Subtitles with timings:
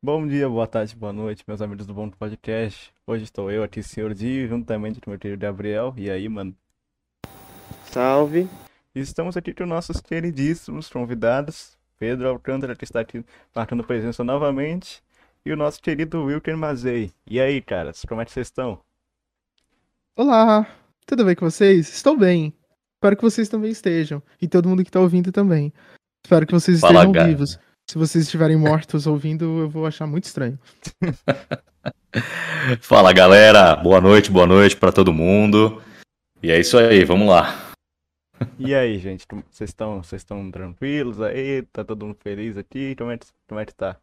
[0.00, 2.94] Bom dia, boa tarde, boa noite, meus amigos do Bom Podcast.
[3.04, 5.92] Hoje estou eu aqui, Senhor Di, juntamente com meu querido Gabriel.
[5.96, 6.54] E aí, mano?
[7.86, 8.48] Salve.
[8.94, 15.02] Estamos aqui com nossos queridíssimos convidados, Pedro Alcântara, que está aqui marcando presença novamente,
[15.44, 17.10] e o nosso querido Wilker Mazei.
[17.26, 18.80] E aí, caras, como é que vocês estão?
[20.14, 20.64] Olá,
[21.06, 21.88] tudo bem com vocês?
[21.88, 22.54] Estou bem.
[22.94, 24.22] Espero que vocês também estejam.
[24.40, 25.72] E todo mundo que está ouvindo também.
[26.24, 27.26] Espero que vocês Fala, estejam cara.
[27.26, 27.58] vivos.
[27.90, 30.58] Se vocês estiverem mortos ouvindo, eu vou achar muito estranho.
[32.82, 35.82] Fala galera, boa noite, boa noite pra todo mundo.
[36.42, 37.72] E é isso aí, vamos lá.
[38.58, 41.62] E aí, gente, vocês estão, vocês estão tranquilos aí?
[41.72, 42.94] Tá todo mundo feliz aqui?
[42.94, 43.98] Como é que, como é que tá?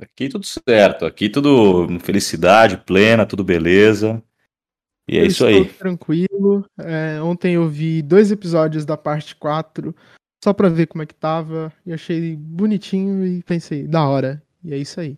[0.00, 4.22] Aqui tudo certo, aqui tudo felicidade plena, tudo beleza.
[5.08, 5.74] E é eu isso estou aí.
[5.76, 6.64] tranquilo.
[6.78, 9.92] É, ontem eu vi dois episódios da parte 4,
[10.42, 11.72] só pra ver como é que tava.
[11.86, 14.42] E achei bonitinho e pensei, da hora.
[14.64, 15.16] E é isso aí.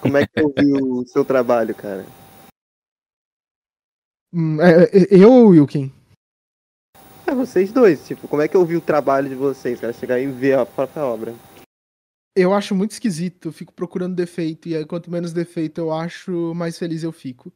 [0.00, 2.04] Como é que eu vi o seu trabalho, cara?
[4.32, 5.92] Hum, é, é, eu ou o Wilkin?
[7.26, 9.92] É, vocês dois, tipo, como é que eu vi o trabalho de vocês, cara?
[9.92, 11.34] Chegar e ver a própria obra.
[12.36, 14.68] Eu acho muito esquisito, eu fico procurando defeito.
[14.68, 17.52] E aí, quanto menos defeito eu acho, mais feliz eu fico.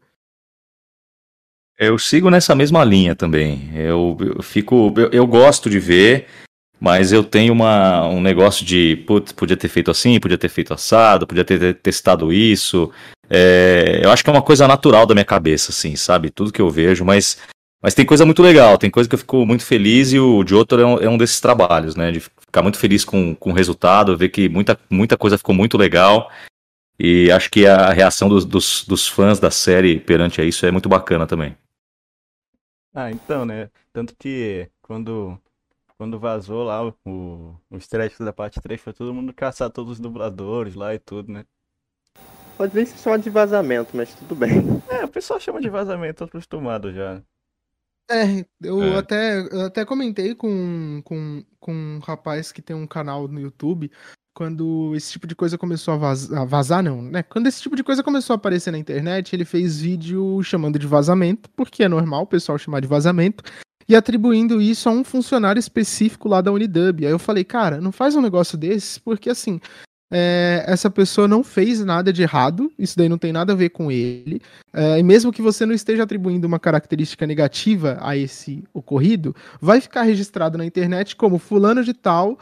[1.76, 3.76] Eu sigo nessa mesma linha também.
[3.76, 6.28] Eu, eu fico, eu, eu gosto de ver,
[6.80, 10.72] mas eu tenho uma, um negócio de, putz, podia ter feito assim, podia ter feito
[10.72, 12.90] assado, podia ter testado isso.
[13.28, 16.30] É, eu acho que é uma coisa natural da minha cabeça, assim, sabe?
[16.30, 17.38] Tudo que eu vejo, mas,
[17.82, 20.82] mas tem coisa muito legal, tem coisa que eu fico muito feliz e o Jotaro
[20.82, 22.10] é um, é um desses trabalhos, né?
[22.12, 25.76] De ficar muito feliz com, com o resultado, ver que muita, muita coisa ficou muito
[25.76, 26.30] legal.
[26.98, 30.70] E acho que a reação dos, dos, dos fãs da série perante a isso é
[30.70, 31.56] muito bacana também.
[32.92, 33.70] Ah, então, né?
[33.92, 35.38] Tanto que quando,
[35.98, 36.94] quando vazou lá o,
[37.68, 41.32] o, stretch da parte 3, foi todo mundo caçar todos os dubladores lá e tudo,
[41.32, 41.44] né?
[42.56, 44.50] Pode nem se chamar de vazamento, mas tudo bem.
[44.88, 47.20] É, o pessoal chama de vazamento, tô acostumado já.
[48.10, 48.96] É, eu É.
[48.96, 53.90] até, eu até comentei com, com, com um rapaz que tem um canal no YouTube,
[54.32, 57.24] quando esse tipo de coisa começou a vazar, a vazar não, né?
[57.24, 60.86] Quando esse tipo de coisa começou a aparecer na internet, ele fez vídeo chamando de
[60.86, 63.42] vazamento, porque é normal o pessoal chamar de vazamento,
[63.88, 67.06] e atribuindo isso a um funcionário específico lá da Unidub.
[67.06, 69.60] Aí eu falei, cara, não faz um negócio desses, porque assim,
[70.10, 73.70] é, essa pessoa não fez nada de errado, isso daí não tem nada a ver
[73.70, 74.40] com ele.
[74.74, 79.80] É, e mesmo que você não esteja atribuindo uma característica negativa a esse ocorrido, vai
[79.80, 82.38] ficar registrado na internet como fulano de tal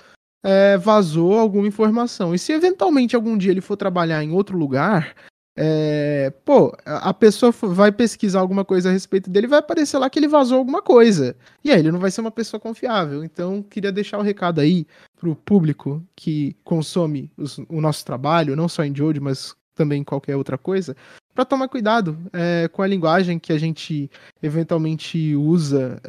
[0.46, 2.32] é, vazou alguma informação.
[2.32, 5.14] E se eventualmente algum dia ele for trabalhar em outro lugar,
[5.56, 10.18] é, pô, a pessoa vai pesquisar alguma coisa a respeito dele, vai aparecer lá que
[10.18, 11.34] ele vazou alguma coisa.
[11.64, 13.24] E aí ele não vai ser uma pessoa confiável.
[13.24, 14.86] Então, queria deixar o recado aí
[15.18, 20.04] pro público que consome os- o nosso trabalho, não só em Jojo, mas também em
[20.04, 20.96] qualquer outra coisa,
[21.34, 24.10] para tomar cuidado é, com a linguagem que a gente
[24.42, 26.00] eventualmente usa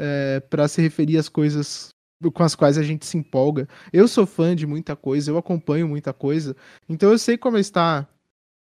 [0.50, 1.90] para se referir às coisas
[2.34, 3.68] com as quais a gente se empolga.
[3.94, 6.56] Eu sou fã de muita coisa, eu acompanho muita coisa,
[6.90, 8.08] então eu sei como está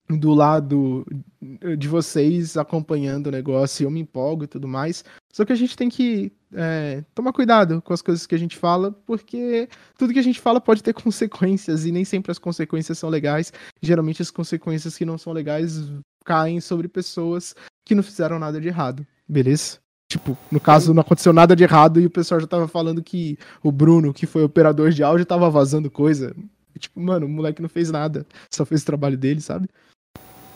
[0.09, 1.05] do lado
[1.77, 5.03] de vocês acompanhando o negócio, eu me empolgo e tudo mais.
[5.31, 8.57] Só que a gente tem que é, tomar cuidado com as coisas que a gente
[8.57, 12.97] fala, porque tudo que a gente fala pode ter consequências e nem sempre as consequências
[12.97, 13.53] são legais.
[13.81, 15.83] Geralmente as consequências que não são legais
[16.25, 17.55] caem sobre pessoas
[17.85, 19.77] que não fizeram nada de errado, beleza?
[20.11, 23.37] Tipo, no caso, não aconteceu nada de errado e o pessoal já tava falando que
[23.61, 26.35] o Bruno, que foi operador de áudio, tava vazando coisa.
[26.79, 29.69] Tipo, mano, o moleque não fez nada, só fez o trabalho dele, sabe?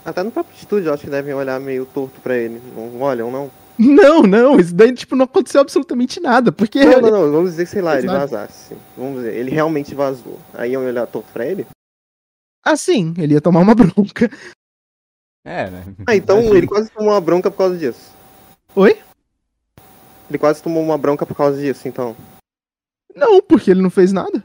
[0.06, 2.62] Até no próprio estúdio, eu acho que devem olhar meio torto pra ele.
[2.76, 3.50] Não olham, não?
[3.78, 7.32] Não, não, isso daí, tipo, não aconteceu absolutamente nada, porque Não, não, não.
[7.32, 8.76] Vamos dizer que, sei lá, ele vazasse.
[8.96, 10.40] Vamos dizer, ele realmente vazou.
[10.54, 11.66] Aí iam olhar torto pra ele?
[12.66, 14.30] assim, ele ia tomar uma bronca.
[15.46, 15.84] É, né?
[16.08, 16.58] Ah, então Imagina.
[16.58, 18.14] ele quase tomou uma bronca por causa disso.
[18.76, 18.98] Oi?
[20.30, 22.16] Ele quase tomou uma bronca por causa disso, então.
[23.14, 24.44] Não, porque ele não fez nada.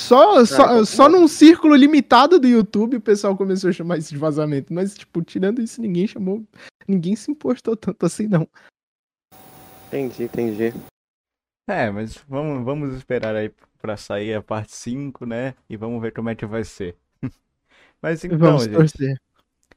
[0.00, 1.20] Só, só, então só não.
[1.20, 4.72] num círculo limitado do YouTube o pessoal começou a chamar isso de vazamento.
[4.72, 6.42] Mas, tipo, tirando isso, ninguém chamou.
[6.88, 8.48] Ninguém se importou tanto assim, não.
[9.88, 10.72] Entendi, entendi.
[11.68, 15.54] É, mas vamos, vamos esperar aí pra sair a parte 5, né?
[15.68, 16.96] E vamos ver como é que vai ser.
[18.02, 19.20] Mas então, Vamos gente, torcer.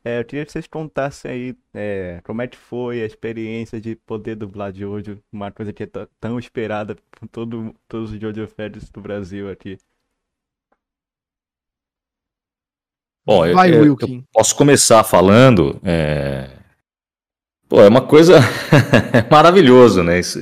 [0.04, 3.96] é, eu queria que vocês contassem aí é, como é que foi a experiência de
[3.96, 5.90] poder dublar de Jojo, uma coisa que é
[6.20, 9.78] tão esperada por todo, todos os Jojo fans do Brasil aqui.
[13.26, 14.24] Bom, eu, Vai, eu- eu Wilkin.
[14.34, 15.80] posso começar falando.
[15.84, 16.50] é,
[17.70, 18.36] Pô, é uma coisa
[19.32, 20.20] maravilhoso, né?
[20.20, 20.40] Isso-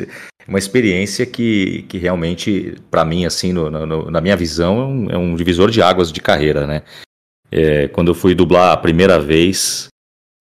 [0.48, 5.10] uma experiência que, que realmente, pra mim, assim, no- no- na minha visão, é um,
[5.12, 6.82] é um divisor de águas de carreira, né?
[7.52, 9.88] É, quando eu fui dublar a primeira vez,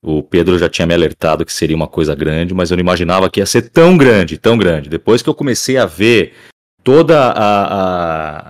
[0.03, 3.29] o Pedro já tinha me alertado que seria uma coisa grande, mas eu não imaginava
[3.31, 4.89] que ia ser tão grande, tão grande.
[4.89, 6.33] Depois que eu comecei a ver
[6.83, 7.33] toda a,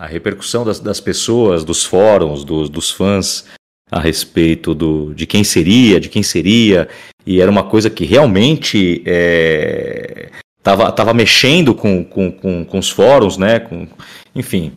[0.02, 3.44] a, a repercussão das, das, pessoas, dos fóruns, dos, dos fãs
[3.90, 6.88] a respeito do, de quem seria, de quem seria,
[7.26, 10.30] e era uma coisa que realmente é,
[10.62, 13.58] tava, mexendo com, com, com, com os fóruns, né?
[13.58, 13.88] Com,
[14.34, 14.72] enfim,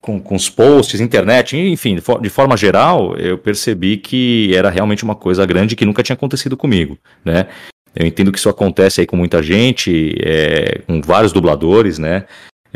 [0.00, 5.04] com, com os posts, internet, enfim, de, de, forma geral, eu percebi que era realmente
[5.04, 7.46] uma coisa grande que nunca tinha acontecido comigo, né?
[7.94, 12.26] Eu entendo que isso acontece aí com muita gente, é, com vários dubladores, né?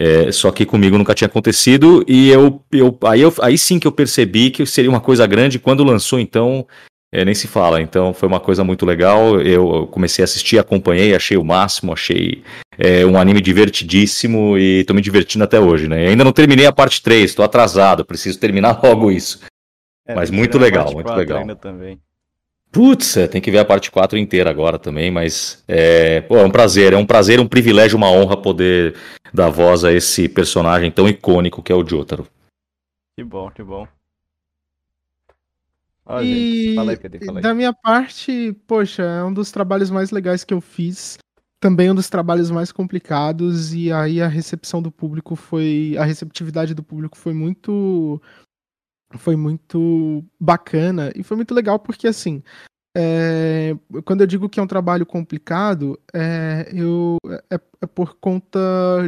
[0.01, 3.87] É, só que comigo nunca tinha acontecido e eu, eu, aí, eu, aí sim que
[3.87, 5.59] eu percebi que seria uma coisa grande.
[5.59, 6.65] Quando lançou, então,
[7.13, 7.83] é, nem se fala.
[7.83, 9.41] Então foi uma coisa muito legal.
[9.41, 12.45] Eu comecei a assistir, acompanhei, achei o máximo, achei
[12.79, 16.07] é, um anime divertidíssimo e tô me divertindo até hoje, né?
[16.07, 19.41] ainda não terminei a parte 3, tô atrasado, preciso terminar logo isso.
[20.07, 21.41] É, Mas muito legal, muito legal.
[21.41, 22.01] Ainda também.
[22.79, 26.45] Putz, é, tem que ver a parte 4 inteira agora também, mas é, pô, é
[26.45, 28.95] um prazer, é um prazer, um privilégio, uma honra poder
[29.35, 32.29] dar voz a esse personagem tão icônico que é o Jotaro.
[33.17, 33.85] Que bom, que bom.
[36.07, 37.43] Ó, e gente, fala aí, Pedro, fala aí.
[37.43, 41.19] da minha parte, poxa, é um dos trabalhos mais legais que eu fiz,
[41.59, 46.75] também um dos trabalhos mais complicados, e aí a recepção do público foi, a receptividade
[46.75, 48.23] do público foi muito
[49.13, 52.43] foi muito bacana e foi muito legal porque assim
[52.97, 57.17] é, quando eu digo que é um trabalho complicado é, eu,
[57.51, 58.59] é, é por conta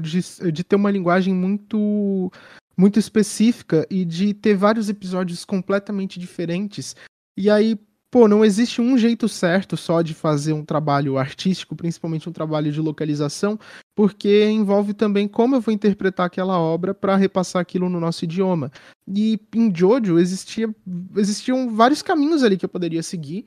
[0.03, 2.31] de, de ter uma linguagem muito
[2.77, 6.97] muito específica e de ter vários episódios completamente diferentes.
[7.37, 7.79] E aí
[8.11, 12.73] pô, não existe um jeito certo só de fazer um trabalho artístico, principalmente um trabalho
[12.73, 13.59] de localização,
[14.01, 18.73] porque envolve também como eu vou interpretar aquela obra para repassar aquilo no nosso idioma.
[19.07, 20.75] E em Jojo existia,
[21.15, 23.45] existiam vários caminhos ali que eu poderia seguir.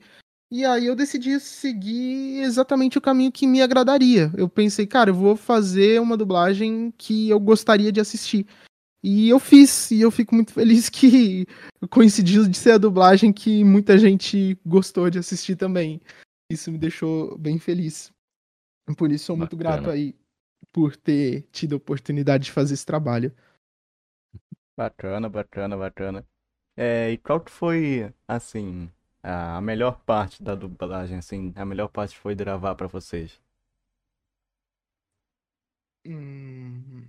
[0.52, 4.32] E aí eu decidi seguir exatamente o caminho que me agradaria.
[4.36, 8.46] Eu pensei, cara, eu vou fazer uma dublagem que eu gostaria de assistir.
[9.02, 11.48] E eu fiz, e eu fico muito feliz que
[11.90, 16.00] coincidiu de ser a dublagem que muita gente gostou de assistir também.
[16.48, 18.12] Isso me deixou bem feliz.
[18.96, 19.78] Por isso sou muito Bacana.
[19.78, 20.14] grato aí
[20.72, 23.34] por ter tido a oportunidade de fazer esse trabalho.
[24.76, 26.26] Bacana, bacana, bacana.
[26.76, 28.90] É, e qual que foi, assim,
[29.22, 33.40] a melhor parte da dublagem, assim, a melhor parte foi gravar para vocês?
[36.06, 37.08] Hum...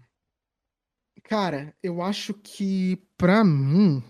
[1.24, 4.04] Cara, eu acho que pra mim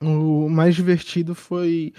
[0.00, 1.92] o mais divertido foi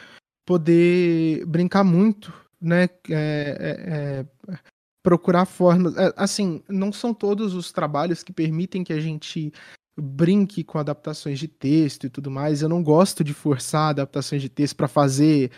[0.45, 2.83] poder brincar muito, né?
[3.09, 4.59] É, é, é,
[5.05, 5.95] procurar formas.
[5.95, 9.53] É, assim, não são todos os trabalhos que permitem que a gente
[9.95, 12.63] brinque com adaptações de texto e tudo mais.
[12.63, 15.51] Eu não gosto de forçar adaptações de texto para fazer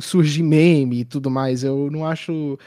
[0.00, 1.62] surgir meme e tudo mais.
[1.62, 2.58] Eu não acho.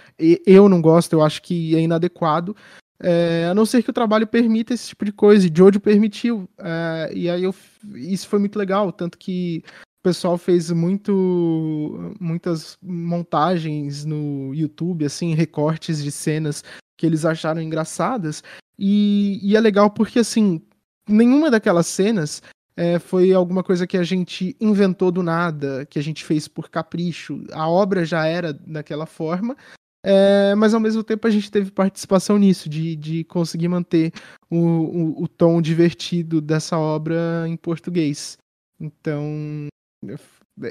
[0.46, 2.56] Eu não gosto, eu acho que é inadequado.
[3.00, 6.48] É, a não ser que o trabalho permita esse tipo de coisa, e Jojo permitiu.
[6.60, 7.56] É, e aí eu,
[7.96, 9.64] isso foi muito legal, tanto que
[10.04, 16.62] o pessoal fez muito, muitas montagens no YouTube, assim, recortes de cenas
[16.98, 18.44] que eles acharam engraçadas.
[18.78, 20.62] E, e é legal porque, assim,
[21.08, 22.44] nenhuma daquelas cenas
[22.76, 26.70] é, foi alguma coisa que a gente inventou do nada, que a gente fez por
[26.70, 27.42] capricho.
[27.54, 29.56] A obra já era daquela forma,
[30.04, 34.12] é, mas ao mesmo tempo a gente teve participação nisso, de, de conseguir manter
[34.52, 38.38] o, o, o, tom divertido dessa obra em português.
[38.78, 39.70] Então,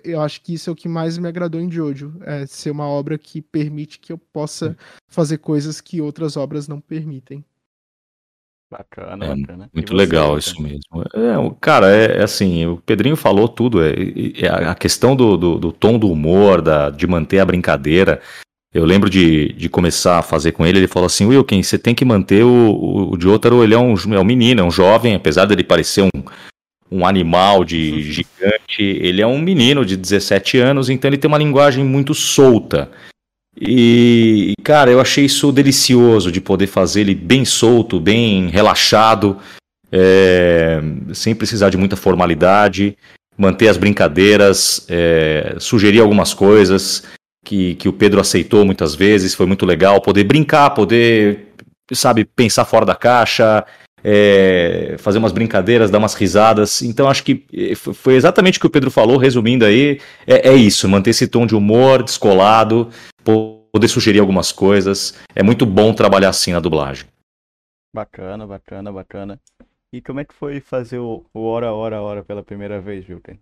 [0.05, 2.87] eu acho que isso é o que mais me agradou em Jojo, é ser uma
[2.87, 4.77] obra que permite que eu possa
[5.09, 7.45] fazer coisas que outras obras não permitem.
[8.71, 9.71] Bacana, é, bacana.
[9.75, 11.03] Muito legal isso mesmo.
[11.13, 13.83] É, cara, é, é, assim, o Pedrinho falou tudo.
[13.83, 13.93] É,
[14.39, 18.23] é a questão do, do, do, tom do humor, da, de manter a brincadeira.
[18.73, 21.95] Eu lembro de, de começar a fazer com ele, ele falou assim, Wilkin, você tem
[21.95, 25.15] que manter o, o, o Jotaro, ele é um, é um menino, é um jovem,
[25.15, 26.23] apesar dele parecer um,
[26.93, 31.39] um animal de gigante, ele é um menino de 17 anos, então ele tem uma
[31.39, 32.91] linguagem muito solta.
[33.59, 39.39] E, cara, eu achei isso delicioso de poder fazer ele bem solto, bem relaxado,
[39.91, 40.81] é,
[41.15, 42.97] sem precisar de muita formalidade,
[43.37, 47.05] manter as brincadeiras, é, sugerir algumas coisas
[47.45, 50.01] que, que o Pedro aceitou muitas vezes, foi muito legal.
[50.01, 51.49] Poder brincar, poder,
[51.93, 53.65] sabe, pensar fora da caixa,
[54.05, 56.83] é, fazer umas brincadeiras, dar umas risadas.
[56.83, 60.55] Então acho que eh, foi exatamente o que o Pedro falou, resumindo aí, é, é
[60.55, 62.91] isso, manter esse tom de humor descolado,
[63.25, 65.19] poder sugerir algumas coisas.
[65.35, 67.07] É muito bom trabalhar assim na dublagem.
[67.95, 69.41] Bacana, bacana, bacana.
[69.93, 73.37] E como é que foi fazer o, Hora, Hora, Hora pela primeira vez, Wilton?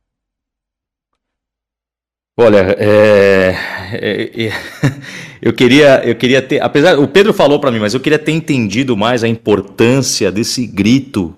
[2.37, 3.55] Olha, é,
[3.93, 4.53] é, é,
[5.43, 8.33] eu queria, eu queria ter, apesar, o Pedro falou para mim, mas eu queria ter
[8.33, 11.37] entendido mais a importância desse grito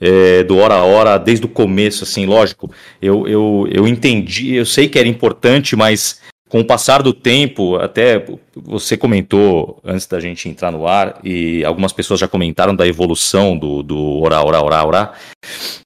[0.00, 2.70] é, do hora a hora desde o começo, assim, lógico.
[3.02, 7.76] Eu, eu, eu entendi, eu sei que era importante, mas com o passar do tempo,
[7.76, 8.24] até
[8.56, 13.56] você comentou antes da gente entrar no ar, e algumas pessoas já comentaram da evolução
[13.56, 15.12] do, do orar, orar, orar.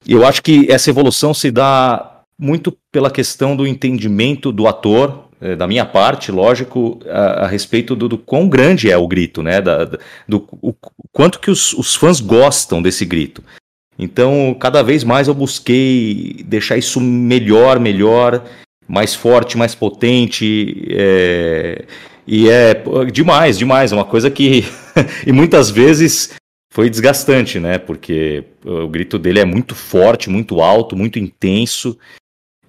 [0.07, 2.12] E eu acho que essa evolução se dá
[2.43, 7.95] muito pela questão do entendimento do ator, é, da minha parte, lógico, a, a respeito
[7.95, 9.61] do, do, quão grande é o grito, né?
[9.61, 9.85] Da,
[10.27, 10.75] do o,
[11.13, 13.45] quanto que os, os fãs gostam desse grito.
[13.97, 18.43] Então, cada vez mais eu busquei deixar isso melhor, melhor,
[18.89, 20.85] mais forte, mais potente.
[20.91, 21.85] É,
[22.27, 22.83] e é
[23.13, 23.93] demais, demais.
[23.93, 24.65] É uma coisa que.
[25.25, 26.35] e muitas vezes
[26.73, 27.79] foi desgastante, né?
[27.79, 31.97] Porque o grito dele é muito forte, muito alto, muito intenso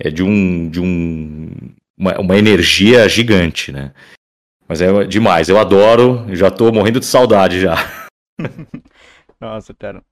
[0.03, 1.49] é de um de um
[1.97, 3.93] uma, uma energia gigante, né?
[4.67, 7.75] Mas é demais, eu adoro, já tô morrendo de saudade já.
[9.39, 10.03] Nossa, cara.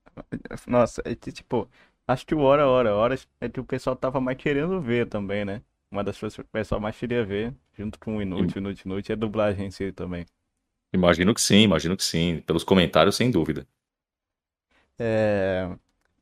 [0.67, 1.69] Nossa, é tipo,
[2.07, 5.45] acho que o Hora, Hora, Horas é que o pessoal tava mais querendo ver também,
[5.45, 5.61] né?
[5.89, 9.13] Uma das coisas que o pessoal mais queria ver, junto com o Inútil, Inútil, Inútil,
[9.13, 10.25] é a dublagem em si também.
[10.93, 12.41] Imagino que sim, imagino que sim.
[12.45, 13.65] Pelos comentários, sem dúvida.
[14.99, 15.69] É...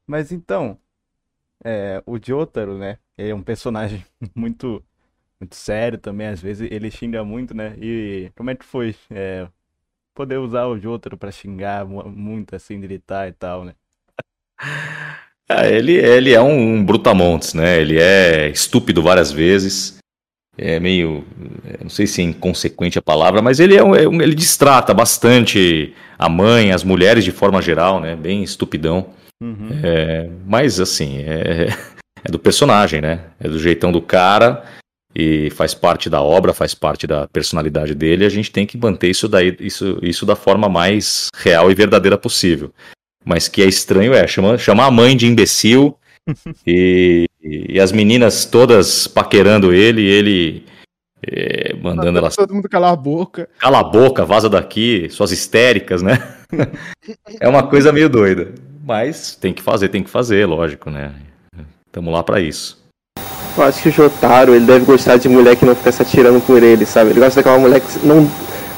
[0.07, 0.79] Mas então,
[1.63, 2.97] é, o Jotaro, né?
[3.19, 4.81] É um personagem muito,
[5.39, 7.75] muito sério também, às vezes ele xinga muito, né?
[7.77, 9.45] E como é que foi é,
[10.15, 13.73] poder usar o Jotaro para xingar muito, assim, gritar e tal, né?
[15.51, 17.81] Ah, ele, ele é um, brutamontes, né?
[17.81, 19.97] Ele é estúpido várias vezes.
[20.55, 21.25] É meio,
[21.65, 24.93] é, não sei se é inconsequente a palavra, mas ele é, um, é ele distrata
[24.93, 28.15] bastante a mãe, as mulheres de forma geral, né?
[28.15, 29.09] Bem estupidão.
[29.41, 29.69] Uhum.
[29.83, 31.69] É, mas assim, é,
[32.23, 33.25] é, do personagem, né?
[33.39, 34.63] É do jeitão do cara
[35.15, 38.25] e faz parte da obra, faz parte da personalidade dele.
[38.25, 42.17] A gente tem que manter isso daí, isso, isso da forma mais real e verdadeira
[42.17, 42.71] possível.
[43.25, 45.97] Mas que é estranho é chama, chamar a mãe de imbecil
[46.65, 50.65] e, e, as meninas todas paquerando ele, e ele
[51.25, 52.35] é, mandando elas.
[52.35, 53.49] Todo mundo calar a boca.
[53.57, 56.35] Cala a boca, vaza daqui, suas histéricas, né?
[57.39, 58.53] é uma coisa meio doida.
[58.83, 61.13] Mas tem que fazer, tem que fazer, lógico, né?
[61.99, 62.77] Tamo lá para isso.
[63.57, 66.39] Eu acho que o Jotaro, ele deve gostar de mulher que não fica se atirando
[66.39, 67.09] por ele, sabe?
[67.09, 68.25] Ele gosta daquela mulher que não.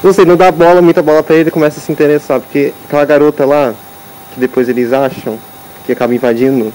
[0.02, 2.40] Não sei, não dá bola, muita bola pra ele e começa a se interessar.
[2.40, 3.72] Porque aquela garota lá,
[4.34, 5.38] que depois eles acham,
[5.86, 6.74] que acaba invadindo,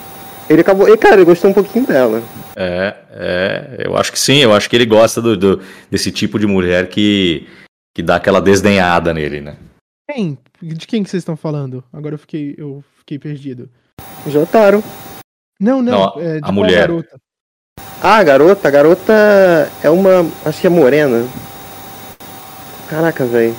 [0.49, 0.87] ele acabou.
[0.87, 2.23] E, cara, ele gostou um pouquinho dela.
[2.55, 5.61] É, é, eu acho que sim, eu acho que ele gosta do, do
[5.91, 7.45] desse tipo de mulher que,
[7.93, 9.57] que dá aquela desdenhada nele, né?
[10.09, 10.37] Quem?
[10.61, 11.83] De quem que vocês estão falando?
[11.91, 12.55] Agora eu fiquei.
[12.57, 13.69] Eu fiquei perdido.
[14.25, 14.81] Jotaro.
[15.59, 16.87] Não, não, não é, a mulher.
[16.87, 17.21] Garota.
[18.01, 20.25] Ah, a garota, a garota é uma.
[20.45, 21.27] Acho que é morena.
[22.87, 23.55] Caraca, velho.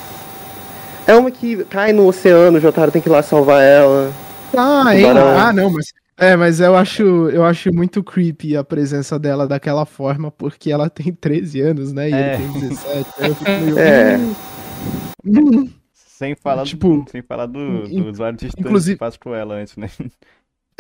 [1.06, 4.12] É uma que cai no oceano, o Jotaro tem que ir lá salvar ela.
[4.56, 5.06] Ah, hein?
[5.06, 5.92] Ah, não, mas.
[6.20, 10.90] É, mas eu acho, eu acho muito creepy a presença dela daquela forma, porque ela
[10.90, 12.10] tem 13 anos, né?
[12.10, 12.34] E é.
[12.34, 13.10] ele tem 17.
[13.18, 13.78] eu fico meio.
[13.78, 14.18] É.
[15.24, 15.70] Hum.
[15.94, 19.54] Sem falar, tipo, do, sem falar do, do usuário distante inclusive, que faz com ela
[19.54, 19.88] antes, né?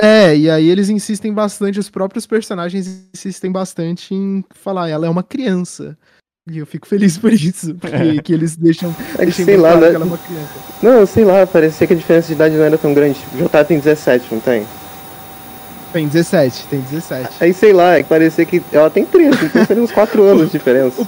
[0.00, 5.10] É, e aí eles insistem bastante, os próprios personagens insistem bastante em falar, ela é
[5.10, 5.98] uma criança.
[6.50, 8.22] E eu fico feliz por isso, porque é.
[8.22, 8.94] que eles deixam.
[9.18, 9.88] É que sei lá, né?
[9.88, 10.54] ela é uma criança.
[10.82, 13.18] Não, sei lá, parecia que a diferença de idade não era tão grande.
[13.34, 14.64] O Jotaro tem 17, não tem?
[15.92, 17.28] Tem 17, tem 17.
[17.40, 20.46] Aí sei lá, é que parecia que ela tem 13, então seria uns 4 anos
[20.46, 21.04] de diferença.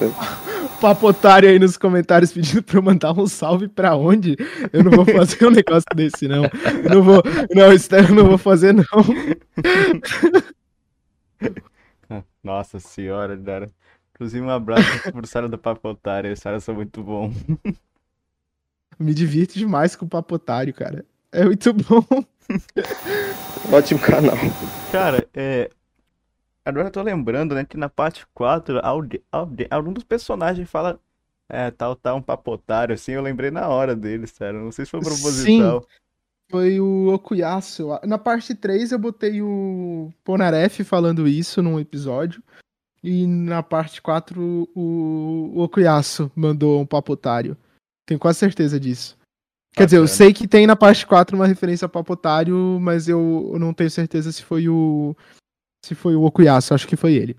[0.80, 4.37] Papotário aí nos comentários pedindo pra eu mandar um salve pra onde.
[4.72, 6.44] Eu não vou fazer um negócio desse, não.
[6.44, 7.22] Eu não vou.
[7.54, 8.84] Não, isso eu não vou fazer, não.
[12.42, 13.70] Nossa senhora, cara.
[14.14, 16.32] Inclusive, um abraço pro Sara do Papotário.
[16.32, 17.32] Os caras são muito bom.
[18.99, 21.04] Me divirto demais com o Papotário, cara.
[21.32, 22.04] É muito bom.
[23.72, 24.37] Ótimo canal.
[24.90, 25.70] Cara, é,
[26.64, 28.81] Agora eu tô lembrando, né, que na parte 4,
[29.71, 31.00] algum dos personagens fala
[31.49, 34.61] é, tal, tal, um papotário, assim, eu lembrei na hora deles, sério.
[34.61, 35.81] Não sei se foi proposital.
[35.83, 35.88] Sim,
[36.50, 37.88] foi o Okuyasu.
[38.05, 42.43] Na parte 3 eu botei o Ponaref falando isso num episódio.
[43.02, 47.57] E na parte 4 o, o Okuyasu mandou um papotário.
[48.07, 49.17] Tenho quase certeza disso.
[49.73, 53.55] Quer dizer, eu sei que tem na parte 4 uma referência a papotário, mas eu
[53.59, 55.17] não tenho certeza se foi o
[55.82, 57.37] se foi o Okuyasu, acho que foi ele.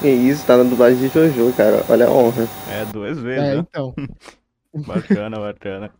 [0.00, 1.84] Que isso, tá na dublagem de Jojo, cara.
[1.88, 2.46] Olha a honra.
[2.70, 3.44] É, duas vezes.
[3.44, 3.66] É, né?
[3.68, 3.94] então.
[4.86, 5.90] bacana, bacana.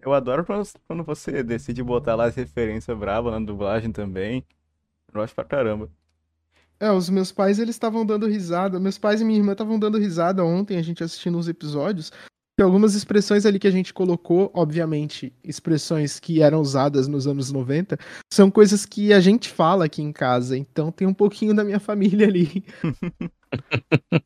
[0.00, 0.44] Eu adoro
[0.86, 4.44] quando você decide botar lá as referências bravas na dublagem também.
[5.08, 5.90] Eu gosto pra caramba.
[6.78, 8.78] É, os meus pais, eles estavam dando risada.
[8.78, 12.12] Meus pais e minha irmã estavam dando risada ontem, a gente assistindo os episódios.
[12.58, 17.52] Tem algumas expressões ali que a gente colocou, obviamente, expressões que eram usadas nos anos
[17.52, 17.96] 90,
[18.34, 20.58] são coisas que a gente fala aqui em casa.
[20.58, 22.64] Então tem um pouquinho da minha família ali.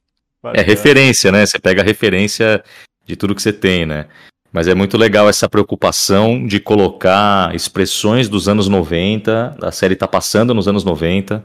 [0.57, 1.47] É referência, né?
[1.47, 2.65] Você pega a referência
[3.07, 4.09] de tudo que você tem, né?
[4.53, 10.09] Mas é muito legal essa preocupação de colocar expressões dos anos 90, a série tá
[10.09, 11.45] passando nos anos 90.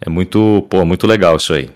[0.00, 1.70] É muito, pô, muito legal isso aí.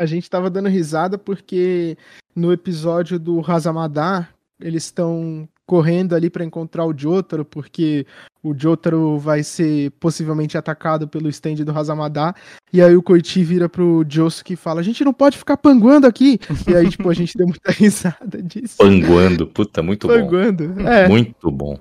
[0.00, 1.94] A gente tava dando risada porque
[2.34, 8.06] no episódio do Razamadar, eles estão correndo ali para encontrar o Jotaro, porque
[8.42, 12.34] o Jotaro vai ser possivelmente atacado pelo stand do Razamadar.
[12.72, 16.06] E aí o Koichi vira pro Josuke e fala: A gente não pode ficar panguando
[16.06, 16.40] aqui.
[16.66, 18.76] E aí, tipo, a gente deu muita risada disso.
[18.78, 20.66] Panguando, puta, muito panguando.
[20.68, 20.88] bom.
[20.88, 21.06] É.
[21.06, 21.78] Muito bom.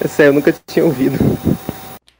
[0.00, 1.16] Essa eu nunca tinha ouvido.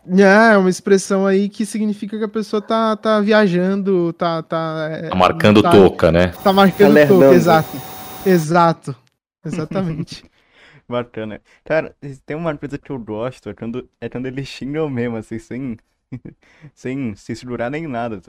[0.06, 4.42] É, é uma expressão aí que significa que a pessoa tá, tá viajando, tá.
[4.42, 6.28] Tá, tá marcando tá, toca, né?
[6.42, 7.80] Tá marcando tá toca, exato.
[8.26, 8.96] Exato.
[9.44, 10.24] Exatamente.
[10.88, 11.40] Bacana.
[11.64, 11.94] Cara,
[12.26, 15.76] tem uma coisa que eu gosto, é quando, é quando eles xingam mesmo, assim, sem,
[16.74, 18.20] sem se segurar nem nada.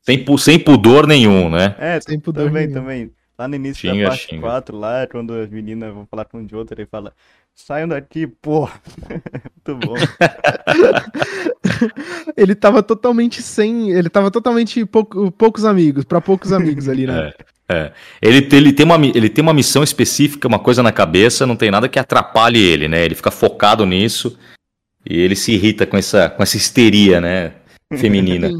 [0.00, 1.76] sem, sem pudor nenhum, né?
[1.78, 2.80] É, sem pudor também, nenhum.
[2.80, 3.10] também.
[3.42, 4.40] Lá no início xinga, da parte xinga.
[4.40, 7.12] 4, lá, quando as meninas vão falar com o outro, ele fala,
[7.52, 8.68] saiam daqui, pô.
[9.66, 9.94] Muito bom.
[12.36, 13.90] ele tava totalmente sem.
[13.90, 17.32] Ele tava totalmente pouco, poucos amigos, para poucos amigos ali, né?
[17.68, 17.92] É, é.
[18.20, 21.70] Ele, ele, tem uma, ele tem uma missão específica, uma coisa na cabeça, não tem
[21.70, 23.04] nada que atrapalhe ele, né?
[23.04, 24.38] Ele fica focado nisso
[25.08, 27.54] e ele se irrita com essa, com essa histeria, né?
[27.96, 28.50] Feminina.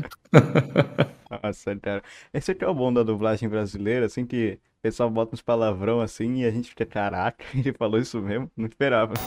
[1.42, 2.02] Nossa, cara.
[2.32, 6.00] Esse aqui é o bom da dublagem brasileira, assim que o pessoal bota uns palavrão
[6.00, 8.50] assim e a gente fica, caraca, ele falou isso mesmo?
[8.56, 9.14] Não esperava.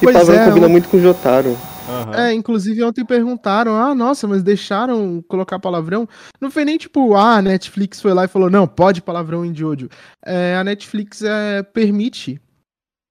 [0.00, 1.50] E pois palavrão é, combina muito com o Jotaro.
[1.50, 2.14] Uhum.
[2.14, 6.08] É, inclusive ontem perguntaram, ah, nossa, mas deixaram colocar palavrão?
[6.40, 9.54] Não foi nem tipo, ah, a Netflix foi lá e falou, não, pode palavrão em
[9.54, 9.88] Jojo.
[10.24, 12.40] É, a Netflix é, permite,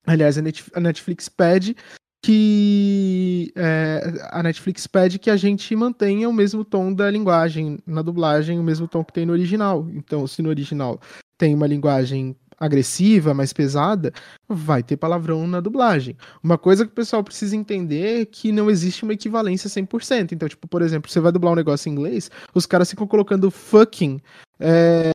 [0.06, 1.78] aliás, a Netflix pede
[2.22, 8.02] que é, a Netflix pede que a gente mantenha o mesmo tom da linguagem na
[8.02, 9.88] dublagem, o mesmo tom que tem no original.
[9.92, 11.00] Então, se no original
[11.38, 14.14] tem uma linguagem agressiva, mais pesada,
[14.48, 16.16] vai ter palavrão na dublagem.
[16.44, 20.34] Uma coisa que o pessoal precisa entender é que não existe uma equivalência 100%.
[20.34, 23.50] Então, tipo, por exemplo, você vai dublar um negócio em inglês, os caras ficam colocando
[23.50, 24.22] fucking
[24.60, 25.10] é,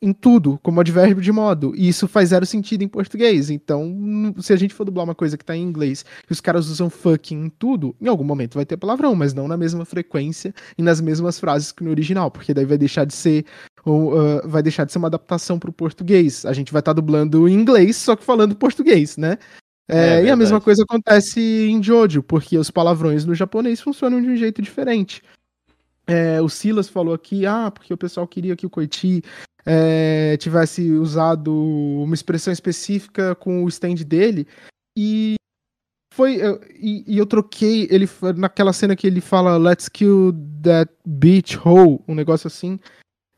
[0.00, 1.72] em tudo, como advérbio de modo.
[1.76, 3.50] E isso faz zero sentido em português.
[3.50, 6.68] Então, se a gente for dublar uma coisa que tá em inglês e os caras
[6.68, 10.52] usam fucking em tudo, em algum momento vai ter palavrão, mas não na mesma frequência
[10.76, 13.44] e nas mesmas frases que no original, porque daí vai deixar de ser
[13.84, 16.44] ou, uh, vai deixar de ser uma adaptação para o português.
[16.44, 19.38] A gente vai estar tá dublando em inglês, só que falando português, né?
[19.88, 24.22] É, é, e a mesma coisa acontece em Jojo, porque os palavrões no japonês funcionam
[24.22, 25.22] de um jeito diferente.
[26.12, 29.22] É, o Silas falou aqui, ah, porque o pessoal queria que o Koichi
[29.64, 34.46] é, tivesse usado uma expressão específica com o stand dele.
[34.94, 35.36] E
[36.12, 36.38] foi.
[36.78, 37.88] E, e, eu troquei.
[37.90, 42.78] Ele naquela cena que ele fala Let's kill that beach hole, um negócio assim.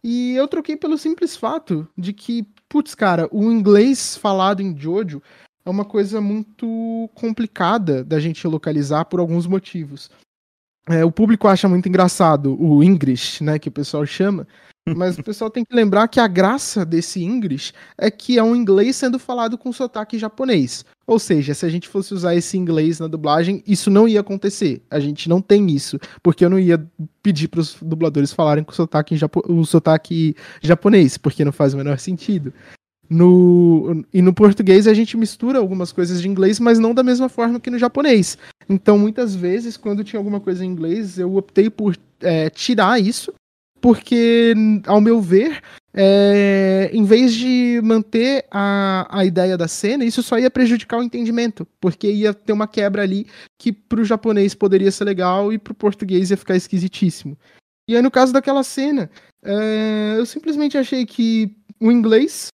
[0.02, 5.22] E eu troquei pelo simples fato de que, putz, cara, o inglês falado em Jojo
[5.64, 10.10] é uma coisa muito complicada da gente localizar por alguns motivos.
[10.88, 14.46] É, o público acha muito engraçado o English, né, que o pessoal chama,
[14.94, 18.54] mas o pessoal tem que lembrar que a graça desse English é que é um
[18.54, 20.84] inglês sendo falado com sotaque japonês.
[21.06, 24.82] Ou seja, se a gente fosse usar esse inglês na dublagem, isso não ia acontecer.
[24.90, 26.82] A gente não tem isso, porque eu não ia
[27.22, 31.76] pedir para os dubladores falarem com sotaque, japo o sotaque japonês, porque não faz o
[31.78, 32.52] menor sentido.
[33.14, 37.28] No, e no português a gente mistura algumas coisas de inglês, mas não da mesma
[37.28, 38.36] forma que no japonês.
[38.68, 43.32] Então, muitas vezes, quando tinha alguma coisa em inglês, eu optei por é, tirar isso
[43.80, 44.54] porque,
[44.86, 45.60] ao meu ver,
[45.92, 51.02] é, em vez de manter a, a ideia da cena, isso só ia prejudicar o
[51.02, 53.26] entendimento, porque ia ter uma quebra ali
[53.60, 57.36] que pro japonês poderia ser legal e pro português ia ficar esquisitíssimo.
[57.86, 59.10] E aí, no caso daquela cena,
[59.44, 62.48] é, eu simplesmente achei que o inglês,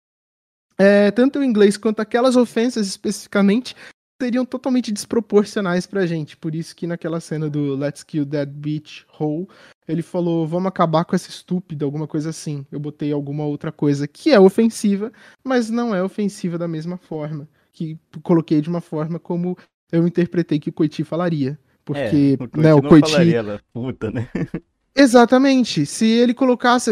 [0.81, 3.77] é, tanto o inglês quanto aquelas ofensas especificamente,
[4.21, 6.39] seriam totalmente desproporcionais pra gente.
[6.39, 9.47] Por isso que naquela cena do Let's Kill That Beach Hole,
[9.87, 12.65] ele falou, vamos acabar com essa estúpida, alguma coisa assim.
[12.73, 15.13] Eu botei alguma outra coisa que é ofensiva,
[15.45, 17.47] mas não é ofensiva da mesma forma.
[17.73, 19.59] Que coloquei de uma forma como
[19.93, 21.59] eu interpretei que o Coiti falaria.
[21.85, 23.11] Porque, é, o né, o Coiti...
[23.11, 24.29] Falaria, puta, né?
[24.95, 25.87] Exatamente.
[25.87, 26.91] Se ele colocasse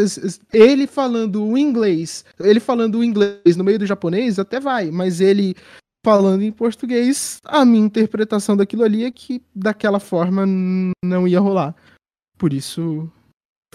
[0.53, 5.19] ele falando o inglês, ele falando o inglês no meio do japonês, até vai, mas
[5.21, 5.55] ele
[6.05, 10.45] falando em português, a minha interpretação daquilo ali é que daquela forma
[11.03, 11.75] não ia rolar.
[12.37, 13.11] Por isso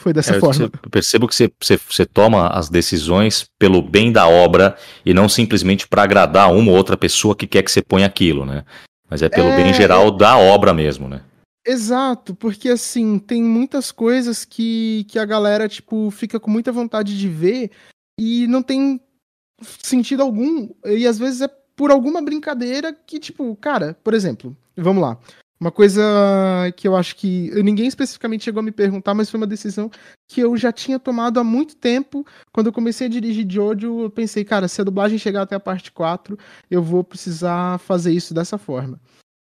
[0.00, 0.70] foi dessa É, forma.
[0.82, 5.28] eu percebo que você, você, você toma as decisões pelo bem da obra e não
[5.28, 8.64] simplesmente para agradar uma ou outra pessoa que quer que você ponha aquilo, né?
[9.08, 11.20] Mas é pelo É, bem geral da obra mesmo, né?
[11.66, 17.18] Exato, porque assim, tem muitas coisas que, que a galera, tipo, fica com muita vontade
[17.18, 17.70] de ver
[18.18, 19.00] e não tem
[19.83, 20.68] sentido algum.
[20.85, 25.18] E às vezes é por alguma brincadeira que, tipo, cara, por exemplo, vamos lá.
[25.59, 26.03] Uma coisa
[26.77, 29.90] que eu acho que ninguém especificamente chegou a me perguntar, mas foi uma decisão
[30.29, 32.27] que eu já tinha tomado há muito tempo.
[32.53, 35.61] Quando eu comecei a dirigir Jojo, eu pensei, cara, se a dublagem chegar até a
[35.61, 36.38] parte 4,
[36.70, 39.00] eu vou precisar fazer isso dessa forma.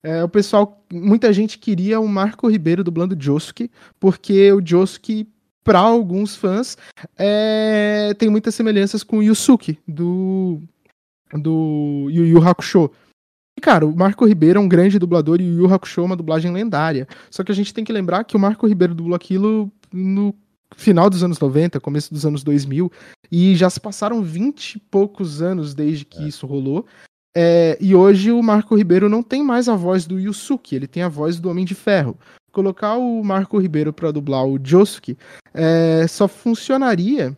[0.05, 5.27] É, o pessoal, muita gente queria o Marco Ribeiro dublando Josuke, porque o Josuke,
[5.63, 6.77] para alguns fãs,
[7.17, 10.61] é, tem muitas semelhanças com o Yusuke do
[11.33, 12.91] do Yu Yu Hakusho.
[13.57, 16.03] E, cara, o Marco Ribeiro é um grande dublador e o Yu Yu Hakusho é
[16.03, 17.07] uma dublagem lendária.
[17.31, 20.35] Só que a gente tem que lembrar que o Marco Ribeiro dublou aquilo no
[20.77, 22.91] final dos anos 90, começo dos anos 2000,
[23.31, 26.85] e já se passaram 20 e poucos anos desde que isso rolou.
[27.37, 31.03] É, e hoje o Marco Ribeiro não tem mais a voz do Yusuke, ele tem
[31.03, 32.17] a voz do Homem de Ferro.
[32.51, 35.17] Colocar o Marco Ribeiro para dublar o Josuke
[35.53, 37.37] é, só funcionaria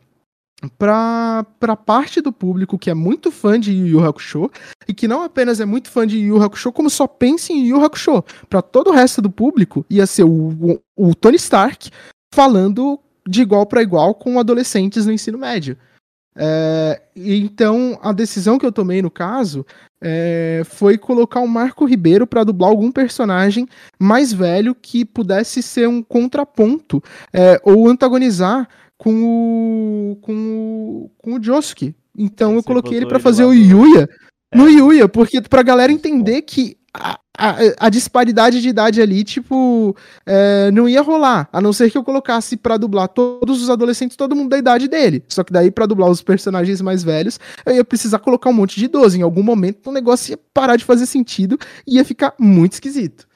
[0.78, 1.44] para
[1.86, 4.52] parte do público que é muito fã de Yu Yu Hakusho
[4.88, 7.78] e que não apenas é muito fã de Yu Hakusho, como só pensa em Yu
[7.78, 8.24] Yu Hakusho.
[8.48, 11.90] Para todo o resto do público ia ser o, o, o Tony Stark
[12.34, 15.78] falando de igual para igual com adolescentes no ensino médio.
[16.38, 19.65] É, então, a decisão que eu tomei no caso
[20.00, 25.88] é, foi colocar o Marco Ribeiro para dublar algum personagem mais velho que pudesse ser
[25.88, 27.02] um contraponto
[27.34, 31.95] é, ou antagonizar com o, com o, com o Josuke.
[32.15, 34.08] Então, eu Você coloquei ele para fazer o no- Yuya
[34.54, 34.71] no É.
[34.71, 36.78] Yuya, porque pra galera entender que
[37.38, 41.48] a, a, disparidade de idade ali, tipo, é, não ia rolar.
[41.54, 44.88] A não ser que eu colocasse pra dublar todos os adolescentes, todo mundo da idade
[44.88, 45.24] dele.
[45.30, 48.78] Só que daí, pra dublar os personagens mais velhos, eu ia precisar colocar um monte
[48.80, 49.18] de idoso.
[49.18, 53.28] Em algum momento, o negócio ia parar de fazer sentido e ia ficar muito esquisito.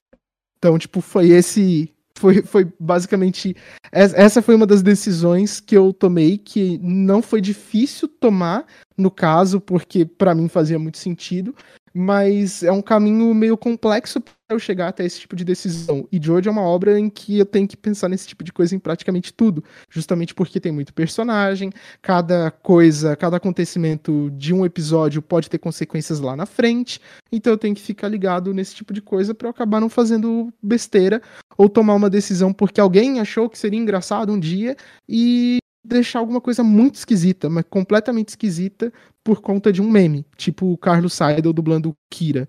[0.58, 1.91] Então, tipo, foi esse.
[2.17, 3.56] Foi, foi basicamente.
[3.91, 8.65] es- Essa foi uma das decisões que eu tomei, que não foi difícil tomar,
[8.97, 11.56] no caso, porque pra mim fazia muito sentido,
[11.93, 16.08] mas é um caminho meio complexo para eu chegar até esse tipo de decisão.
[16.12, 18.75] E Jojo é uma obra em que eu tenho que pensar nesse tipo de coisa
[18.75, 25.21] em praticamente tudo, justamente porque tem muito personagem, cada coisa, cada acontecimento de um episódio
[25.21, 26.99] pode ter consequências lá na frente,
[27.32, 30.54] então eu tenho que ficar ligado nesse tipo de coisa para eu acabar não fazendo
[30.62, 31.21] besteira
[31.58, 34.75] ou tomar uma decisão porque alguém achou que seria engraçado um dia
[35.08, 40.71] e deixar alguma coisa muito esquisita, mas completamente esquisita por conta de um meme, tipo
[40.71, 42.47] o Carlos Seidel dublando Kira.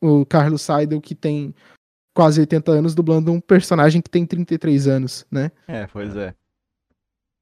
[0.00, 1.54] O Carlos Seidel que tem
[2.14, 5.50] quase 80 anos dublando um personagem que tem 33 anos, né?
[5.66, 6.34] É, pois é.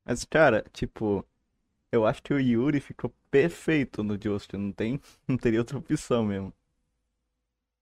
[0.05, 1.25] Mas, cara, tipo,
[1.91, 6.25] eu acho que o Yuri ficou perfeito no Josuke, não tem, não teria outra opção
[6.25, 6.53] mesmo.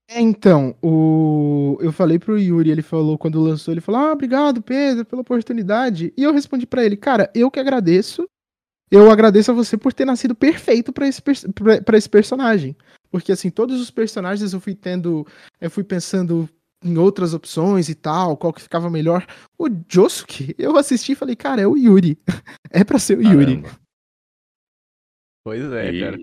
[0.07, 1.77] É, então, o...
[1.81, 6.13] eu falei pro Yuri, ele falou, quando lançou, ele falou, ah, obrigado, Pedro, pela oportunidade.
[6.15, 8.29] E eu respondi pra ele, cara, eu que agradeço,
[8.89, 12.75] eu agradeço a você por ter nascido perfeito pra esse, pra esse personagem.
[13.09, 15.25] Porque, assim, todos os personagens eu fui tendo,
[15.59, 16.49] eu fui pensando
[16.83, 19.25] em outras opções e tal, qual que ficava melhor.
[19.57, 22.17] O Josuke, eu assisti e falei, cara, é o Yuri.
[22.69, 23.61] é pra ser o Yuri.
[23.61, 23.85] Caramba.
[25.43, 26.17] Pois é, e, cara.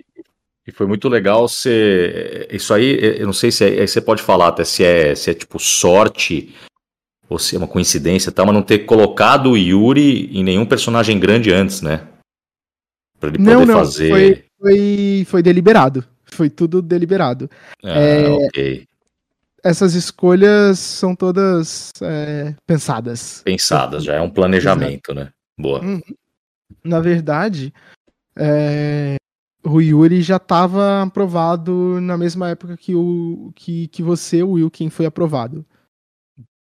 [0.67, 2.49] e foi muito legal você.
[2.51, 5.35] Isso aí, eu não sei se é, você pode falar até se é, se é
[5.35, 6.55] tipo sorte
[7.29, 10.67] ou se é uma coincidência e tal, mas não ter colocado o Yuri em nenhum
[10.67, 12.09] personagem grande antes, né?
[13.23, 14.09] Pra ele poder Não, não, fazer.
[14.09, 16.05] foi, foi, foi deliberado.
[16.25, 17.49] Foi tudo deliberado.
[17.85, 18.85] Ah, é- ok.
[19.63, 23.41] essas escolhas são todas é, pensadas.
[23.45, 25.31] Pensadas, já é um planejamento, né?
[25.57, 25.85] Boa.
[25.85, 26.01] Hum.
[26.83, 27.73] Na verdade,
[28.37, 29.15] é,
[29.65, 34.91] o Yuri já estava aprovado na mesma época que, o, que, que você, o Wilkin,
[34.91, 35.65] foi aprovado.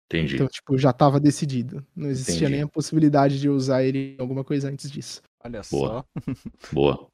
[0.06, 0.36] Entendi.
[0.36, 1.84] Então, tipo, já estava decidido.
[1.96, 2.52] Não existia Entendi.
[2.52, 5.20] nem a possibilidade de usar ele em alguma coisa antes disso.
[5.44, 5.88] Olha Boa.
[5.88, 6.04] só.
[6.72, 7.06] Boa.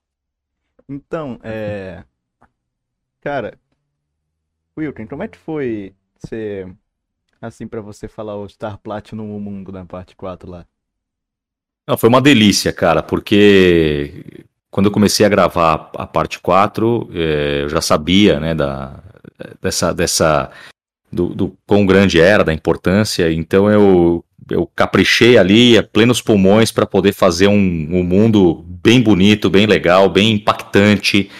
[0.88, 2.04] Então, é.
[3.20, 3.58] Cara,
[4.76, 6.72] Wilton, como é que foi ser
[7.40, 10.66] assim pra você falar o Star Platinum o mundo na parte 4 lá?
[11.86, 17.62] Não, foi uma delícia, cara, porque quando eu comecei a gravar a parte 4, eh,
[17.62, 19.02] eu já sabia, né, da,
[19.60, 20.50] dessa, dessa
[21.10, 26.72] do, do quão grande era, da importância, então eu, eu caprichei ali a plenos pulmões
[26.72, 31.30] para poder fazer um, um mundo bem bonito, bem legal, bem impactante,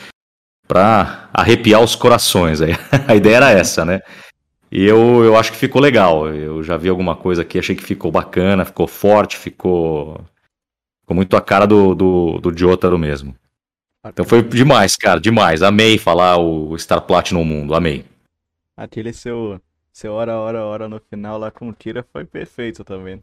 [0.67, 2.61] para arrepiar os corações.
[3.07, 4.03] A ideia era essa, né?
[4.71, 6.29] E eu, eu acho que ficou legal.
[6.29, 10.21] Eu já vi alguma coisa aqui, achei que ficou bacana, ficou forte, ficou.
[11.01, 13.35] Ficou muito a cara do, do, do Jotaro mesmo.
[14.07, 15.63] Então foi demais, cara, demais.
[15.63, 18.05] Amei falar o Star Platinum Mundo, amei.
[18.77, 19.59] Aquele seu,
[19.93, 23.23] seu hora, hora, hora no final lá com o Kira foi perfeito também.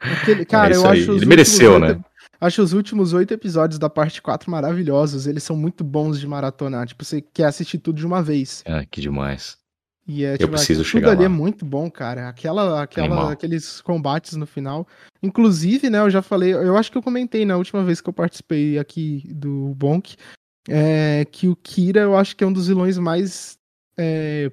[0.00, 1.00] Aquele, cara, É isso eu aí.
[1.02, 1.94] acho os Ele mereceu, últimos né?
[1.96, 5.26] oito- Acho os últimos oito episódios da parte 4 maravilhosos.
[5.26, 6.86] Eles são muito bons de maratonar.
[6.86, 8.62] Tipo, você quer assistir tudo de uma vez.
[8.66, 9.58] Ah, que demais.
[10.08, 11.24] E é, tipo, preciso tudo chegar ali lá.
[11.26, 12.30] é muito bom, cara.
[12.30, 13.28] Aquela, aquela, Animal.
[13.28, 14.88] aqueles combates no final.
[15.22, 18.12] Inclusive, né, eu já falei, eu acho que eu comentei na última vez que eu
[18.12, 20.16] participei aqui do Bonk,
[20.66, 23.58] é, que o Kira eu acho que é um dos vilões mais
[23.98, 24.50] é,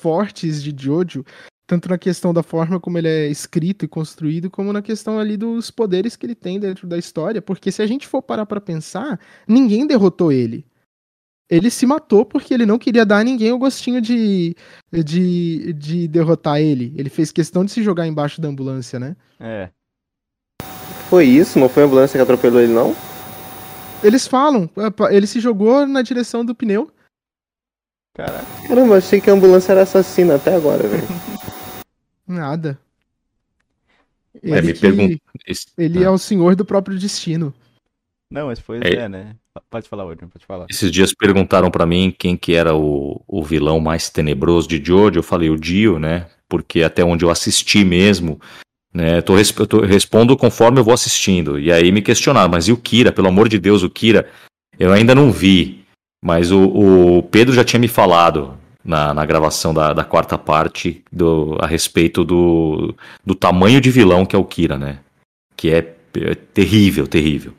[0.00, 1.24] fortes de Jojo,
[1.66, 5.36] tanto na questão da forma como ele é escrito e construído, como na questão ali
[5.36, 8.60] dos poderes que ele tem dentro da história, porque se a gente for parar pra
[8.60, 10.64] pensar, ninguém derrotou ele.
[11.50, 14.54] Ele se matou porque ele não queria dar a ninguém o gostinho de,
[14.92, 16.92] de, de derrotar ele.
[16.96, 19.16] Ele fez questão de se jogar embaixo da ambulância, né?
[19.40, 19.70] É.
[21.08, 21.58] Foi isso?
[21.58, 22.94] Não foi a ambulância que atropelou ele, não?
[24.02, 26.90] Eles falam, "Opa, ele se jogou na direção do pneu.
[28.18, 28.44] Caraca.
[28.66, 31.06] Caramba, eu achei que a ambulância era assassina até agora, velho.
[32.26, 32.76] Nada.
[34.42, 35.20] É, Ele, me que-
[35.78, 36.08] ele ah.
[36.08, 37.54] é o senhor do próprio destino.
[38.30, 38.94] Não, mas pois É.
[39.04, 39.36] é, né?
[39.70, 40.66] Pode falar, Odin, pode falar.
[40.68, 45.18] Esses dias perguntaram pra mim quem que era o, o vilão mais tenebroso de Jojo.
[45.18, 46.26] Eu falei o Dio, né?
[46.48, 48.40] Porque até onde eu assisti mesmo,
[48.92, 49.18] né?
[49.18, 51.58] Eu, tô, res- eu tô- respondo conforme eu vou assistindo.
[51.58, 53.12] E aí me questionaram, mas e o Kira?
[53.12, 54.28] Pelo amor de Deus, o Kira?
[54.78, 55.77] Eu ainda não vi.
[56.22, 61.04] Mas o, o Pedro já tinha me falado na, na gravação da, da quarta parte
[61.12, 65.00] do, a respeito do, do tamanho de vilão que é o Kira, né?
[65.56, 65.78] Que é,
[66.16, 67.54] é terrível, terrível.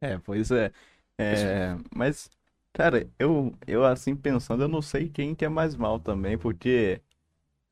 [0.00, 0.72] É, pois é.
[1.18, 2.30] É, mas,
[2.72, 7.00] cara, eu, eu assim pensando, eu não sei quem que é mais mal também, porque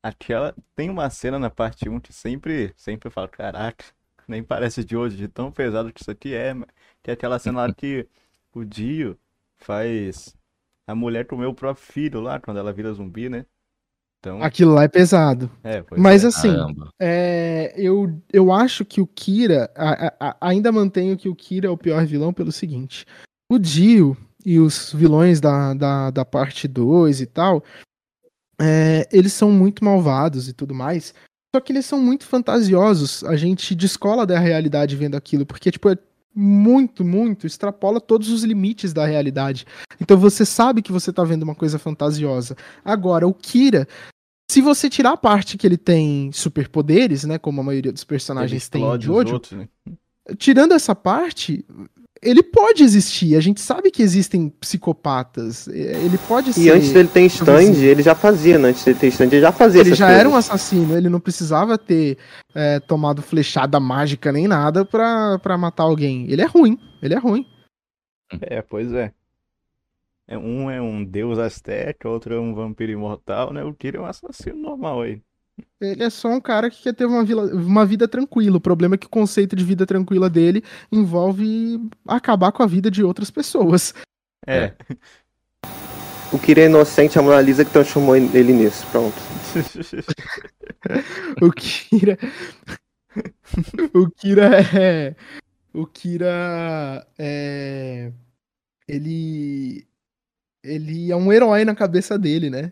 [0.03, 3.85] aquela tem uma cena na parte 1 que sempre, sempre falo, caraca,
[4.27, 6.53] nem parece de hoje, de tão pesado que isso aqui é,
[7.03, 8.07] que é aquela cena lá que
[8.53, 9.17] o Dio
[9.61, 10.35] faz
[10.87, 13.45] a mulher comer o próprio filho lá, quando ela vira zumbi, né?
[14.19, 15.49] Então, Aquilo lá é pesado.
[15.63, 16.27] é, pois Mas é.
[16.27, 16.55] assim.
[17.01, 19.71] É, eu, eu acho que o Kira.
[19.75, 23.05] a- a- a- ainda mantenho que o Kira é o pior vilão pelo seguinte:
[23.51, 27.63] o Dio e os vilões da, da, da parte 2 e tal,
[28.59, 31.13] é, eles são muito malvados e tudo mais.
[31.55, 33.23] Só que eles são muito fantasiosos.
[33.23, 35.97] A gente descola da realidade vendo aquilo, porque, tipo, é
[36.33, 39.65] muito, muito, extrapola todos os limites da realidade.
[39.99, 42.55] Então você sabe que você tá vendo uma coisa fantasiosa.
[42.83, 43.87] Agora, o Kira,
[44.49, 48.67] se você tirar a parte que ele tem superpoderes, né, como a maioria dos personagens
[48.67, 49.67] tem Jojo, outros, né?
[50.37, 51.65] tirando essa parte,
[52.21, 53.35] ele pode existir.
[53.35, 55.67] A gente sabe que existem psicopatas.
[55.67, 55.71] é,
[56.05, 56.61] Ele pode ser.
[56.61, 57.83] E antes dele ter stand, assim.
[57.83, 58.69] ele já fazia, né?
[58.69, 60.19] Antes dele ter stand, ele já fazia Ele essas já coisas.
[60.19, 62.17] era um assassino, ele não precisava ter
[62.53, 66.29] é, tomado flechada mágica nem nada pra, pra matar alguém.
[66.31, 67.45] Ele é ruim, ele é ruim.
[68.41, 69.11] É, pois é.
[70.27, 73.63] É, Um é um deus azteca, outro é um vampiro imortal, né?
[73.63, 75.21] O Kira é um assassino normal aí.
[75.79, 78.57] Ele é só um cara que quer ter uma, vila- uma vida tranquila.
[78.57, 82.91] O problema é que o conceito de vida tranquila dele envolve acabar com a vida
[82.91, 83.93] de outras pessoas.
[84.45, 84.73] É.
[86.31, 88.85] O Kira é inocente, a Mona Lisa que transformou ele nisso.
[88.91, 89.15] Pronto.
[91.41, 92.17] O Kira.
[93.93, 95.15] o Kira é.
[95.73, 98.11] O Kira é.
[98.87, 99.85] Ele.
[100.63, 102.71] Ele é um herói na cabeça dele, né?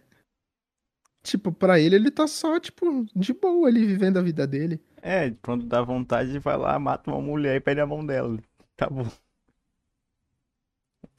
[1.21, 4.79] Tipo, pra ele, ele tá só, tipo, de boa ali vivendo a vida dele.
[5.01, 8.37] É, quando dá vontade, vai lá, mata uma mulher e pede a mão dela.
[8.77, 9.05] Tá bom.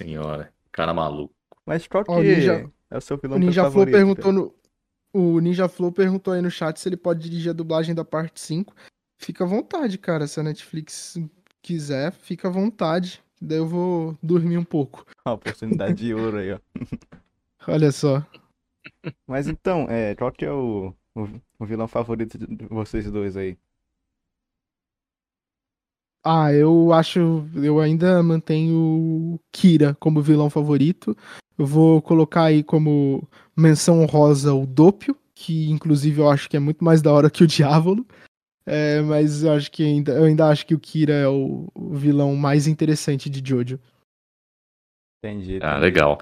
[0.00, 1.34] Senhora, cara maluco.
[1.66, 3.94] Mas qual que Ó, o Ninja- é o seu vilão O Ninja Flow favorito?
[3.94, 4.54] perguntou no.
[5.12, 8.40] O Ninja Flow perguntou aí no chat se ele pode dirigir a dublagem da parte
[8.40, 8.74] 5.
[9.18, 10.26] Fica à vontade, cara.
[10.26, 11.18] Se a Netflix
[11.60, 13.22] quiser, fica à vontade.
[13.40, 15.04] Daí eu vou dormir um pouco.
[15.26, 16.58] Uma oportunidade de ouro aí, ó.
[17.68, 18.24] Olha só.
[19.26, 21.22] Mas então, é, qual que é o, o,
[21.58, 23.58] o vilão favorito de vocês dois aí?
[26.22, 27.46] Ah, eu acho.
[27.54, 28.76] Eu ainda mantenho
[29.34, 31.16] o Kira como vilão favorito.
[31.56, 36.60] Eu vou colocar aí como menção honrosa o Dopio, que inclusive eu acho que é
[36.60, 38.06] muito mais da hora que o Diávolo.
[38.66, 41.94] É, mas eu acho que ainda, eu ainda acho que o Kira é o, o
[41.94, 43.80] vilão mais interessante de Jojo.
[45.22, 45.58] Entendi.
[45.62, 46.18] Ah, legal.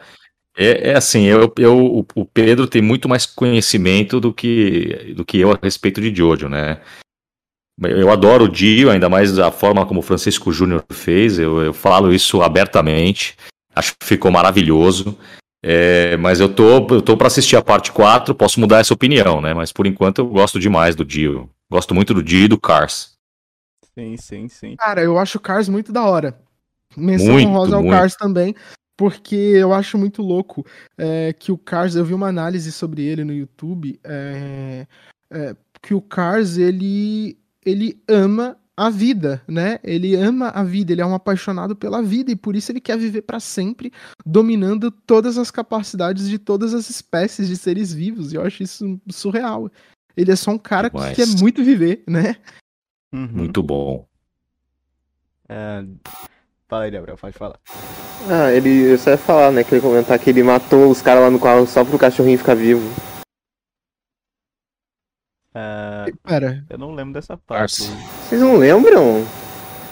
[0.61, 5.39] É, é assim, eu, eu, o- Pedro tem muito mais conhecimento do que, do que
[5.39, 6.81] eu a respeito de Jojo, né?
[7.81, 11.73] Eu adoro o Dio, ainda mais a forma como o Francisco Júnior fez, eu, eu
[11.73, 13.37] falo isso abertamente,
[13.73, 15.17] acho que ficou maravilhoso.
[15.65, 19.41] É, mas eu tô, eu tô para assistir a parte 4, posso mudar essa opinião,
[19.41, 19.55] né?
[19.55, 21.49] Mas por enquanto eu gosto demais do Dio.
[21.71, 23.13] Gosto muito do Dio e do Cars.
[23.97, 24.75] Sim, sim, sim.
[24.77, 26.37] Cara, eu acho o Cars muito da hora.
[26.97, 27.97] Menção Muito, honrosa ao muito.
[27.97, 28.55] Cars também,
[28.99, 30.67] porque eu acho muito louco
[30.99, 34.89] é, que o Cars, eu vi uma análise sobre ele no YouTube, é,
[35.31, 39.79] é, que o Cars, ele, ele ama a vida, né?
[39.85, 42.99] Ele ama a vida, ele é um apaixonado pela vida e por isso ele quer
[42.99, 43.93] viver pra sempre,
[44.27, 48.33] dominando todas as capacidades de todas as espécies de seres vivos.
[48.33, 49.71] E eu acho isso surreal.
[50.17, 52.35] Ele é só um cara que quer muito viver, né?
[53.13, 53.29] Uhum.
[53.29, 54.09] Muito bom.
[55.49, 55.85] É,
[56.69, 57.59] Fala aí, Gabriel, pode falar.
[58.29, 58.93] Ah, ele.
[58.93, 59.65] Eu só ia falar, né?
[59.65, 62.55] Que ele comentar que ele matou os caras lá no carro só pro cachorrinho ficar
[62.55, 62.83] vivo.
[65.55, 67.89] É, Pera, eu não lembro dessa parte.
[67.89, 67.93] Cars.
[68.29, 69.23] Vocês não lembram?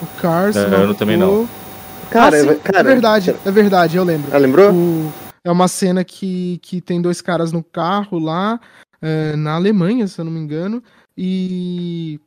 [0.03, 0.55] o Cars.
[0.55, 1.49] Não, eu também não.
[2.11, 2.81] Cara, ah, sim, cara.
[2.81, 4.31] é verdade, é verdade, eu lembro.
[4.35, 4.71] Ah, lembrou?
[4.73, 5.13] O-
[5.43, 8.61] é uma cena que, que tem dois caras no carro lá,
[9.01, 10.83] é, na Alemanha, se eu não me engano,
[11.17, 12.21] e.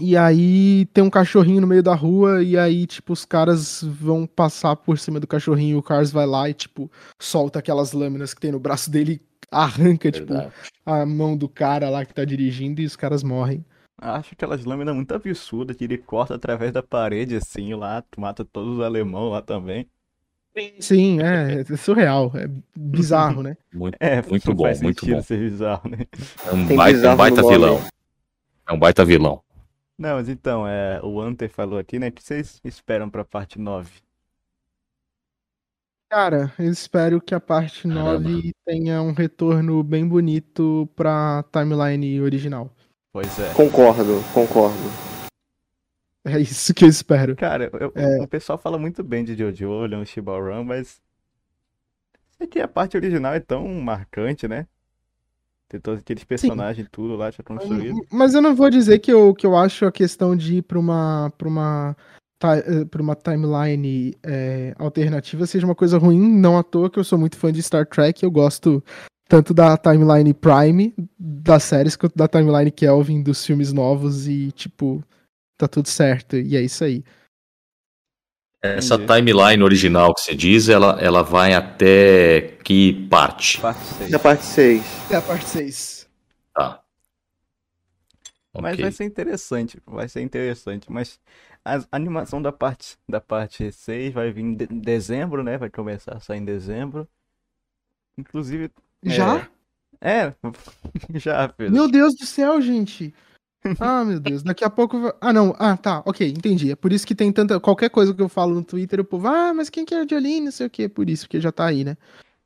[0.00, 4.26] E aí tem um cachorrinho no meio da rua, e aí, tipo, os caras vão
[4.26, 8.32] passar por cima do cachorrinho, e o Cars vai lá e, tipo, solta aquelas lâminas
[8.32, 10.52] que tem no braço dele, arranca, tipo, Verdade.
[10.86, 13.62] a mão do cara lá que tá dirigindo e os caras morrem.
[14.00, 18.78] Acho aquelas lâminas muito absurdas que ele corta através da parede assim lá, mata todos
[18.78, 19.86] os alemão lá também.
[20.80, 23.56] Sim, é, é surreal, é bizarro, né?
[23.72, 25.22] Muito, É, Muito bom, faz muito sentido bom.
[25.22, 25.98] ser bizarro, né?
[26.44, 27.80] é um Tem baita, um baita vilão.
[28.66, 29.42] É um baita vilão.
[30.00, 32.08] Não, mas então, é, o Hunter falou aqui, né?
[32.08, 34.00] O que vocês esperam pra parte 9?
[36.08, 38.18] Cara, eu espero que a parte Caramba.
[38.30, 42.74] 9 tenha um retorno bem bonito pra timeline original.
[43.12, 43.52] Pois é.
[43.52, 44.78] Concordo, concordo.
[46.24, 47.36] É isso que eu espero.
[47.36, 48.22] Cara, eu- É.
[48.22, 50.98] o pessoal fala muito bem de Jojo, Leon Shibaran, mas.
[52.38, 54.66] É que a parte original é tão marcante, né?
[55.70, 58.04] Tem todos aqueles personagens e tudo lá já construído.
[58.10, 60.76] Mas eu não vou dizer que eu, que eu acho a questão de ir pra
[60.76, 61.96] uma, pra uma,
[62.42, 67.04] eh, pra uma timeline eh, alternativa seja uma coisa ruim, não à toa que eu
[67.04, 68.82] sou muito fã de Star Trek, eu gosto
[69.28, 75.04] tanto da timeline Prime das séries quanto da timeline Kelvin dos filmes novos e, tipo,
[75.56, 77.04] tá tudo certo, e é isso aí.
[78.62, 79.14] Essa Entendi.
[79.14, 83.58] timeline original que você diz, ela, ela vai até que parte?
[83.60, 84.10] Parte 6.
[84.10, 84.84] Da parte 6.
[85.10, 86.08] É a parte 6.
[86.54, 86.82] Tá.
[88.60, 88.82] Mas Ok.
[88.82, 90.92] vai ser interessante, vai ser interessante.
[90.92, 91.18] Mas
[91.64, 95.56] a animação da parte, da parte 6 vai vir em de- dezembro, né?
[95.56, 97.08] Vai começar a sair em dezembro.
[98.18, 98.70] Inclusive.
[99.02, 99.48] Já?
[100.00, 100.34] É,
[101.14, 101.72] já, filho.
[101.72, 103.14] Meu Deus do céu, gente.
[103.78, 104.42] Ah, meu Deus.
[104.42, 104.98] Daqui a pouco.
[105.00, 105.54] vai- Ah, não.
[105.58, 106.02] Ah, tá.
[106.06, 106.70] Ok, entendi.
[106.72, 107.60] É por isso que tem tanta.
[107.60, 109.28] Qualquer coisa que eu falo no Twitter, o povo.
[109.28, 110.40] Ah, mas quem que é a Jolene?
[110.46, 110.88] Não sei o quê.
[110.88, 111.96] Por isso, porque já tá aí, né?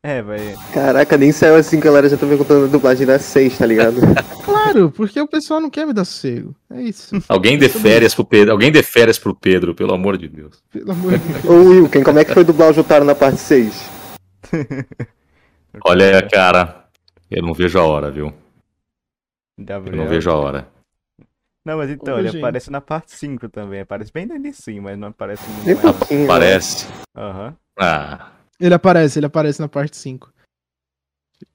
[0.03, 0.55] É, vai.
[0.73, 2.09] Caraca, nem saiu assim, galera.
[2.09, 3.97] Já tô perguntando a dublagem da 6, tá ligado?
[4.45, 6.55] Claro, porque o pessoal não quer me dar sossego.
[6.71, 7.17] É isso.
[7.29, 8.53] Alguém dê férias pro Pedro.
[8.53, 10.63] Alguém dê férias pro Pedro, pelo amor de Deus.
[10.71, 11.45] Pelo amor de Deus.
[11.45, 13.91] Ô Wilken, como é que foi dublar o Jotaro na parte 6?
[15.85, 16.87] Olha, cara,
[17.31, 18.33] eu não vejo a hora, viu?
[19.59, 20.69] Eu não vejo a hora.
[21.65, 23.81] Não, mas então, ele aparece na parte 5 também.
[23.81, 25.97] Aparece bem no início, mas não aparece muito Nem mais.
[25.97, 26.21] pouquinho.
[26.21, 26.27] né?
[26.27, 26.87] Parece.
[27.17, 27.57] Aham.
[27.79, 28.29] Ah.
[28.61, 30.33] Ele aparece, ele aparece na parte 5.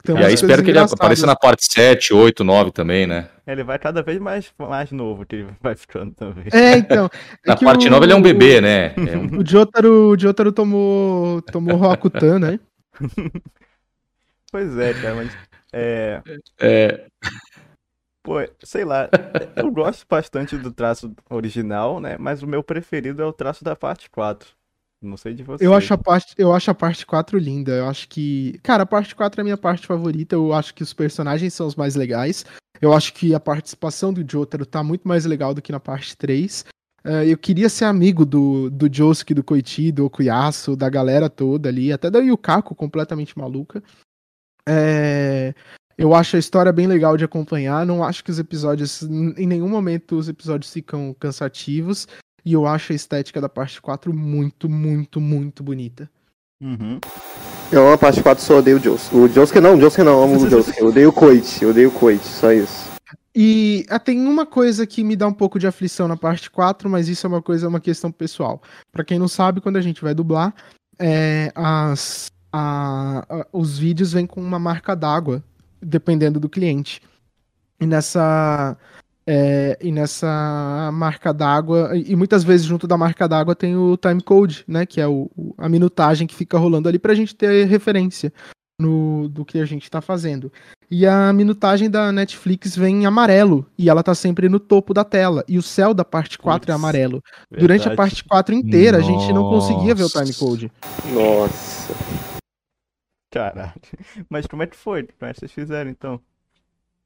[0.03, 3.29] Tem E aí espero que ele apareça na parte 7, 8, 9 também, né?
[3.47, 6.45] Ele vai cada vez mais, mais novo que ele vai ficando também.
[6.51, 7.05] É, então.
[7.45, 8.93] é Na parte o- 9 ele é um bebê, né?
[8.95, 12.59] É um- O Jotaro, o Jotaro tomou, tomou Rokutan, né?
[14.51, 15.37] Pois é, cara, mas.
[15.71, 16.21] É.
[16.59, 17.05] é,
[18.23, 19.09] Pô, sei lá.
[19.55, 22.17] Eu gosto bastante do traço original, né?
[22.17, 24.49] Mas o meu preferido é o traço da parte 4.
[25.01, 25.65] Não sei de você.
[25.65, 27.71] Eu acho, a parte, eu acho a parte 4 linda.
[27.71, 28.59] Eu acho que.
[28.61, 30.35] Cara, a parte 4 é a minha parte favorita.
[30.35, 32.45] Eu acho que os personagens são os mais legais.
[32.81, 36.17] Eu acho que a participação do Jotaro tá muito mais legal do que na parte
[36.17, 36.65] 3.
[37.03, 41.69] Eh, eu queria ser amigo do, do Josuke, do Koichi, do Okuyasu, da galera toda
[41.69, 43.81] ali, até da Yukako, completamente maluca.
[44.67, 45.53] É,
[45.99, 47.85] eu acho a história bem legal de acompanhar.
[47.85, 49.01] Não acho que os episódios.
[49.03, 52.07] Em nenhum momento os episódios ficam cansativos.
[52.45, 56.09] E eu acho a estética da parte 4 muito, muito, muito bonita.
[56.63, 56.99] Uhum.
[57.71, 59.15] Eu amo a parte 4, só odeio o Josuke.
[59.15, 60.79] O Josuke não, o Josuke não, eu amo o Josuke.
[60.79, 62.89] Eu odeio o Koichi, eu odeio o Koichi, só isso.
[63.35, 66.89] E ah, tem uma coisa que me dá um pouco de aflição na parte 4,
[66.89, 68.61] mas isso é uma coisa, uma questão pessoal.
[68.91, 70.53] Pra quem não sabe, quando a gente vai dublar,
[70.97, 75.43] é, as, a- a- os vídeos vêm com uma marca d'água,
[75.81, 77.01] dependendo do cliente.
[77.79, 78.77] E nessa.
[79.31, 84.23] É, e nessa marca d'água, e muitas vezes junto da marca d'água tem o time
[84.23, 84.87] code, né?
[84.87, 88.33] Que é o, a minutagem que fica rolando ali para a gente ter referência
[88.79, 90.51] no, do que a gente está fazendo.
[90.89, 95.03] E a minutagem da Netflix vem em amarelo, e ela tá sempre no topo da
[95.03, 95.43] tela.
[95.47, 97.21] E o céu da parte 4 Puts, é amarelo.
[97.51, 97.59] Verdade.
[97.59, 99.09] Durante a parte 4 inteira, Nossa.
[99.09, 100.71] a gente não conseguia ver o time code.
[101.13, 101.93] Nossa.
[103.29, 103.73] Caralho.
[104.29, 105.03] Mas como é que foi?
[105.03, 106.21] Como é que vocês fizeram então?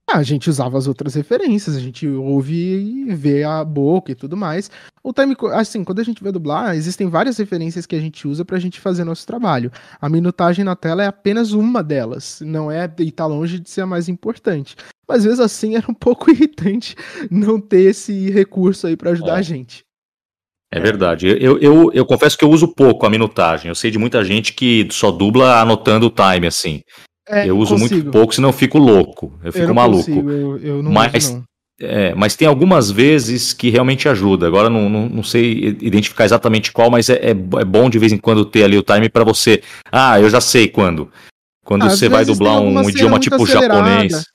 [0.09, 4.15] Ah, a gente usava as outras referências, a gente ouve e vê a boca e
[4.15, 4.69] tudo mais.
[5.01, 8.43] O time, assim, quando a gente vê dublar, existem várias referências que a gente usa
[8.43, 9.71] pra gente fazer nosso trabalho.
[10.01, 13.81] A minutagem na tela é apenas uma delas, não é e tá longe de ser
[13.81, 14.75] a mais importante.
[15.07, 16.95] Mas mesmo assim era um pouco irritante
[17.31, 19.39] não ter esse recurso aí para ajudar é.
[19.39, 19.85] a gente.
[20.75, 21.27] É verdade.
[21.27, 23.69] Eu, eu, eu confesso que eu uso pouco a minutagem.
[23.69, 26.81] Eu sei de muita gente que só dubla anotando o time, assim.
[27.29, 27.93] É, eu uso consigo.
[27.93, 29.39] muito pouco, senão eu fico louco.
[29.43, 30.03] Eu fico eu maluco.
[30.03, 31.43] Consigo, eu, eu não mas, uso, não.
[31.79, 34.47] É, mas tem algumas vezes que realmente ajuda.
[34.47, 38.11] Agora não, não, não sei identificar exatamente qual, mas é, é, é, bom de vez
[38.11, 39.61] em quando ter ali o time para você.
[39.91, 41.11] Ah, eu já sei quando.
[41.63, 43.75] Quando Às você vai dublar um idioma tipo acelerada.
[43.75, 44.25] japonês.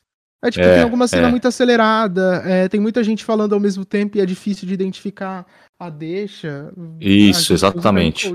[0.42, 1.30] É tipo, é, tem alguma cena é.
[1.32, 5.44] muito acelerada, é, tem muita gente falando ao mesmo tempo e é difícil de identificar
[5.78, 6.72] a deixa.
[7.00, 8.34] Isso, exatamente.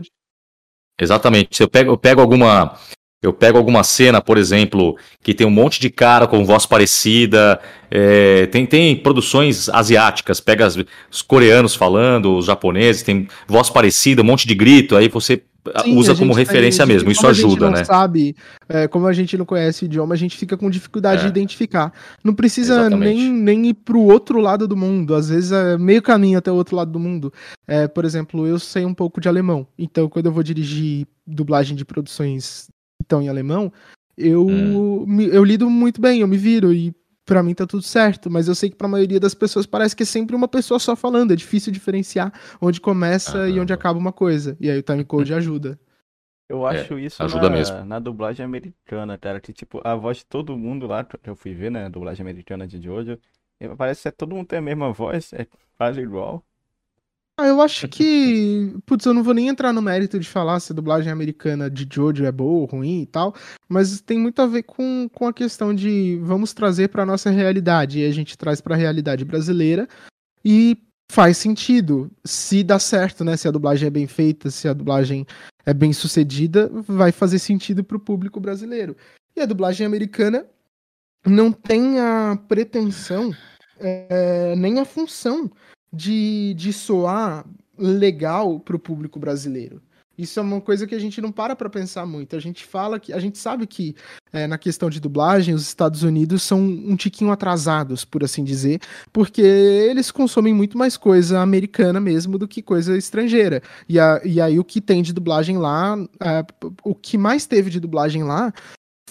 [1.00, 1.58] Exatamente.
[1.58, 2.78] Se eu pego, eu pego alguma
[3.24, 7.58] eu pego alguma cena, por exemplo, que tem um monte de cara com voz parecida.
[7.90, 10.78] É, tem, tem produções asiáticas, pega as,
[11.10, 15.42] os coreanos falando, os japoneses, tem voz parecida, um monte de grito, aí você
[15.82, 17.86] Sim, usa como referência mesmo, isso ajuda, né?
[17.86, 18.36] sabe,
[18.68, 21.24] é, como a gente não conhece o idioma, a gente fica com dificuldade é.
[21.24, 21.94] de identificar.
[22.22, 26.38] Não precisa nem, nem ir pro outro lado do mundo, às vezes é meio caminho
[26.38, 27.32] até o outro lado do mundo.
[27.66, 31.78] É, por exemplo, eu sei um pouco de alemão, então quando eu vou dirigir dublagem
[31.78, 32.68] de produções
[33.04, 33.72] estão em alemão,
[34.18, 35.06] eu, hum.
[35.06, 36.94] me, eu lido muito bem, eu me viro e
[37.26, 39.96] para mim tá tudo certo, mas eu sei que para a maioria das pessoas parece
[39.96, 43.72] que é sempre uma pessoa só falando, é difícil diferenciar onde começa ah, e onde
[43.72, 44.58] acaba uma coisa.
[44.60, 45.80] E aí o timecode ajuda.
[46.50, 47.86] Eu é, acho é, isso ajuda na, mesmo.
[47.86, 51.54] na dublagem americana, cara, que tipo, a voz de todo mundo lá, que eu fui
[51.54, 53.18] ver, né, a dublagem americana de Jojo,
[53.78, 55.48] parece que todo mundo tem a mesma voz, é
[55.78, 56.46] quase igual.
[57.38, 58.74] Ah, eu acho que.
[58.86, 61.88] Putz, eu não vou nem entrar no mérito de falar se a dublagem americana de
[61.92, 63.34] Jojo é boa ou ruim e tal,
[63.68, 68.00] mas tem muito a ver com, com a questão de vamos trazer para nossa realidade.
[68.00, 69.88] E a gente traz para a realidade brasileira
[70.46, 70.78] e
[71.12, 72.12] faz sentido.
[72.24, 73.36] Se dá certo, né?
[73.36, 75.26] Se a dublagem é bem feita, se a dublagem
[75.66, 78.96] é bem sucedida, vai fazer sentido para o público brasileiro.
[79.36, 80.46] E a dublagem americana
[81.26, 83.32] não tem a pretensão,
[83.80, 85.50] é, nem a função
[85.94, 87.46] de, de soar
[87.78, 89.82] legal para o público brasileiro.
[90.16, 92.36] Isso é uma coisa que a gente não para para pensar muito.
[92.36, 93.96] A gente fala que a gente sabe que
[94.32, 98.80] é, na questão de dublagem os Estados Unidos são um tiquinho atrasados, por assim dizer,
[99.12, 103.62] porque eles consomem muito mais coisa americana mesmo do que coisa estrangeira.
[103.90, 106.46] E, a, e aí o que tem de dublagem lá, é,
[106.84, 108.54] o que mais teve de dublagem lá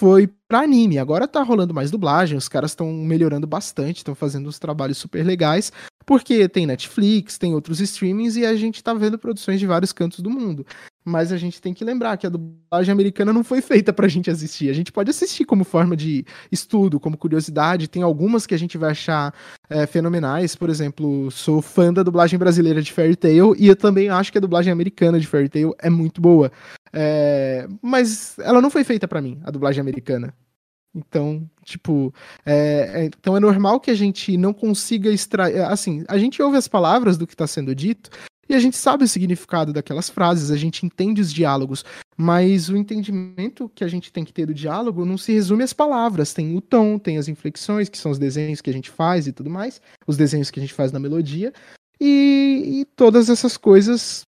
[0.03, 0.99] foi para anime.
[0.99, 5.25] Agora tá rolando mais dublagem, os caras estão melhorando bastante, estão fazendo uns trabalhos super
[5.25, 5.71] legais,
[6.05, 10.19] porque tem Netflix, tem outros streamings e a gente tá vendo produções de vários cantos
[10.19, 10.67] do mundo.
[11.05, 14.31] Mas a gente tem que lembrar que a dublagem americana não foi feita pra gente
[14.31, 14.71] assistir.
[14.71, 17.89] A gente pode assistir como forma de estudo, como curiosidade.
[17.89, 19.35] Tem algumas que a gente vai achar
[19.69, 20.55] é, fenomenais.
[20.55, 24.39] Por exemplo, sou fã da dublagem brasileira de Fairy Tail e eu também acho que
[24.39, 26.53] a dublagem americana de Fairy Tail é muito boa.
[26.93, 30.33] É, mas ela não foi feita para mim, a dublagem americana.
[30.95, 35.59] Então, tipo, é, é, então é normal que a gente não consiga extrair.
[35.63, 38.11] Assim, a gente ouve as palavras do que está sendo dito
[38.53, 41.87] e a gente sabe o significado daquelas frases, a gente entende os diálogos,
[42.19, 45.73] mas o entendimento que a gente tem que ter do diálogo não se resume às
[45.73, 46.35] palavras.
[46.35, 49.33] Tem o tom, tem as inflexões, que são os desenhos que a gente faz e
[49.33, 51.51] tudo mais, os desenhos que a gente faz na melodia,
[51.99, 54.21] e, e todas essas coisas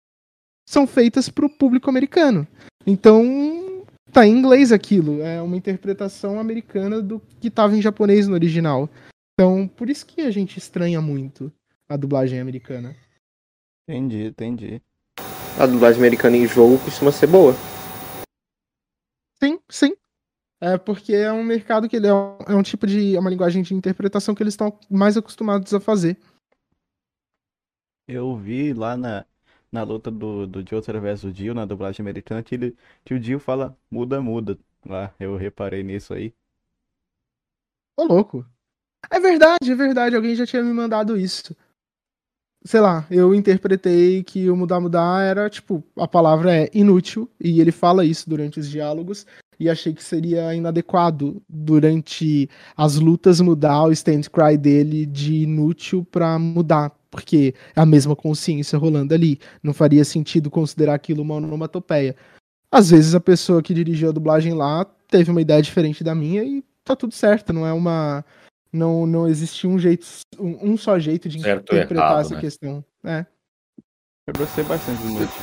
[0.68, 2.46] são feitas para o público americano.
[2.86, 5.20] Então, tá em inglês aquilo.
[5.20, 8.88] É uma interpretação americana do que estava em japonês no original.
[9.34, 11.52] Então, por isso que a gente estranha muito
[11.88, 12.94] a dublagem americana.
[13.92, 14.82] Entendi, entendi.
[15.60, 17.52] A dublagem americana em jogo costuma ser boa.
[19.38, 19.94] Sim, sim.
[20.58, 23.14] É porque é um mercado que ele é um, é um tipo de.
[23.14, 26.16] É uma linguagem de interpretação que eles estão mais acostumados a fazer.
[28.08, 29.26] Eu vi lá na,
[29.70, 33.38] na luta do, do Jotaro versus Dio, na dublagem americana, que, ele, que o Dio
[33.38, 34.58] fala muda, muda.
[34.86, 36.32] Lá, eu reparei nisso aí.
[37.94, 38.46] Ô, louco.
[39.10, 40.16] É verdade, é verdade.
[40.16, 41.54] Alguém já tinha me mandado isso.
[42.64, 47.60] Sei lá, eu interpretei que o mudar, mudar era, tipo, a palavra é inútil, e
[47.60, 49.26] ele fala isso durante os diálogos,
[49.58, 56.06] e achei que seria inadequado durante as lutas mudar o stand cry dele de inútil
[56.08, 59.38] para mudar, porque é a mesma consciência rolando ali.
[59.62, 62.16] Não faria sentido considerar aquilo uma onomatopeia.
[62.70, 66.42] Às vezes a pessoa que dirigiu a dublagem lá teve uma ideia diferente da minha
[66.42, 68.24] e tá tudo certo, não é uma
[68.72, 70.06] não não existe um jeito
[70.38, 72.40] um, um só jeito de Certo interpretar errado, essa né?
[72.40, 72.84] questão.
[73.04, 73.26] É.
[74.26, 75.42] Eu gostei bastante do Inútil.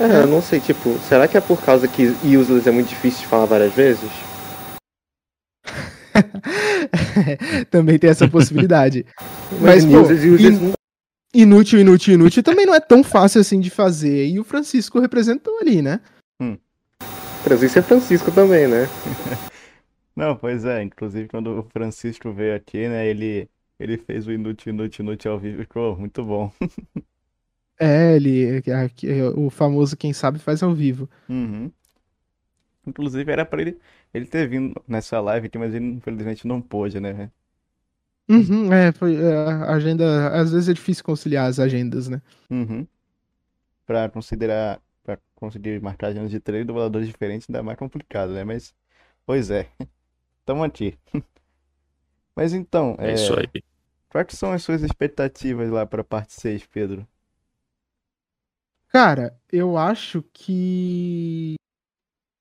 [0.00, 3.20] É, eu não sei, tipo, será que é por causa que useless é muito difícil
[3.20, 4.08] de falar várias vezes?
[7.70, 9.04] Também tem essa possibilidade.
[9.60, 10.72] Mas, Mas, pô, e useless não-
[11.32, 14.26] Inútil, inútil, inútil também não é tão fácil assim de fazer.
[14.26, 16.00] E o Francisco representou ali, né?
[17.44, 18.88] Francisco é Francisco também, né?
[20.14, 23.48] Não, pois é, inclusive quando o Francisco veio aqui, né, ele,
[23.78, 26.52] ele fez o Inútil, Inútil, Inútil ao vivo, ficou muito bom.
[27.78, 28.58] É, ele.
[28.72, 31.08] aqui, O famoso quem sabe faz ao vivo.
[31.28, 31.72] Uhum.
[32.86, 33.78] Inclusive era pra ele,
[34.12, 37.30] ele ter vindo nessa live aqui, mas ele infelizmente não pôde, né?
[38.28, 39.16] Uhum, é, foi.
[39.16, 40.28] é, a agenda.
[40.40, 42.22] Às vezes é difícil conciliar as agendas, né?
[42.50, 42.88] Uhum.
[43.86, 48.44] Pra considerar, pra conseguir marcar agendas de três dubladores diferentes ainda é mais complicado, né?
[48.44, 48.74] Mas,
[49.26, 49.70] pois é,
[50.44, 50.98] tamo aqui.
[52.34, 53.62] Mas então, É é, isso aí.
[54.08, 57.06] quais são as suas expectativas lá pra parte 6, Pedro?
[58.88, 61.54] Cara, eu acho que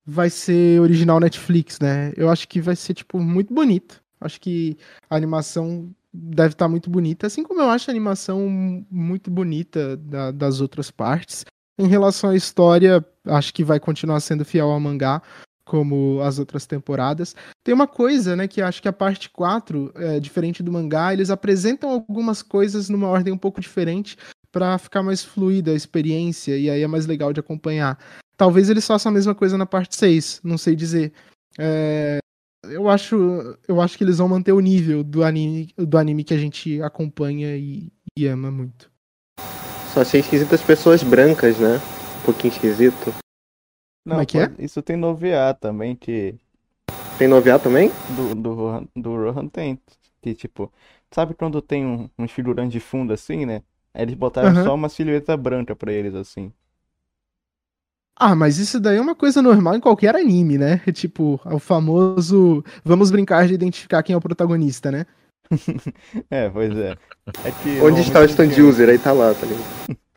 [0.06, 2.12] vai ser original Netflix, né?
[2.18, 4.02] Eu acho que vai ser, tipo, muito bonito.
[4.20, 4.76] Acho que
[5.10, 8.50] a animação deve estar muito bonita, assim como eu acho a animação
[8.90, 11.46] muito bonita da- das outras partes.
[11.78, 15.22] Em relação à história, acho que vai continuar sendo fiel ao mangá,
[15.70, 17.36] como as outras temporadas.
[17.64, 21.30] Tem uma coisa, né, que acho que a parte 4, é, diferente do mangá, eles
[21.30, 24.18] apresentam algumas coisas numa ordem um pouco diferente
[24.52, 28.00] para ficar mais fluida a experiência e aí é mais legal de acompanhar.
[28.36, 31.14] Talvez eles façam a mesma coisa na parte 6, não sei dizer.
[31.60, 32.18] É,
[32.64, 36.34] eu acho, eu acho que eles vão manter o nível do anime, do anime que
[36.34, 38.90] a gente acompanha e, e ama muito.
[39.94, 41.80] Só achei esquisito as pessoas brancas, né?
[42.22, 43.14] Um pouquinho esquisito.
[44.06, 44.50] Não, Como é que é?
[44.58, 46.36] Isso tem no OVA também, que
[47.18, 47.92] Tem no OVA também?
[48.08, 49.80] do, do, Rohan- do Rohan tem,
[50.22, 50.72] que tipo,
[51.12, 53.64] sabe quando tem um, uns figurantes de fundo assim, né?
[53.94, 56.54] Aí eles botaram só uma silhueta branca pra eles, assim.
[58.22, 60.80] Ah, mas isso daí é uma coisa normal em qualquer anime, né?
[60.94, 65.06] Tipo, o famoso vamos brincar de identificar quem é o protagonista, né?
[66.30, 66.98] É, pois é.
[67.44, 68.90] É que Onde está o normalmente stand user?
[68.90, 69.70] Aí tá lá, tá ligado?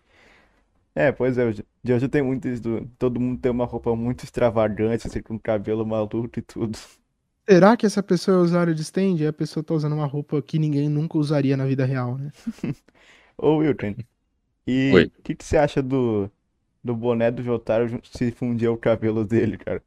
[0.95, 3.95] É, pois é, hoje- de hoje tem muito isso, do- todo mundo tem uma roupa
[3.97, 6.79] muito extravagante, assim, com cabelo maluco e tudo.
[7.49, 9.17] Será que essa pessoa é usuário de stand?
[9.21, 12.33] E a pessoa tá usando uma roupa que ninguém nunca usaria na vida real, né?
[13.37, 13.95] Ô, Wilton,
[14.67, 15.11] e Oi.
[15.19, 16.31] o que, que você acha do,
[16.85, 19.83] do boné do Jotaro jun- se fundir o cabelo dele, cara?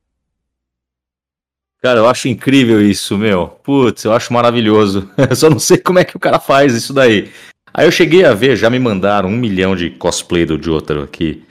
[1.81, 3.47] Cara, eu acho incrível isso, meu.
[3.47, 5.09] Putz, eu acho maravilhoso.
[5.29, 7.31] Eu só não sei como é que o cara faz isso daí.
[7.77, 11.43] Aí eu cheguei a ver, já me mandaram um milhão de cosplay do Jotaro aqui.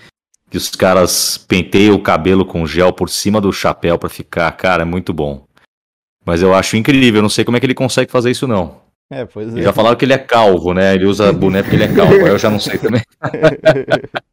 [0.51, 4.51] Que os caras penteiam o cabelo com gel por cima do chapéu pra ficar.
[4.53, 5.45] Cara, é muito bom.
[6.25, 8.81] Mas eu acho incrível, eu não sei como é que ele consegue fazer isso, não.
[9.13, 9.61] É, pois é.
[9.61, 10.95] já falaram que ele é calvo, né?
[10.95, 12.15] Ele usa boné porque ele é calvo.
[12.15, 13.03] Aí eu já não sei também.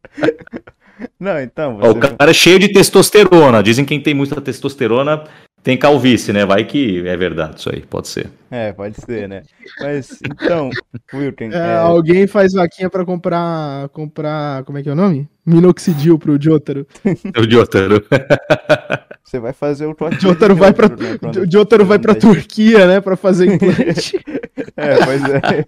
[1.19, 2.15] Não, então, Ó, o você...
[2.15, 3.63] cara é cheio de testosterona.
[3.63, 5.23] Dizem que quem tem muita testosterona
[5.63, 6.45] tem calvície, né?
[6.45, 8.29] Vai que é verdade isso aí, pode ser.
[8.49, 9.43] É, pode ser, né?
[9.79, 10.69] Mas, então,
[11.13, 15.29] Wilton, É, é, Alguém faz vaquinha pra comprar, comprar, como é que é o nome?
[15.45, 16.85] Minoxidil pro Jotaro.
[17.39, 18.03] O Jotaro.
[19.23, 22.85] você vai fazer o de vai pra, Jotaro, né, quando- o Jotaro vai pra Turquia,
[22.87, 24.19] né, pra fazer implante.
[24.77, 25.65] É, pois é.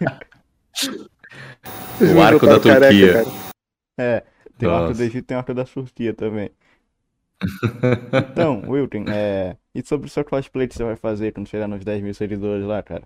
[2.15, 3.13] O arco da careca, Turquia.
[3.13, 3.25] cara.
[3.97, 4.23] É,
[4.57, 6.49] tem o arco do Egito tem o arco da Turquia também.
[8.31, 9.55] Então, Wilton, é...
[9.73, 12.65] e sobre o seu cosplay que você vai fazer quando chegar nos 10 mil seguidores
[12.65, 13.03] lá, cara?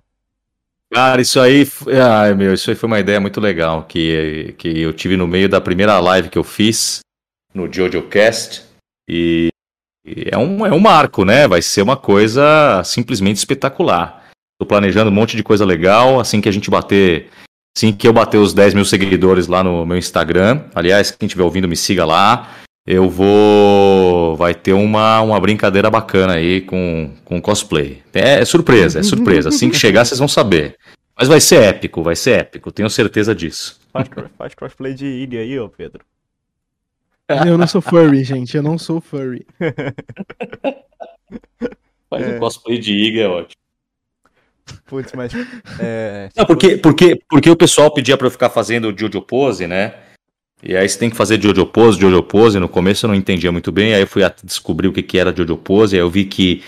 [0.91, 1.67] Cara, isso aí,
[2.01, 5.49] ai, meu, isso aí foi uma ideia muito legal que, que eu tive no meio
[5.49, 7.01] da primeira live que eu fiz
[7.53, 8.63] no JojoCast
[9.07, 9.49] e,
[10.05, 11.47] e é um, é um marco, né?
[11.47, 14.29] Vai ser uma coisa simplesmente espetacular.
[14.59, 17.29] Tô planejando um monte de coisa legal, assim que a gente bater,
[17.77, 21.43] assim que eu bater os 10 mil seguidores lá no meu Instagram, aliás, quem estiver
[21.43, 22.55] ouvindo me siga lá,
[22.87, 28.01] eu vou, vai ter uma, uma brincadeira bacana aí com, com cosplay.
[28.13, 30.77] É, é surpresa, é surpresa, assim que chegar vocês vão saber.
[31.19, 33.77] Mas vai ser épico, vai ser épico, tenho certeza disso.
[33.91, 34.07] Faz,
[34.37, 36.05] faz cosplay de ilha aí, ô Pedro.
[37.45, 39.45] Eu não sou furry, gente, eu não sou furry.
[42.09, 42.35] Faz É.
[42.35, 43.61] um cosplay de Iga, é ótimo.
[44.85, 45.33] Putz, mas.
[45.79, 49.65] É, Não, porque, porque, porque o pessoal pedia pra eu ficar fazendo o Jojo Pose,
[49.67, 49.93] né?
[50.63, 52.59] E aí você tem que fazer Jojo Pose, Jojo Pose.
[52.59, 55.35] No começo eu não entendia muito bem, aí eu fui descobrir o que, que era
[55.35, 56.63] Jojo Pose, aí eu vi que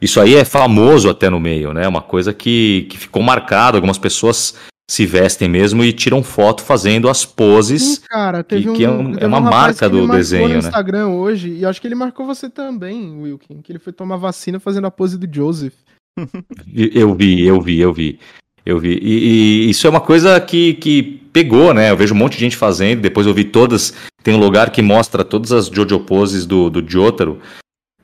[0.00, 1.86] isso aí é famoso até no meio, né?
[1.86, 4.54] Uma coisa que, que ficou marcada, algumas pessoas
[4.90, 7.82] se vestem mesmo e tiram foto fazendo as poses.
[7.82, 10.08] Sim, cara, teve que, um, que é, um- teve é uma um rapaz marca do
[10.08, 10.58] desenho, no né?
[10.58, 14.58] Instagram hoje, e acho que ele marcou você também, Wilkin, que ele foi tomar vacina
[14.58, 15.74] fazendo a pose do Joseph.
[16.74, 18.18] Eu vi, eu vi, eu vi.
[18.64, 18.98] Eu vi.
[19.02, 21.02] E, e isso é uma coisa que, que
[21.32, 21.90] pegou, né?
[21.90, 23.00] Eu vejo um monte de gente fazendo.
[23.00, 23.94] Depois eu vi todas.
[24.22, 27.40] Tem um lugar que mostra todas as Jojo poses do, do Jotaro.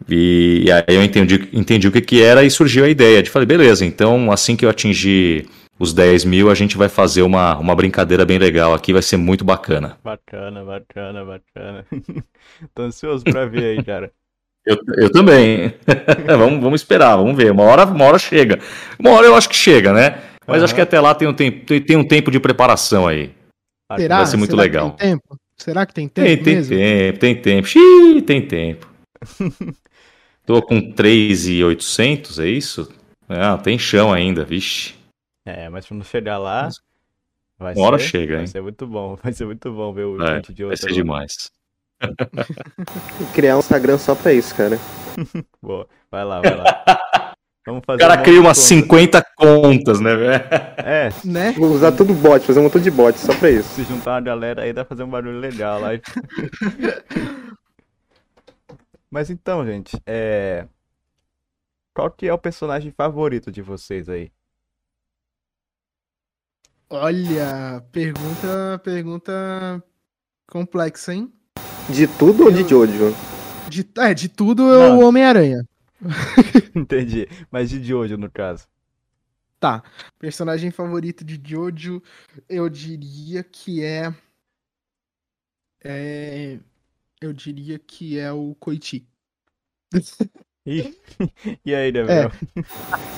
[0.09, 3.22] E, e aí eu entendi, entendi o que, que era e surgiu a ideia.
[3.22, 5.48] De falei, beleza, então assim que eu atingir
[5.78, 8.92] os 10 mil, a gente vai fazer uma, uma brincadeira bem legal aqui.
[8.92, 9.98] Vai ser muito bacana.
[10.02, 11.86] Bacana, bacana, bacana.
[12.74, 14.11] Tô ansioso pra ver aí, cara.
[14.66, 15.72] Eu, eu também.
[16.26, 17.52] vamos, vamos esperar, vamos ver.
[17.52, 18.59] Uma hora, uma hora chega.
[18.98, 20.20] Uma hora eu acho que chega, né?
[20.47, 20.74] Mas acho Aham.
[20.76, 23.34] que até lá tem um tempo, tem, tem um tempo de preparação aí.
[23.88, 24.16] Acho Será?
[24.18, 24.90] vai ser muito Será que legal.
[24.90, 25.36] tem tempo?
[25.57, 26.76] Será que tem tempo Tem, tem mesmo?
[26.76, 27.68] tempo, tem tempo.
[27.68, 28.88] Xiii, tem tempo.
[30.47, 32.88] Tô com 3,800, é isso?
[33.28, 34.94] Ah, tem chão ainda, vixe.
[35.44, 36.68] É, mas quando chegar lá,
[37.59, 38.47] vai Uma hora ser, chega, vai hein?
[38.47, 39.16] ser muito bom.
[39.22, 40.88] Vai ser muito bom ver o É, gente de vai outra.
[40.88, 41.51] ser demais.
[43.34, 44.78] Criar um Instagram só pra isso, cara.
[45.61, 45.88] Boa.
[46.11, 46.84] Vai lá, vai lá.
[47.67, 48.69] Vamos O fazer cara um cria umas conta.
[48.69, 50.45] 50 contas, né, velho?
[50.79, 51.53] É, Né?
[51.53, 53.69] Vou usar tudo bot, fazer um montão de bot só pra isso.
[53.71, 55.89] se juntar uma galera aí dá pra fazer um barulho legal lá.
[59.11, 60.67] Mas então, gente, é.
[61.95, 64.31] Qual que é o personagem favorito de vocês aí?
[66.89, 69.83] Olha, pergunta, pergunta
[70.49, 71.33] complexa, hein?
[71.89, 73.14] De tudo ou de Jojo?
[73.69, 75.01] De, é, de tudo é o.
[75.01, 75.64] Homem-Aranha.
[76.74, 77.26] Entendi.
[77.51, 78.66] Mas de Jojo, no caso.
[79.59, 79.82] Tá.
[80.18, 82.03] Personagem favorito de Jojo,
[82.49, 84.14] eu diria que é.
[85.82, 86.59] É.
[87.20, 89.07] Eu diria que é o Koichi.
[90.67, 90.95] Ih,
[91.64, 92.33] E aí, Gabriel?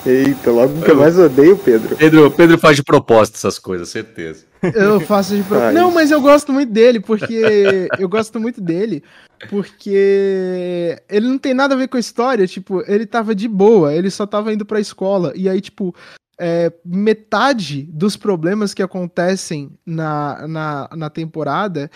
[0.04, 1.96] Eita, logo que eu mais odeio, Pedro.
[1.96, 4.44] Pedro, Pedro faz de propósito essas coisas, certeza.
[4.74, 5.58] Eu faço de pro...
[5.58, 5.94] Ah, Não, isso.
[5.94, 7.88] mas eu gosto muito dele, porque.
[7.98, 9.02] eu gosto muito dele,
[9.48, 12.46] porque ele não tem nada a ver com a história.
[12.46, 15.32] Tipo, ele tava de boa, ele só tava indo pra escola.
[15.34, 15.94] E aí, tipo,
[16.38, 21.90] é, metade dos problemas que acontecem na, na, na temporada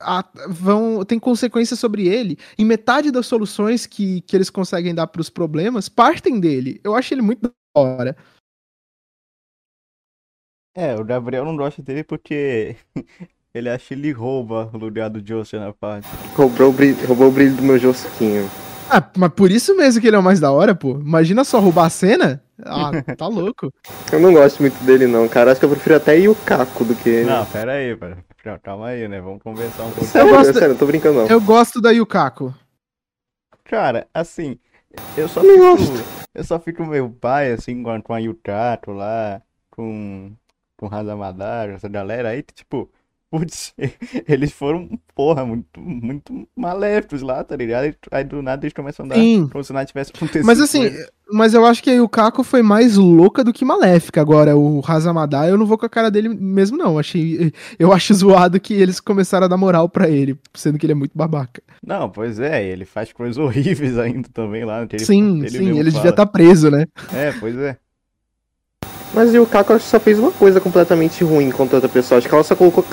[0.00, 2.38] a- vão tem consequências sobre ele.
[2.58, 6.80] E metade das soluções que, que eles conseguem dar pros problemas partem dele.
[6.84, 8.16] Eu acho ele muito da hora.
[10.74, 12.76] É, o Gabriel não gosta dele porque
[13.54, 16.06] ele acha que ele rouba o lugar do Jojo na parte.
[16.36, 18.46] Roubou o brilho, roubou o brilho do meu Josquinho.
[18.88, 20.92] Ah, mas por isso mesmo que ele é o mais da hora, pô.
[20.92, 22.42] Imagina só roubar a cena.
[22.64, 23.72] Ah, tá louco.
[24.12, 25.50] Eu não gosto muito dele, não, cara.
[25.50, 27.22] Acho que eu prefiro até ir o Caco do que.
[27.24, 28.18] Não, pera aí, pera.
[28.62, 29.20] Calma aí, né?
[29.20, 30.16] Vamos conversar um pouco.
[30.16, 31.26] Eu gosto- sério, não tô brincando, não.
[31.26, 32.54] Eu gosto da Yukako.
[33.64, 34.56] Cara, assim,
[35.16, 35.92] eu só Não fico,
[36.32, 40.30] eu só fico meu pai, assim, com a, com a Yukato lá, com,
[40.76, 42.88] com o Hazamadara, essa galera aí, que, tipo,
[43.30, 43.74] putz,
[44.28, 47.84] eles foram, porra, muito, muito maléficos lá, tá ligado?
[47.84, 49.48] Aí, aí do nada eles começam a andar Sim.
[49.50, 50.90] como se nada tivesse acontecido Mas assim,
[51.30, 54.20] mas eu acho que a Yukako foi mais louca do que maléfica.
[54.20, 56.98] Agora, o Hazamada, eu não vou com a cara dele mesmo, não.
[56.98, 60.92] Achei, eu acho zoado que eles começaram a dar moral pra ele, sendo que ele
[60.92, 61.60] é muito babaca.
[61.84, 64.82] Não, pois é, ele faz coisas horríveis ainda também lá.
[64.82, 66.10] ele- sim, ele sim, ele devia fala.
[66.10, 66.86] estar preso, né?
[67.12, 67.76] É, pois é.
[69.12, 72.18] Mas o Caco acho que só fez uma coisa completamente ruim contra outra pessoa.
[72.18, 72.84] Acho que ela só colocou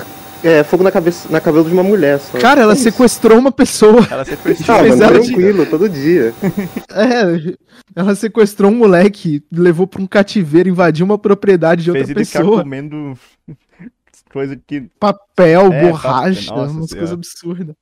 [0.44, 2.20] é, fogo na cabeça, na cabelo de uma mulher.
[2.20, 2.38] Só.
[2.38, 4.06] Cara, ela É sequestrou uma pessoa.
[4.10, 6.32] Ela sempre Ah, mano, tranquilo, todo dia.
[6.92, 7.56] É,
[7.96, 12.24] ela sequestrou um moleque, levou pra um cativeiro, invadiu uma propriedade de outra fez ele
[12.24, 12.62] ficar pessoa.
[12.62, 13.18] comendo
[14.30, 17.74] coisa que Papel, É, borracha, nossa umas coisas absurdas.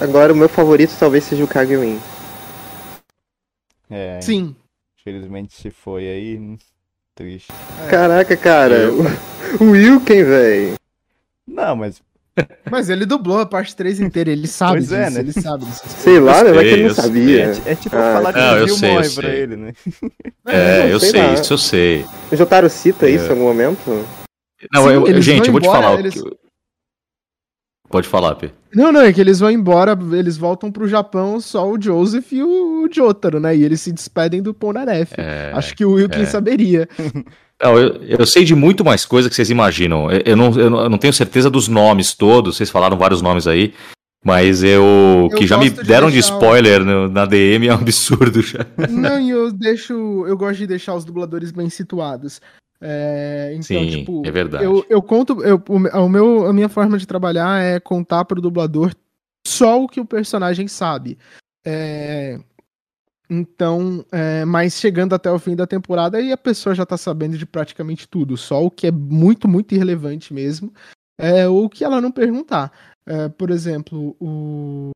[0.00, 1.98] Agora o meu favorito talvez seja o Kagewin.
[3.90, 4.54] é, Sim.
[4.98, 6.56] infelizmente se foi aí,
[7.14, 7.52] triste.
[7.86, 7.90] É.
[7.90, 8.90] Caraca, cara.
[8.92, 10.74] O, o Wilken, velho.
[11.46, 12.02] Não, mas
[12.70, 15.20] Mas ele dublou a parte 3 inteira, ele sabe Pois disso, é, né?
[15.20, 15.82] ele sabe disso.
[15.86, 16.52] Sei lá, né?
[16.52, 17.04] Vai que ele eu não sei.
[17.04, 17.44] sabia.
[17.66, 19.22] é, é tipo Ah, falar que não, o eu Gil sei, eu morre sei.
[19.22, 19.72] pra ele, né?
[20.46, 22.06] É, eu sei sei, isso eu sei.
[22.32, 23.28] O Jotaro cita isso É.
[23.28, 23.80] em algum momento?
[24.72, 25.94] Não, Sim, eu- gente, eu vou te falar.
[25.94, 26.36] o eles- que-
[27.88, 28.50] Pode falar, P.
[28.74, 32.42] Não, não, é que eles vão embora, eles voltam pro Japão só o Joseph e
[32.42, 33.56] o Jotaro, né?
[33.56, 35.12] E eles se despedem do Polnareff.
[35.16, 36.26] É, Acho que o Wilkin é.
[36.26, 36.88] saberia.
[37.62, 40.10] Não, eu, eu sei de muito mais coisa que vocês imaginam.
[40.10, 43.72] Eu, eu não, eu, não, tenho certeza dos nomes todos, vocês falaram vários nomes aí,
[44.24, 45.28] mas eu.
[45.36, 47.76] Que já me gosto de deram de deixar o- spoiler no- na DM é um
[47.78, 48.66] absurdo já.
[48.90, 50.24] Não, e eu deixo.
[50.26, 52.40] Eu gosto de deixar os dubladores bem situados.
[52.80, 54.64] É, então, Sim, tipo, é verdade.
[54.64, 58.94] eu, eu conto, eu, o, meu, a minha forma de trabalhar é contar pro dublador
[59.46, 61.18] só o que o personagem sabe.
[61.64, 62.38] É,
[63.28, 67.38] então, é, mas chegando até o fim da temporada, aí a pessoa já tá sabendo
[67.38, 70.72] de praticamente tudo, só o que é muito, muito irrelevante mesmo,
[71.18, 72.72] é o que ela não perguntar.
[73.06, 74.90] É, por exemplo, o.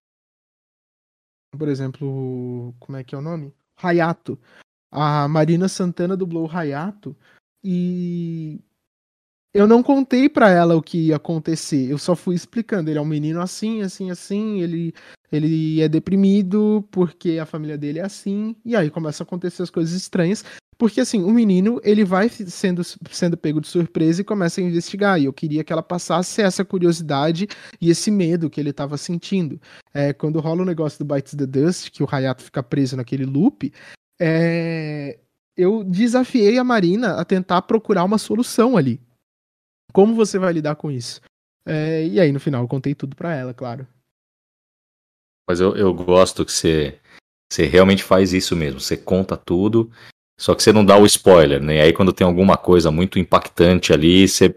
[1.56, 3.52] Por exemplo, como é que é o nome?
[3.82, 4.38] Hayato.
[4.90, 7.16] A Marina Santana dublou o Hayato
[7.62, 8.60] e
[9.52, 11.90] eu não contei pra ela o que ia acontecer.
[11.90, 12.90] Eu só fui explicando.
[12.90, 14.60] Ele é um menino assim, assim, assim.
[14.60, 14.94] Ele,
[15.32, 18.54] ele é deprimido porque a família dele é assim.
[18.64, 20.44] E aí começa a acontecer as coisas estranhas.
[20.76, 25.20] Porque assim, o menino ele vai sendo, sendo pego de surpresa e começa a investigar.
[25.20, 27.48] E eu queria que ela passasse essa curiosidade
[27.80, 29.60] e esse medo que ele estava sentindo.
[29.92, 33.24] É, quando rola o negócio do Bites the Dust, que o Hayato fica preso naquele
[33.24, 33.72] loop,
[34.20, 35.18] é,
[35.58, 39.00] eu desafiei a Marina a tentar procurar uma solução ali.
[39.92, 41.20] Como você vai lidar com isso?
[41.66, 43.86] É, e aí, no final, eu contei tudo pra ela, claro.
[45.50, 46.98] Mas eu, eu gosto que você,
[47.52, 48.80] você realmente faz isso mesmo.
[48.80, 49.90] Você conta tudo,
[50.38, 51.76] só que você não dá o spoiler, né?
[51.76, 54.54] E aí, quando tem alguma coisa muito impactante ali, você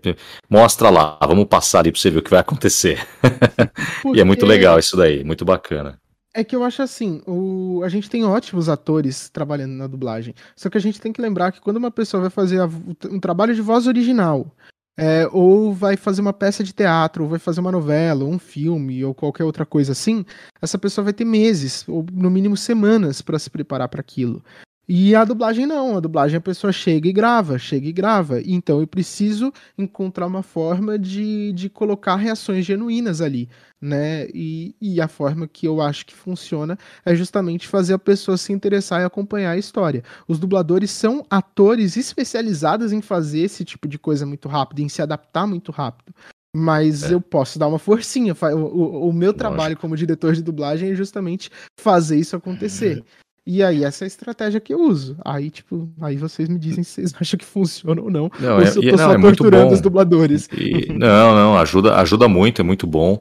[0.49, 1.17] mostra lá.
[1.21, 2.99] Vamos passar ali pra você ver o que vai acontecer.
[4.13, 5.99] e é muito Porque- legal isso daí, muito bacana.
[6.33, 7.81] É que eu acho assim, o...
[7.83, 10.33] a gente tem ótimos atores trabalhando na dublagem.
[10.55, 12.61] Só que a gente tem que lembrar que quando uma pessoa vai fazer
[13.09, 14.49] um trabalho de voz original,
[14.97, 18.39] é, ou vai fazer uma peça de teatro, ou vai fazer uma novela, ou um
[18.39, 20.25] filme, ou qualquer outra coisa assim,
[20.61, 24.43] essa pessoa vai ter meses, ou no mínimo semanas, para se preparar para aquilo.
[24.87, 28.41] E a dublagem não, a dublagem a pessoa chega e grava, chega e grava.
[28.45, 33.47] Então eu preciso encontrar uma forma de, de colocar reações genuínas ali,
[33.79, 34.27] né?
[34.33, 38.51] E, e a forma que eu acho que funciona é justamente fazer a pessoa se
[38.51, 40.03] interessar e acompanhar a história.
[40.27, 45.01] Os dubladores são atores especializados em fazer esse tipo de coisa muito rápido, em se
[45.01, 46.13] adaptar muito rápido.
[46.53, 47.13] Mas É.
[47.13, 48.35] eu posso dar uma forcinha.
[48.41, 49.33] O, o- o meu Lógico.
[49.37, 53.01] trabalho como diretor de dublagem é justamente fazer isso acontecer.
[53.45, 55.17] E aí, essa é a estratégia que eu uso.
[55.25, 58.29] Aí, tipo, aí vocês me dizem se vocês acham que funciona ou não.
[58.39, 60.47] Não, ou é, se eu e- tô não, só é muito torturando os dubladores.
[60.55, 63.19] E- não, não, ajuda, ajuda muito, é muito bom.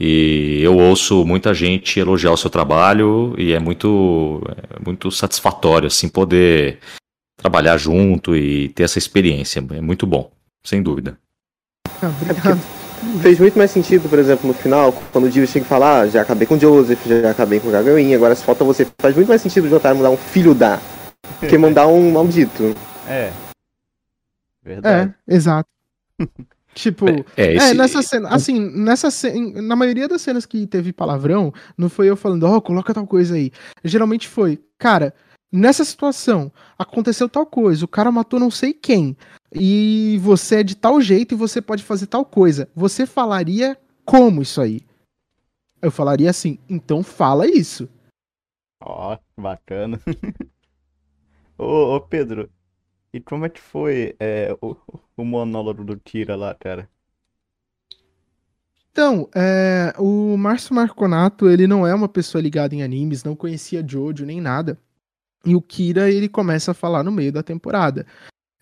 [0.00, 4.40] E eu ouço muita gente elogiar o seu trabalho e é muito,
[4.76, 6.78] é muito satisfatório assim poder
[7.36, 9.58] trabalhar junto e ter essa experiência.
[9.72, 10.30] É muito bom,
[10.62, 11.18] sem dúvida.
[12.00, 12.77] Ah, obrigado.
[13.22, 16.06] Fez muito mais sentido, por exemplo, no final, quando o Divis chega e fala, ah,
[16.08, 18.86] já acabei com o Joseph, já acabei com o Gagarinha, agora se falta você.
[18.98, 20.80] Faz muito mais sentido o Jotaro mandar um filho da
[21.40, 22.74] que mandar um maldito.
[23.08, 23.32] É.
[24.62, 25.14] Verdade.
[25.28, 25.68] É, exato.
[26.74, 29.32] tipo, É, É, esse- nessa cena, assim, nessa ce-
[29.62, 33.34] na maioria das cenas que teve palavrão, não foi eu falando, ó, coloca tal coisa
[33.36, 33.50] aí.
[33.84, 35.14] Geralmente foi, cara,
[35.50, 39.16] nessa situação, aconteceu tal coisa, o cara matou não sei quem,
[39.52, 42.68] e você é de tal jeito e você pode fazer tal coisa.
[42.74, 44.80] Você falaria como isso aí?
[45.80, 47.88] Eu falaria assim, então fala isso.
[48.80, 50.00] Ó, bacana.
[51.56, 52.50] ô, ô, Pedro,
[53.12, 54.76] e como é que foi é, o,
[55.16, 56.88] o monólogo do Kira lá, cara?
[58.90, 63.86] Então, é, o Márcio Marconato, ele não é uma pessoa ligada em animes, não conhecia
[63.86, 64.76] Jojo nem nada.
[65.44, 68.04] E o Kira, ele começa a falar no meio da temporada.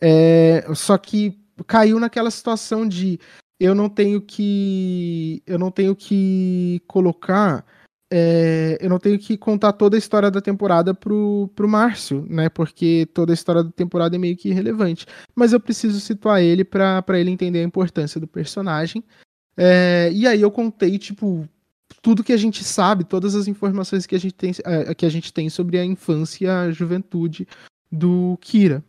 [0.00, 3.18] É, só que caiu naquela situação de
[3.58, 7.64] eu não tenho que eu não tenho que colocar
[8.12, 12.48] é, eu não tenho que contar toda a história da temporada pro, pro Márcio, né?
[12.48, 15.06] Porque toda a história da temporada é meio que irrelevante.
[15.34, 19.02] Mas eu preciso situar ele pra ele entender a importância do personagem.
[19.56, 21.48] É, e aí eu contei, tipo,
[22.00, 25.08] tudo que a gente sabe, todas as informações que a gente tem, eh, que a
[25.08, 27.48] gente tem sobre a infância e a juventude
[27.90, 28.84] do Kira.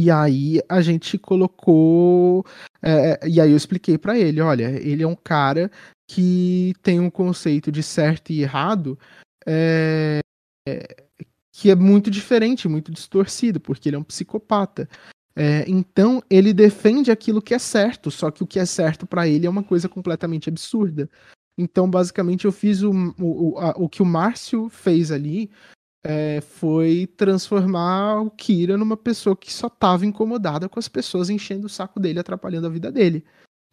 [0.00, 2.46] E aí a gente colocou.
[2.80, 5.68] eh, e aí eu expliquei pra ele: olha, ele é um cara
[6.08, 8.96] que tem um conceito de certo e errado
[9.44, 10.20] eh,
[11.52, 14.88] que é muito diferente, muito distorcido, porque ele é um psicopata.
[15.34, 19.26] É, então ele defende aquilo que é certo, só que o que é certo pra
[19.26, 21.10] ele é uma coisa completamente absurda.
[21.56, 25.50] Então, basicamente, eu fiz o, o, a- o que o Márcio fez ali
[26.02, 31.66] é, foi transformar o Kira numa pessoa que só tava incomodada com as pessoas enchendo
[31.66, 33.24] o saco dele, atrapalhando a vida dele.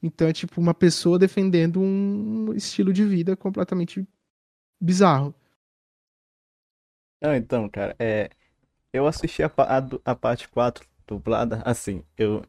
[0.02, 4.08] Então é tipo uma pessoa defendendo um estilo de vida completamente
[4.80, 5.34] bizarro.
[7.22, 8.30] Não, então, cara, é,
[8.94, 12.44] eu assisti a, a, a parte 4 dublada, assim, eu,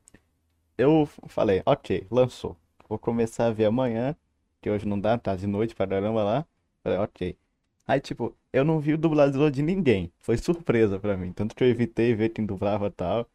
[0.76, 2.56] eu falei, ok, lançou,
[2.88, 4.14] vou começar a ver amanhã,
[4.60, 6.46] que hoje não dá, tá de noite pra caramba lá,
[6.82, 7.38] falei, ok.
[7.86, 11.62] Aí, tipo, eu não vi o dublador de ninguém, foi surpresa pra mim, tanto que
[11.64, 13.28] eu evitei ver quem dublava e tal,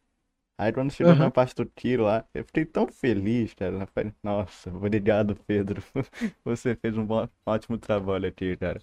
[0.58, 1.24] Aí quando chegou Aham.
[1.24, 3.86] na parte do tiro lá, eu fiquei tão feliz, cara.
[3.88, 5.82] Falei, Nossa, obrigado, Pedro.
[6.44, 8.80] Você fez um bom- ótimo trabalho aqui, cara.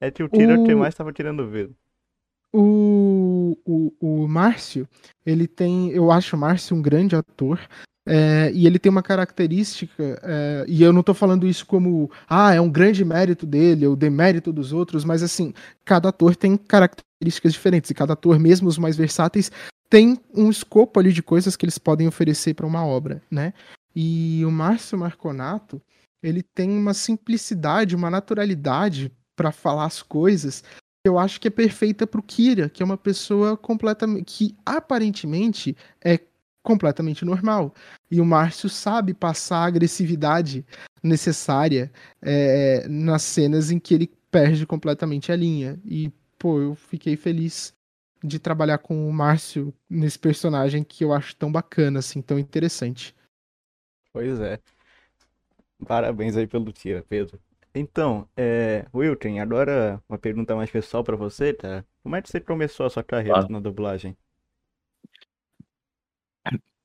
[0.00, 1.76] É que o tiro é o que mais tava tirando o Pedro.
[2.52, 4.86] O, o, o Márcio,
[5.24, 7.58] ele tem, eu acho o Márcio um grande ator,
[8.06, 12.52] é, e ele tem uma característica, é, e eu não tô falando isso como, ah,
[12.52, 15.52] é um grande mérito dele, ou demérito dos outros, mas assim,
[15.84, 19.50] cada ator tem características diferentes, e cada ator, mesmo os mais versáteis,
[19.88, 23.52] tem um escopo ali de coisas que eles podem oferecer para uma obra, né?
[23.94, 25.80] E o Márcio Marconato,
[26.22, 30.64] ele tem uma simplicidade, uma naturalidade para falar as coisas
[31.04, 34.24] eu acho que é perfeita pro Kira, que é uma pessoa completamente.
[34.24, 36.18] que aparentemente é
[36.62, 37.74] completamente normal.
[38.10, 40.64] E o Márcio sabe passar a agressividade
[41.02, 41.90] necessária
[42.20, 45.80] é, nas cenas em que ele perde completamente a linha.
[45.84, 47.74] E, pô, eu fiquei feliz
[48.24, 53.14] de trabalhar com o Márcio nesse personagem que eu acho tão bacana, assim, tão interessante.
[54.12, 54.60] Pois é.
[55.86, 57.40] Parabéns aí pelo tiro, Pedro.
[57.74, 61.84] Então, é, Wilton, agora uma pergunta mais pessoal pra você, tá?
[62.02, 63.52] Como é que você começou a sua carreira Claro.
[63.52, 64.16] na dublagem?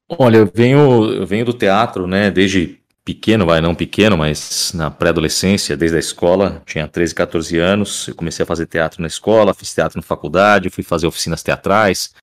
[0.09, 4.89] Olha, eu venho, eu venho do teatro, né, desde pequeno, vai, não pequeno, mas na
[4.89, 9.53] pré-adolescência, desde a escola, tinha 13, 14 anos, eu comecei a fazer teatro na escola,
[9.53, 12.13] fiz teatro na faculdade, fui fazer oficinas teatrais,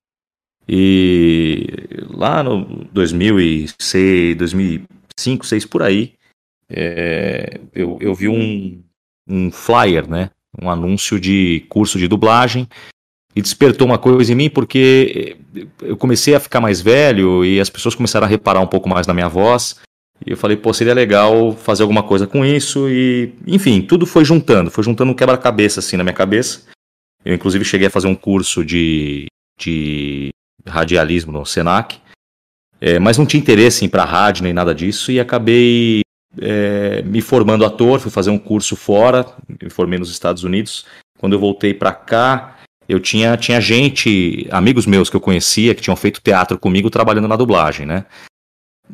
[0.67, 1.67] e
[2.09, 6.13] lá no 2006, 2005, 2006, por aí,
[6.67, 8.83] é, eu, eu vi um,
[9.27, 12.67] um flyer, né, um anúncio de curso de dublagem,
[13.35, 15.35] e despertou uma coisa em mim porque
[15.81, 19.05] eu comecei a ficar mais velho e as pessoas começaram a reparar um pouco mais
[19.05, 19.75] na minha voz.
[20.25, 22.87] E eu falei, pô, seria legal fazer alguma coisa com isso.
[22.89, 26.63] E, enfim, tudo foi juntando, foi juntando um quebra-cabeça assim na minha cabeça.
[27.25, 29.25] Eu, inclusive, cheguei a fazer um curso de,
[29.59, 30.29] de
[30.65, 31.99] radialismo no Senac,
[32.79, 35.11] é, mas não tinha interesse em ir para rádio nem nada disso.
[35.11, 36.01] E acabei
[36.41, 39.25] é, me formando ator, fui fazer um curso fora,
[39.61, 40.85] me formei nos Estados Unidos.
[41.17, 42.54] Quando eu voltei para cá,
[42.87, 47.27] eu tinha, tinha gente, amigos meus que eu conhecia, que tinham feito teatro comigo trabalhando
[47.27, 48.05] na dublagem, né?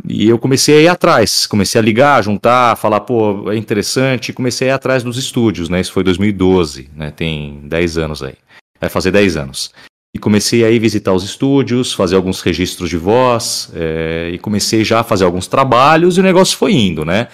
[0.08, 4.70] E eu comecei a ir atrás, comecei a ligar, juntar, falar, pô, é interessante, comecei
[4.70, 5.82] a ir atrás dos estúdios, né?
[5.82, 7.12] Isso foi 2012, né?
[7.12, 8.36] Tem 10 anos aí.
[8.80, 9.74] Vai fazer 10 anos.
[10.14, 14.84] E comecei a ir visitar os estúdios, fazer alguns registros de voz, é, e comecei
[14.84, 17.28] já a fazer alguns trabalhos e o negócio foi indo, né?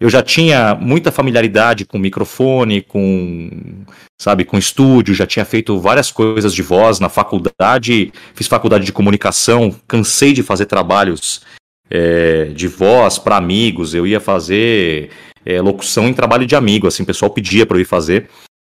[0.00, 3.84] Eu já tinha muita familiaridade com microfone, com,
[4.20, 8.92] sabe, com estúdio, já tinha feito várias coisas de voz na faculdade, fiz faculdade de
[8.92, 11.42] comunicação, cansei de fazer trabalhos
[11.88, 15.10] é, de voz para amigos, eu ia fazer
[15.46, 18.28] é, locução em trabalho de amigo, assim, o pessoal pedia para eu ir fazer.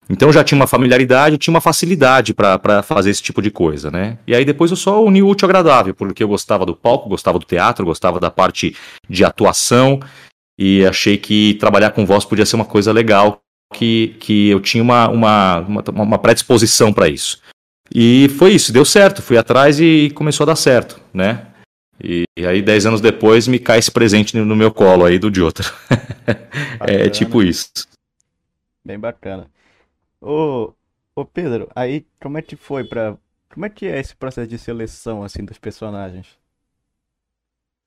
[0.09, 4.19] Então já tinha uma familiaridade, tinha uma facilidade para fazer esse tipo de coisa, né?
[4.27, 7.09] E aí depois eu só uni o útil ao agradável, porque eu gostava do palco,
[7.09, 8.75] gostava do teatro, gostava da parte
[9.09, 10.01] de atuação,
[10.61, 13.41] e achei que trabalhar com voz podia ser uma coisa legal,
[13.73, 17.41] que, que eu tinha uma, uma, uma, uma predisposição para isso.
[17.91, 21.47] E foi isso, deu certo, fui atrás e começou a dar certo, né?
[22.03, 25.35] E, e aí, dez anos depois, me cai esse presente no meu colo aí do
[25.35, 25.71] Jotaro.
[26.81, 27.71] é tipo isso.
[28.85, 29.51] Bem bacana.
[30.21, 30.75] Ô,
[31.17, 33.17] ô Pedro, aí como é que foi pra.
[33.49, 36.39] Como é que é esse processo de seleção, assim, dos personagens?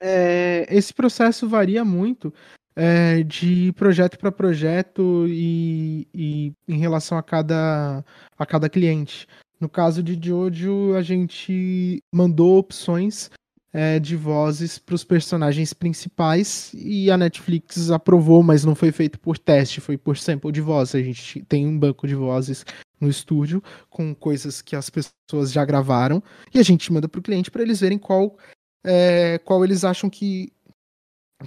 [0.01, 2.33] É, esse processo varia muito
[2.75, 8.03] é, de projeto para projeto e, e em relação a cada,
[8.37, 9.27] a cada cliente.
[9.59, 13.29] No caso de Jojo, a gente mandou opções
[13.71, 19.19] é, de vozes para os personagens principais e a Netflix aprovou, mas não foi feito
[19.19, 20.93] por teste, foi por sample de voz.
[20.93, 22.65] A gente tem um banco de vozes
[22.99, 26.21] no estúdio com coisas que as pessoas já gravaram
[26.53, 28.37] e a gente manda para o cliente para eles verem qual
[28.85, 30.51] é, qual eles acham que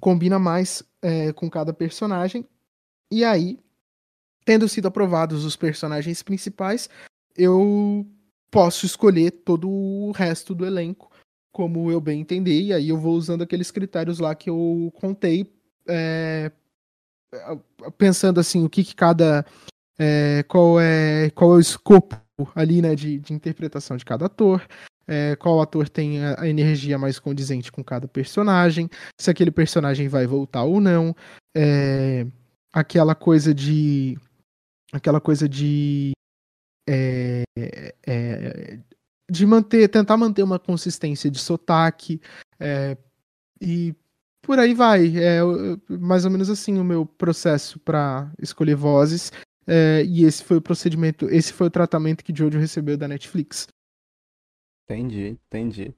[0.01, 2.45] combina mais é, com cada personagem.
[3.13, 3.61] E aí,
[4.45, 6.91] tendo sido aprovados os personagens principais,
[7.37, 8.05] eu
[8.51, 11.09] posso escolher todo o resto do elenco
[11.53, 15.51] como eu bem entender, e aí eu vou usando aqueles critérios lá que eu contei,
[15.89, 16.53] é,
[17.97, 19.47] pensando assim, o que, que cada.
[19.99, 22.21] É, qual, é, qual é o escopo
[22.55, 24.67] ali, né, de, de interpretação de cada ator,
[25.09, 28.89] é, qual ator tem a, energia mais condizente com cada personagem,
[29.21, 31.15] se aquele personagem vai voltar ou não,
[31.57, 32.27] é,
[32.73, 34.19] aquela coisa de.
[34.93, 36.13] aquela coisa de.
[36.89, 37.45] É,
[39.29, 42.21] de manter, tentar manter uma consistência de sotaque
[42.61, 42.97] é,
[43.61, 43.93] e
[44.43, 45.13] por aí vai.
[45.19, 45.41] É
[45.89, 49.33] mais ou menos assim o meu processo para escolher vozes.
[49.67, 53.67] É, e esse foi o procedimento, esse foi o tratamento que Jojo recebeu da Netflix.
[54.89, 55.95] Entendi, entendi.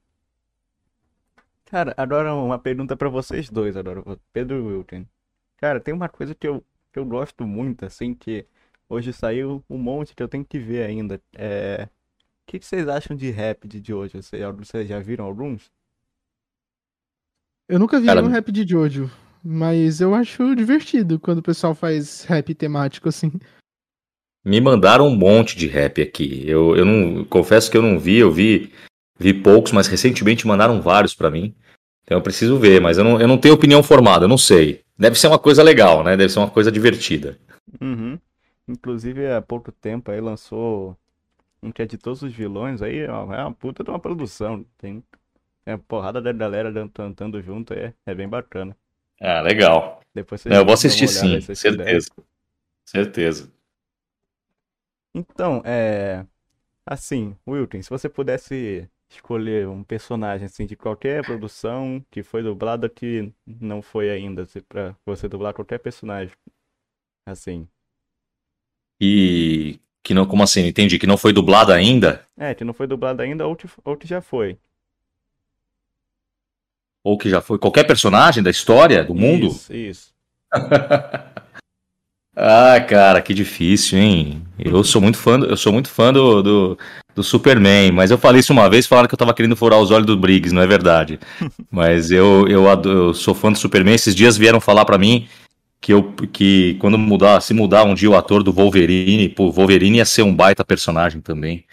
[1.65, 5.05] Cara, agora uma pergunta pra vocês dois, agora, Pedro e Wilton.
[5.57, 8.47] Cara, tem uma coisa que eu, que eu gosto muito, assim, que
[8.89, 11.21] hoje saiu um monte que eu tenho que ver ainda.
[11.35, 11.87] É...
[11.87, 14.13] O que que vocês acham de rap de hoje?
[14.17, 15.71] Vocês, vocês já viram alguns?
[17.67, 19.11] Eu nunca vi Cara, nenhum rap de Jojo,
[19.43, 23.31] mas eu acho divertido quando o pessoal faz rap temático assim.
[24.43, 26.43] Me mandaram um monte de rap aqui.
[26.47, 28.71] Eu, eu não confesso que eu não vi, eu vi,
[29.17, 31.53] vi poucos, mas recentemente mandaram vários pra mim.
[32.03, 34.81] Então eu preciso ver, mas eu não, eu não tenho opinião formada, eu não sei.
[34.97, 36.17] Deve ser uma coisa legal, né?
[36.17, 37.37] Deve ser uma coisa divertida.
[37.79, 38.17] Uhum.
[38.67, 40.97] Inclusive, há pouco tempo aí lançou
[41.61, 44.65] um que é de todos os vilões aí, é uma puta de uma produção.
[44.77, 45.03] Tem,
[45.63, 48.75] tem uma porrada da galera cantando junto, é, é bem bacana.
[49.21, 49.99] Ah, legal.
[50.13, 52.09] Depois vocês É, eu vou assistir sim, certeza.
[52.85, 53.51] Certeza.
[55.13, 56.25] Então, é.
[56.85, 62.89] Assim, Wilton, se você pudesse escolher um personagem assim de qualquer produção que foi dublado
[62.89, 66.33] que não foi ainda, se pra você dublar qualquer personagem.
[67.25, 67.67] Assim.
[68.99, 70.65] E que não, como assim?
[70.65, 73.95] Entendi que não foi dublado ainda É, que não foi dublado ainda ou que, ou
[73.97, 74.57] que já foi.
[77.03, 79.47] ou que já foi qualquer personagem da história do mundo?
[79.47, 80.13] Isso, isso.
[82.41, 84.41] Ah, cara, que difícil, hein?
[84.57, 86.77] Eu sou muito fã, do- eu sou muito fã do, do,
[87.13, 89.91] do Superman, mas eu falei isso uma vez, falaram que eu tava querendo furar os
[89.91, 91.19] olhos do Briggs, não é verdade.
[91.69, 93.93] Mas eu, eu, ado- eu sou fã do Superman.
[93.95, 95.27] Esses dias vieram falar pra mim
[95.81, 99.97] que eu que quando mudar, se mudar um dia o ator do Wolverine, pô, Wolverine
[99.97, 101.65] ia ser um baita personagem também.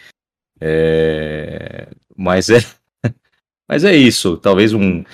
[0.60, 2.58] É, mas é,
[3.68, 4.36] mas é isso.
[4.36, 5.04] Talvez um,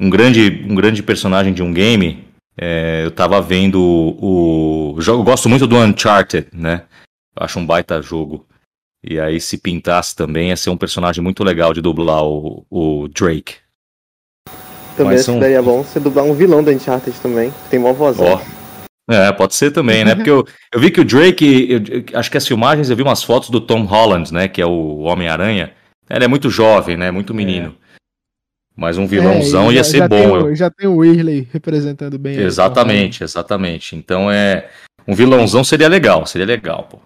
[0.00, 2.27] um grande, um grande personagem de um game.
[2.60, 5.20] É, eu tava vendo o, o jogo.
[5.20, 6.82] Eu gosto muito do Uncharted, né?
[7.38, 8.46] Eu acho um baita jogo.
[9.04, 13.06] E aí, se pintasse também, ia ser um personagem muito legal de dublar o, o
[13.08, 13.54] Drake.
[14.96, 17.50] Também Mas acho são- que daria bom você dublar um vilão da Uncharted também.
[17.50, 18.26] que Tem mó vozão.
[18.26, 18.40] Ó.
[19.10, 20.14] É, pode ser também, né?
[20.16, 20.44] Porque eu,
[20.74, 21.78] eu vi que o Drake, eu-
[22.12, 24.48] eu- acho que as filmagens, eu vi umas fotos do Tom Holland, né?
[24.48, 25.72] Que é o Homem-Aranha.
[26.10, 27.10] Ele é muito jovem, né?
[27.10, 27.74] Muito menino.
[28.80, 30.16] Mas um vilãozão É, e ia já- ser já bom.
[30.16, 32.38] Tem eu- o, já tem o Whirley representando bem.
[32.38, 33.96] Exatamente, exatamente.
[33.96, 34.70] Então é.
[35.06, 37.00] Um vilãozão seria legal, seria legal, pô.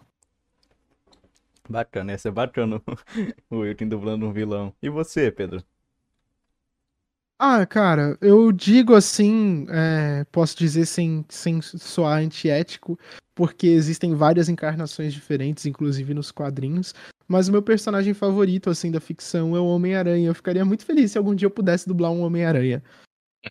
[1.66, 2.82] Bacana, ia ser bacana
[3.48, 4.74] o Wilton dublando um vilão.
[4.82, 5.64] E você, Pedro?
[7.38, 12.98] Ah, cara, eu digo assim, é, posso dizer sem, sem soar antiético,
[13.34, 16.94] porque existem várias encarnações diferentes, inclusive nos quadrinhos,
[17.32, 20.28] mas o meu personagem favorito, assim, da ficção é o Homem-Aranha.
[20.28, 22.82] Eu ficaria muito feliz se algum dia eu pudesse dublar um Homem-Aranha.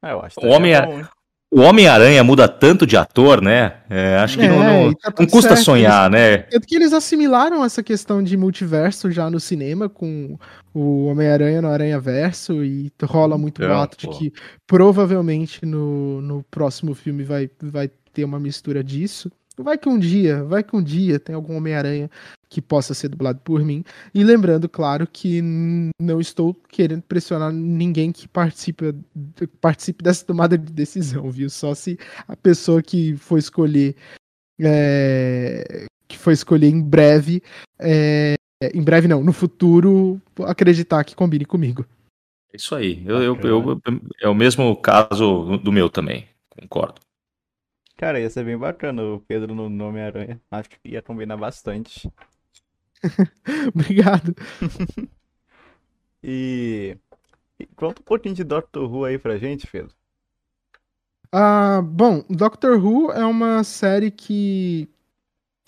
[0.00, 1.08] Ah, eu acho que O Homem- é bom, hein?
[1.50, 3.80] O Homem-Aranha muda tanto de ator, né?
[3.90, 6.38] É, acho que não, É, não- e tá não custa certo, sonhar, né?
[6.42, 10.38] Tanto que eles assimilaram essa questão de multiverso já no cinema, com
[10.72, 14.12] o Homem-Aranha no Aranha-Verso, e rola muito Então, boato de pô.
[14.16, 14.32] que
[14.68, 19.32] provavelmente no, no próximo filme vai, vai ter uma mistura disso.
[19.58, 22.08] Vai que um dia, vai que um dia tem algum Homem-Aranha
[22.48, 23.84] que possa ser dublado por mim.
[24.14, 25.40] E lembrando, claro, que
[26.00, 28.94] não estou querendo pressionar ninguém que participe,
[29.60, 31.50] participe dessa tomada de decisão, viu?
[31.50, 33.94] Só se a pessoa que for escolher
[34.60, 37.42] é, que foi escolher em breve,
[37.78, 38.34] é,
[38.74, 41.84] em breve não, no futuro, acreditar que combine comigo.
[42.52, 43.04] É isso aí.
[43.06, 43.80] Eu, eu- eu-
[44.20, 46.26] é o mesmo caso do meu também.
[46.48, 47.00] Concordo.
[47.96, 50.40] Cara, ia ser bem bacana o Pedro no no Homem-Aranha.
[50.50, 52.08] Acho que ia combinar bastante.
[53.74, 54.34] Obrigado.
[56.20, 56.96] E...
[57.60, 59.94] e conta um pouquinho de Doctor Who aí pra gente, Pedro.
[61.30, 64.88] Ah, bom, Doctor Who é uma série que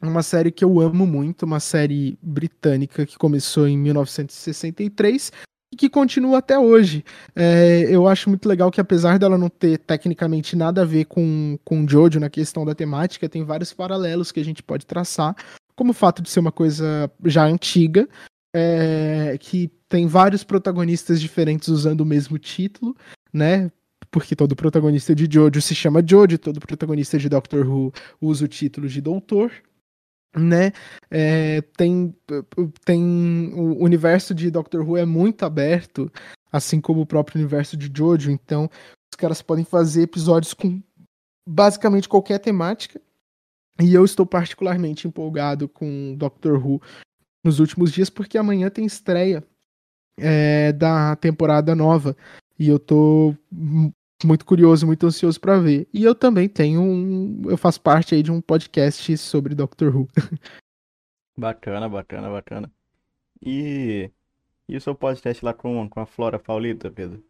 [0.02, 5.30] é uma série que eu amo muito, uma série britânica que começou em 1963
[5.70, 7.04] e que continua até hoje.
[7.36, 11.58] É, eu acho muito legal que apesar dela não ter tecnicamente nada a ver com
[11.64, 15.36] com Jojo na questão da temática, tem vários paralelos que a gente pode traçar,
[15.74, 18.08] como o fato de ser uma coisa já antiga,
[18.54, 22.96] é, que tem vários protagonistas diferentes usando o mesmo título,
[23.32, 23.70] né?
[24.10, 28.48] porque todo protagonista de Jojo se chama Jojo, todo protagonista de Doctor Who usa o
[28.48, 29.52] título de Doutor,
[30.36, 30.72] né?
[31.10, 32.14] É, tem,
[32.84, 36.10] tem o universo de Doctor Who é muito aberto,
[36.50, 38.68] assim como o próprio universo de Jojo, então
[39.12, 40.82] os caras podem fazer episódios com
[41.48, 43.00] basicamente qualquer temática.
[43.78, 46.80] E eu estou particularmente empolgado com Doctor Who
[47.44, 49.42] nos últimos dias, porque amanhã tem estreia
[50.18, 52.16] é, da temporada nova.
[52.58, 53.34] E eu tô
[54.24, 55.88] muito curioso, muito ansioso para ver.
[55.92, 57.42] E eu também tenho um.
[57.46, 60.08] Eu faço parte aí de um podcast sobre Doctor Who.
[61.36, 62.70] Bacana, bacana, bacana.
[63.40, 64.10] E,
[64.68, 67.24] e o seu podcast lá com, com a Flora Paulita, Pedro?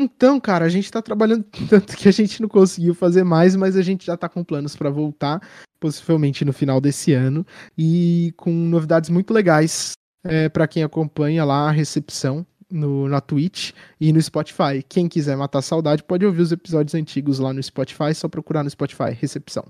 [0.00, 3.76] Então, cara, a gente tá trabalhando tanto que a gente não conseguiu fazer mais, mas
[3.76, 5.40] a gente já tá com planos pra voltar,
[5.80, 7.44] possivelmente no final desse ano,
[7.76, 9.92] e com novidades muito legais
[10.24, 14.84] é, para quem acompanha lá a recepção no, na Twitch e no Spotify.
[14.88, 18.70] Quem quiser matar saudade pode ouvir os episódios antigos lá no Spotify, só procurar no
[18.70, 19.64] Spotify, recepção.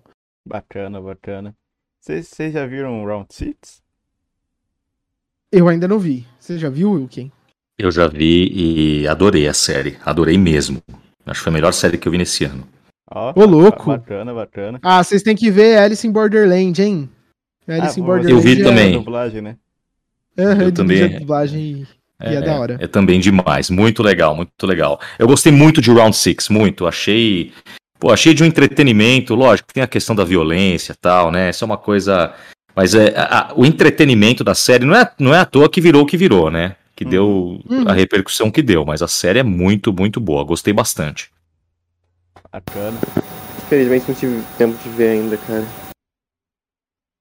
[0.47, 1.57] Bacana, bacana.
[2.01, 3.83] Vocês já viram Round Six?
[5.51, 6.26] Eu ainda não vi.
[6.39, 7.33] Você já viu, Wilkin?
[7.79, 8.51] Eu já vi
[9.03, 9.97] e adorei a série.
[10.05, 10.83] Adorei mesmo.
[11.24, 12.66] Acho que foi a melhor série que eu vi nesse ano.
[13.11, 13.87] Ó, Ô, louco.
[13.91, 14.79] Bacana, bacana.
[14.83, 17.09] Ah, vocês têm que ver Alice in Borderland, hein?
[17.68, 18.33] Alice Ah, in Borderland.
[18.33, 18.93] Eu vi é- a também.
[18.93, 19.57] dublagem, né?
[20.39, 21.83] Aham, Eu também- dublagem e,
[22.31, 22.76] e é, da hora.
[22.81, 23.70] É também demais.
[23.70, 25.01] Muito legal, muito legal.
[25.18, 26.87] Eu gostei muito de Round Six, muito.
[26.87, 27.53] Achei.
[28.01, 31.51] Pô, achei de um entretenimento, lógico, tem a questão da violência e tal, né?
[31.51, 32.33] Isso é uma coisa.
[32.74, 35.81] Mas é, a- a- o entretenimento da série não é, não é à toa que
[35.81, 36.76] virou o que virou, né?
[36.99, 37.11] Que Uhum.
[37.11, 37.28] deu
[37.70, 37.86] Uhum.
[37.88, 38.84] a repercussão que deu.
[38.84, 40.42] Mas a série é muito, muito boa.
[40.42, 41.30] Gostei bastante.
[42.51, 42.99] Bacana.
[43.66, 45.64] Infelizmente não tive tempo de ver ainda, cara.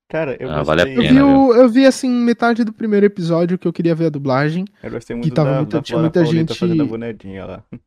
[0.10, 0.98] Cara, eu Ah, vale a gostei.
[0.98, 4.08] Eu pena, vi, o- eu vi, assim, metade do primeiro episódio que eu queria ver
[4.08, 4.66] a dublagem.
[4.82, 7.64] Eu gostei muito tava da, muito- da tinha muita gente- fazendo a bonequinha lá.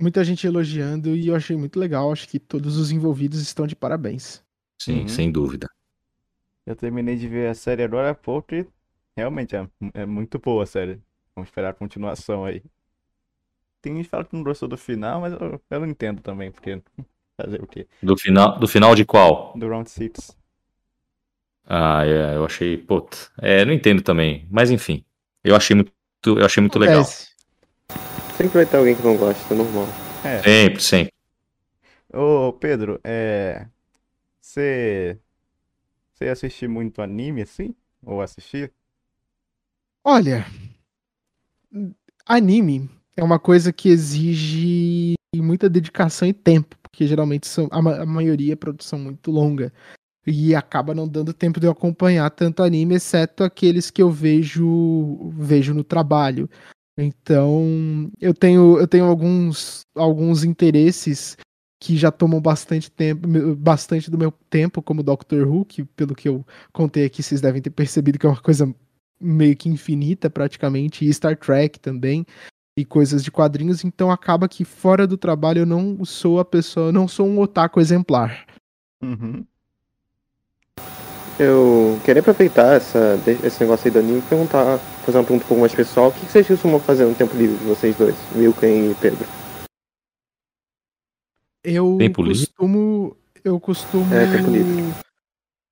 [0.00, 2.10] Muita gente elogiando e eu achei muito legal.
[2.10, 4.42] Acho que todos os envolvidos estão de parabéns.
[4.80, 5.08] Sim, Uhum.
[5.08, 5.68] sem dúvida.
[6.66, 8.66] Eu terminei de ver a série agora há pouco e
[9.16, 10.98] realmente é, é muito boa a série.
[11.36, 12.62] Vamos esperar a continuação aí.
[13.82, 16.50] Tem gente que fala que não gostou do final, mas eu, eu não entendo também,
[16.50, 16.80] porque
[17.36, 17.86] fazer o quê?
[18.02, 19.52] Do final, do final de qual?
[19.56, 20.36] Do Round Six.
[21.66, 22.78] Ah, é, eu achei.
[22.78, 23.30] Putz.
[23.38, 24.46] É, não entendo também.
[24.50, 25.04] Mas enfim.
[25.42, 25.92] Eu achei muito,
[26.24, 27.04] eu achei muito legal.
[27.04, 29.86] Sempre vai ter alguém que não gosta, é normal.
[30.24, 30.42] É.
[30.42, 31.12] Sempre, sempre.
[32.12, 33.66] Ô, Pedro, é.
[34.40, 35.18] Você.
[36.12, 37.74] Você assiste muito anime assim?
[38.02, 38.72] Ou assistir?
[40.02, 40.46] Olha,
[42.26, 48.06] anime é uma coisa que exige muita dedicação e tempo, porque geralmente são, a, a
[48.06, 49.72] maioria é produção muito longa.
[50.26, 55.30] E acaba não dando tempo de eu acompanhar tanto anime, exceto aqueles que eu vejo
[55.34, 56.48] vejo no trabalho.
[56.96, 61.36] Então, eu tenho eu tenho alguns alguns interesses
[61.78, 66.26] que já tomam bastante tempo, bastante do meu tempo, como Doctor Who, que pelo que
[66.26, 68.74] eu contei aqui, vocês devem ter percebido que é uma coisa
[69.20, 72.26] meio que infinita praticamente, e Star Trek também,
[72.76, 76.90] e coisas de quadrinhos, então acaba que fora do trabalho eu não sou a pessoa,
[76.90, 78.46] não sou um otaku exemplar.
[79.02, 79.44] Uhum.
[81.38, 85.48] Eu queria aproveitar essa, esse negócio aí do anime e perguntar, fazer uma pergunta um
[85.48, 86.08] pouco mais pessoal.
[86.08, 89.26] O que vocês costumam fazer no tempo livre de vocês dois, Milken e Pedro?
[91.64, 92.46] Eu Tempo livre?
[92.46, 93.16] costumo.
[93.42, 94.14] Eu costumo.
[94.14, 94.94] É, tempo livre.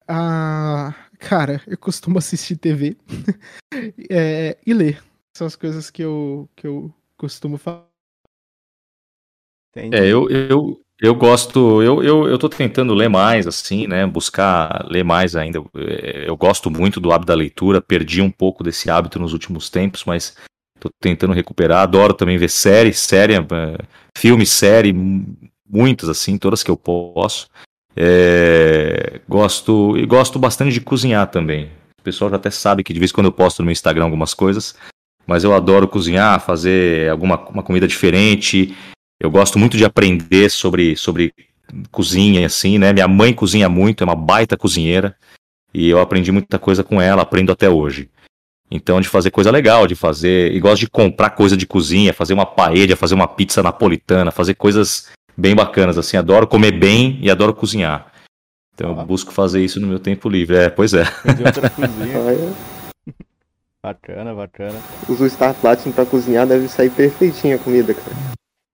[0.09, 2.97] Ah, cara, eu costumo assistir TV
[4.11, 5.03] é, e ler.
[5.37, 7.85] São as coisas que eu, que eu costumo fazer.
[9.75, 14.07] É, eu, eu, eu gosto, eu, eu, eu tô tentando ler mais, assim, né?
[14.07, 15.61] Buscar ler mais ainda.
[15.77, 19.71] É, Eu gosto muito do hábito da leitura, perdi um pouco desse hábito nos últimos
[19.71, 20.37] tempos, mas
[20.79, 21.83] tô tentando recuperar.
[21.83, 23.79] Adoro também ver série, série, eh,
[24.19, 24.93] filme, série,
[25.67, 27.49] muitas, assim, todas que eu posso.
[27.97, 31.71] É, gosto, e gosto bastante de cozinhar também.
[32.01, 34.05] O pessoal já até sabe que de vez em quando eu posto no meu Instagram
[34.05, 34.75] algumas coisas,
[35.27, 38.77] mas eu adoro cozinhar, fazer alguma uma comida diferente.
[39.21, 41.33] Eu gosto muito de aprender sobre, sobre
[41.91, 42.93] cozinha, assim, né?
[42.93, 45.17] Minha mãe cozinha muito, é uma baita cozinheira.
[45.73, 48.11] E eu aprendi muita coisa com ela, aprendo até hoje.
[48.71, 50.53] Então, de fazer coisa legal, de fazer.
[50.53, 54.55] E gosto de comprar coisa de cozinha, fazer uma paella, fazer uma pizza napolitana, fazer
[54.55, 56.17] coisas bem bacanas, assim.
[56.17, 58.13] Adoro comer bem e adoro cozinhar.
[58.75, 59.05] Então, eu Ó.
[59.05, 60.57] busco fazer isso no meu tempo livre.
[60.57, 61.05] É, pois é.
[63.85, 64.81] Bacana, bacana.
[65.09, 68.17] usa o Star Platinum pra cozinhar, deve sair perfeitinha a comida, cara.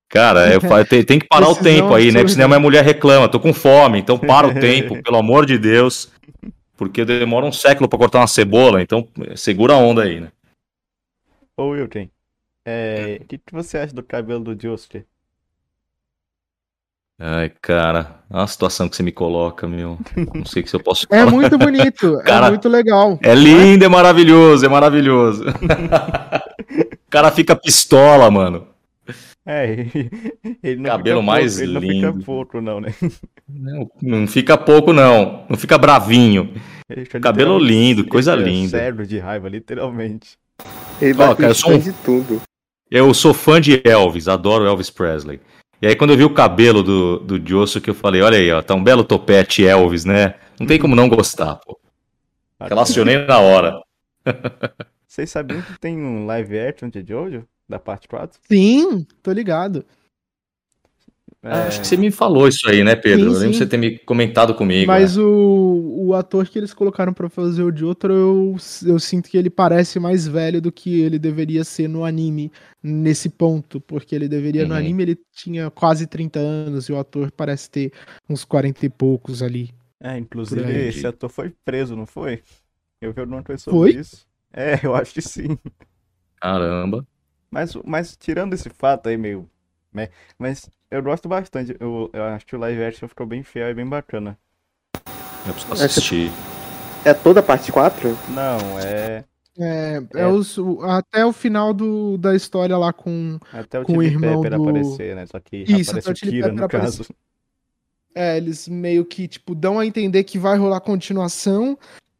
[0.06, 2.20] Cara, eu falo, tem, tem que parar o Precisão tempo aí, né?
[2.20, 5.58] Porque senão minha mulher reclama, tô com fome, então para o tempo, pelo amor de
[5.58, 6.12] Deus.
[6.76, 10.30] Porque demora um século pra cortar uma cebola, então segura a onda aí, né?
[11.56, 12.08] Ô, Wilton,
[12.64, 15.06] é, o que, que você acha do cabelo do Joster?
[17.20, 19.98] Ai, cara, é uma situação que você me coloca, meu.
[20.34, 21.30] Não sei o que eu posso É falar.
[21.32, 23.18] muito bonito, Cara, é muito legal.
[23.22, 25.44] É lindo, é maravilhoso, é maravilhoso.
[25.44, 25.50] o
[27.10, 28.68] cara fica pistola, mano.
[29.44, 29.86] É,
[30.62, 32.06] ele não Cabelo fica mais pouco, ele não lindo.
[32.12, 32.94] fica pouco, não, né?
[33.48, 35.44] Não, não fica pouco, não.
[35.48, 36.52] Não fica bravinho.
[37.20, 38.78] Cabelo lindo, coisa linda.
[38.78, 40.36] Sério de raiva, literalmente.
[41.00, 42.42] Ele Ó, bate cara, eu sou um- de tudo.
[42.90, 45.40] Eu sou fã de Elvis, adoro Elvis Presley.
[45.80, 48.50] E aí, quando eu vi o cabelo do, do Josso, que eu falei, olha aí,
[48.50, 50.34] ó, tá um belo topete Elvis, né?
[50.58, 51.78] Não tem como não gostar, pô.
[52.60, 53.80] Relacionei na hora.
[55.06, 57.46] Vocês sabiam que tem um live action de Jojo?
[57.68, 58.40] Da parte 4?
[58.48, 59.84] Sim, tô ligado.
[61.50, 63.26] É, Acho que você me falou isso aí, né, Pedro?
[63.26, 63.58] Sim, eu lembro sim.
[63.58, 64.86] você ter me comentado comigo.
[64.86, 65.22] Mas né?
[65.22, 68.56] o, o ator que eles colocaram pra fazer o de outro, eu,
[68.86, 72.52] eu sinto que ele parece mais velho do que ele deveria ser no anime
[72.82, 74.78] nesse ponto, porque ele deveria no Uhum.
[74.78, 77.92] anime ele tinha quase 30 anos e o ator parece ter
[78.28, 79.70] uns 40 e poucos ali.
[80.00, 82.42] é, inclusive, esse ator foi preso, não foi?
[83.00, 83.92] Eu vi alguma coisa sobre Foi?
[83.92, 84.26] isso.
[84.52, 85.58] É, eu acho que sim.
[86.40, 87.06] Caramba.
[87.50, 89.48] Mas, mas tirando esse fato aí, meio.
[89.92, 90.08] Né?
[90.38, 91.76] Mas eu gosto bastante.
[91.78, 94.38] Eu, eu acho que o live action ficou bem fiel e bem bacana.
[95.46, 96.30] Eu preciso assistir.
[97.04, 98.08] É toda a parte 4?
[98.30, 99.24] Não, é.
[99.60, 100.26] É, é É.
[100.26, 103.38] os- o- até o final do, da história lá com.
[103.52, 105.26] Até o Com o irmão Pepper do- aparecer, né?
[105.26, 107.14] Só que Isso, aparece até o Kira, no aparece- caso.
[108.14, 111.78] É, eles meio que, tipo, dão a entender que vai rolar continuação,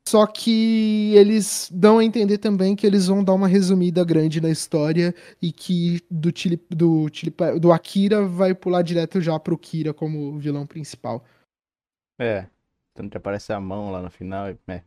[0.08, 4.48] só que eles dão a entender também que eles vão dar uma resumida grande na
[4.48, 9.92] história e que do, Chili, do, Chili do Akira vai pular direto já pro Kira
[9.92, 11.22] como vilão principal.
[12.18, 12.46] É.
[12.94, 14.50] Tanto que aparece a mão lá no final.
[14.50, 14.82] e- É.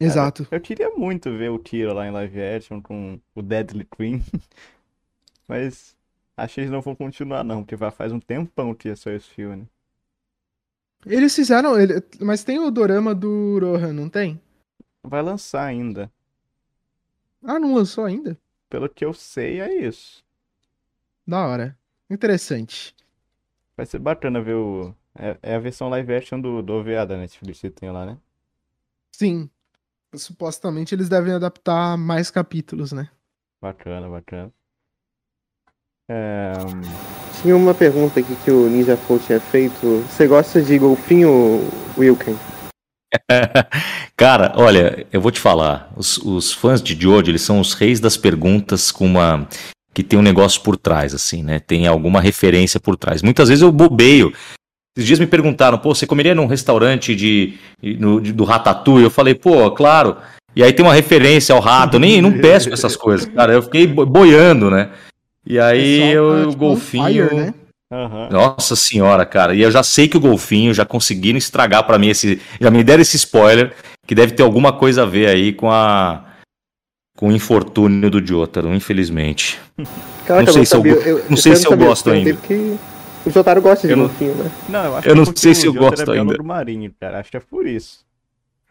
[0.00, 0.46] Exato.
[0.50, 4.22] Eu queria muito ver o Kira lá em live action com o Deadly Queen.
[5.46, 5.94] Mas
[6.36, 9.28] acho que eles não vão continuar, não, porque faz um tempão que é só esse
[9.28, 9.68] filme.
[11.06, 11.78] Eles fizeram.
[11.80, 14.40] ele- mas tem o dorama do Rohan, não tem?
[15.02, 16.10] Vai lançar ainda.
[17.44, 18.38] Ah, não lançou ainda?
[18.68, 20.24] Pelo que eu sei, é isso.
[21.26, 21.78] Da hora.
[22.10, 22.94] Interessante.
[23.76, 24.94] Vai ser bacana ver o.
[25.14, 28.18] É, é a versão live action do, do OVA da Netflix que tem lá, né?
[29.12, 29.50] Sim.
[30.14, 33.10] Supostamente eles devem adaptar mais capítulos, né?
[33.60, 34.52] Bacana, bacana.
[36.14, 36.52] É,
[37.40, 40.04] Tinha uma pergunta aqui que o Ninja Flow tinha feito.
[40.10, 41.66] Você gosta de golfinho,
[41.96, 42.36] Wilken?
[44.16, 45.90] Cara, olha, eu vou te falar.
[45.96, 49.48] Os, os fãs de Jojo, eles são os reis das perguntas com uma.
[49.94, 51.58] que tem um negócio por trás, assim, né?
[51.58, 53.22] Tem alguma referência por trás.
[53.22, 54.32] Muitas vezes eu bobeio.
[54.96, 57.54] Esses dias me perguntaram, pô, você comeria num restaurante de,
[57.98, 59.04] no- de- do Ratatouille?
[59.04, 60.18] Eu falei, pô, claro.
[60.54, 61.96] E aí tem uma referência ao rato.
[61.96, 63.54] Eu nem não peço essas coisas, cara.
[63.54, 64.90] Eu fiquei bo- boiando, né?
[65.44, 67.28] E aí Pessoal eu, o tipo, golfinho.
[67.28, 67.54] fire, né?
[67.92, 68.28] aham.
[68.30, 69.54] Nossa senhora, cara.
[69.54, 72.40] E eu já sei que o golfinho já conseguiram estragar pra mim esse.
[72.60, 73.74] Já me deram esse spoiler
[74.06, 76.24] que deve ter alguma coisa a ver aí com a.
[77.16, 79.60] Com o infortúnio do Jotaro, infelizmente.
[80.26, 82.34] Caraca, Não sei eu se eu go- não sei eu se eu gosto ainda.
[82.34, 82.76] Porque
[83.26, 84.50] o Jotaro gosta de Eu não- golfinho, né?
[84.68, 86.42] Não, eu acho Eu que não é sei se eu gosto é ainda.
[86.42, 87.18] marinho, cara.
[87.20, 87.98] Acho que é por isso.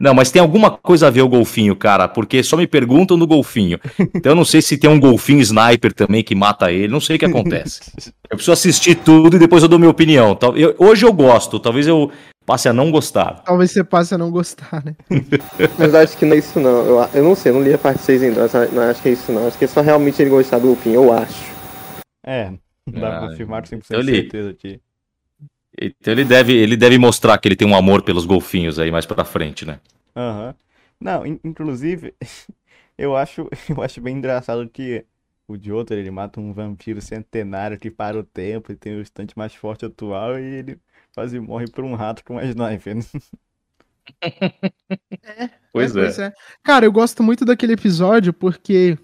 [0.02, 3.28] Não, mas tem alguma coisa a ver o golfinho, cara, porque só me perguntam do
[3.28, 3.80] golfinho.
[4.16, 7.16] Então eu não sei se tem um golfinho sniper também que mata ele, não sei
[7.16, 7.82] o que acontece.
[8.30, 10.36] Eu preciso assistir tudo e depois eu dou minha opinião.
[10.56, 12.12] Eu- hoje eu gosto, talvez eu
[12.48, 13.44] passe a não gostar.
[13.46, 14.96] Talvez você passe a não gostar, né?
[15.78, 16.84] Mas acho que não é isso não.
[16.86, 18.42] Eu, eu não sei, eu não li a parte 6 ainda.
[18.52, 19.48] mas Não acho que é isso não.
[19.48, 21.44] Acho que é só realmente ele gostar do golfinho, eu acho.
[22.26, 22.50] É,
[22.92, 24.16] não dá pra Ah, confirmar com 100% eu de li.
[24.22, 24.80] certeza aqui.
[25.80, 29.06] Então ele deve, ele deve mostrar que ele tem um amor pelos golfinhos aí mais
[29.06, 29.80] pra frente, né?
[30.16, 30.56] Aham.
[31.00, 32.14] Não, in- inclusive,
[32.98, 35.06] eu acho, eu acho bem engraçado que
[35.48, 39.38] o Jotaro, ele mata um vampiro centenário que para o tempo e tem o instante
[39.38, 40.80] mais forte atual e ele
[41.14, 42.96] quase morre por um rato com uma sniper.
[42.98, 43.04] né?
[45.72, 46.34] Pois é.
[46.64, 48.98] Cara, eu gosto muito daquele episódio porque,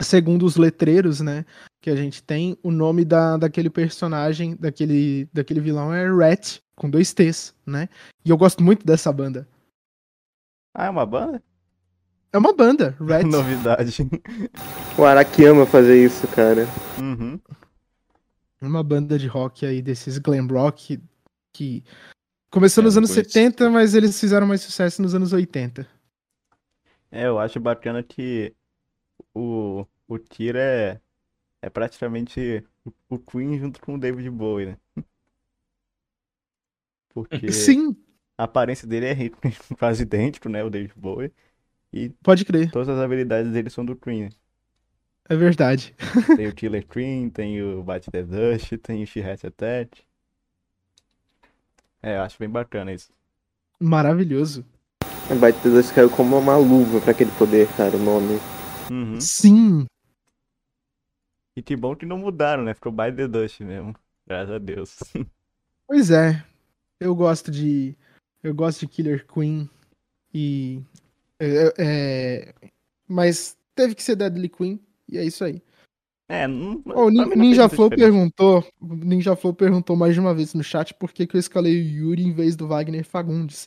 [0.00, 1.44] segundo os letreiros, né,
[1.80, 6.90] que a gente tem, o nome da, daquele personagem, daquele, daquele vilão é Rat, com
[6.90, 7.88] dois T's, né?
[8.24, 9.46] E eu gosto muito dessa banda.
[10.74, 11.42] Ah, é uma banda?
[12.32, 13.24] É uma banda, Rat.
[13.24, 13.96] Novidade.
[14.98, 16.66] O Araki ama fazer isso, cara.
[17.00, 17.38] Uhum.
[18.60, 21.00] Uma banda de rock aí, desses glam rock,
[21.52, 21.84] que
[22.50, 23.30] começou É, nos anos conheço.
[23.30, 25.86] 70, mas eles fizeram mais sucesso nos anos 80.
[27.10, 28.52] É, eu acho bacana que
[29.32, 31.00] o, o Kira é,
[31.60, 34.76] é praticamente o, o Queen junto com o David Bowie, né?
[37.12, 37.96] Porque Sim,
[38.36, 39.14] a aparência dele é
[39.78, 40.62] quase idêntico, né?
[40.62, 41.32] O David Bowie.
[41.92, 44.24] E pode crer, todas as habilidades dele são do Queen.
[44.24, 44.30] né?
[45.28, 45.94] é verdade.
[46.36, 50.02] Tem o Killer Queen, tem o Bite the Dust, tem o She Has Attack.
[52.02, 53.10] É, eu acho bem bacana isso.
[53.80, 54.64] Maravilhoso.
[55.30, 58.38] A Bite the Dust caiu como uma luva pra aquele poder, cara, o nome.
[58.90, 59.20] Uhum.
[59.20, 59.86] Sim,
[61.58, 62.72] E que bom que não mudaram, né?
[62.72, 63.92] Ficou Bite the Dust mesmo.
[64.26, 64.96] Graças a Deus.
[65.88, 66.44] Pois é.
[67.00, 67.96] Eu gosto de.
[68.42, 69.68] Eu gosto de Killer Queen.
[70.34, 70.82] E.
[71.40, 72.54] é- é,
[73.08, 74.78] mas teve que ser Deadly Queen.
[75.08, 75.62] E é isso aí.
[76.28, 78.66] É, não, Ó, o pra Nin- mim não fez Ninja muita Flow perguntou.
[78.80, 81.74] o Ninja Flow perguntou mais de uma vez no chat por que, que eu escalei
[81.80, 83.66] o Yuri em vez do Wagner Fagundes.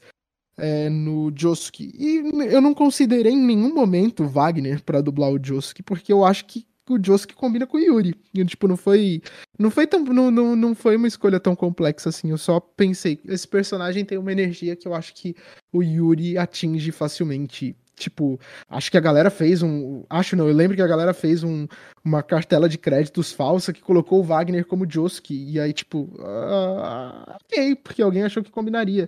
[0.57, 1.91] é, no Josuke.
[1.97, 2.17] E
[2.53, 6.45] eu não considerei em nenhum momento o Wagner pra dublar o Josuke, porque eu acho
[6.45, 8.15] que o Josuke combina com o Yuri.
[8.33, 9.21] E, tipo, não foi.
[9.57, 10.03] Não foi tão.
[10.03, 12.29] Não, não, não foi uma escolha tão complexa assim.
[12.29, 15.35] Eu só pensei, esse personagem tem uma energia que eu acho que
[15.71, 17.75] o Yuri atinge facilmente.
[17.95, 20.03] Tipo, acho que a galera fez um.
[20.09, 21.67] Acho não, eu lembro que a galera fez um,
[22.03, 25.33] uma cartela de créditos falsa que colocou o Wagner como Josuke.
[25.33, 29.07] E aí, tipo, uh, ok, porque alguém achou que combinaria.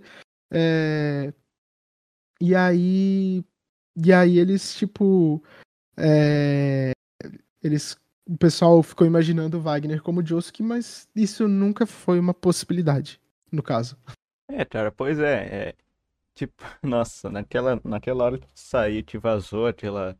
[0.51, 1.33] É...
[2.39, 3.43] E aí.
[3.95, 5.43] E aí eles, tipo.
[5.97, 6.91] É...
[7.63, 7.97] Eles.
[8.25, 13.19] O pessoal ficou imaginando o Wagner como Josuke, mas isso nunca foi uma possibilidade,
[13.51, 13.97] no caso.
[14.47, 15.33] É, cara, pois é.
[15.33, 15.75] é
[16.35, 20.17] tipo, nossa, naquela, naquela hora que saiu, te vazou aquela,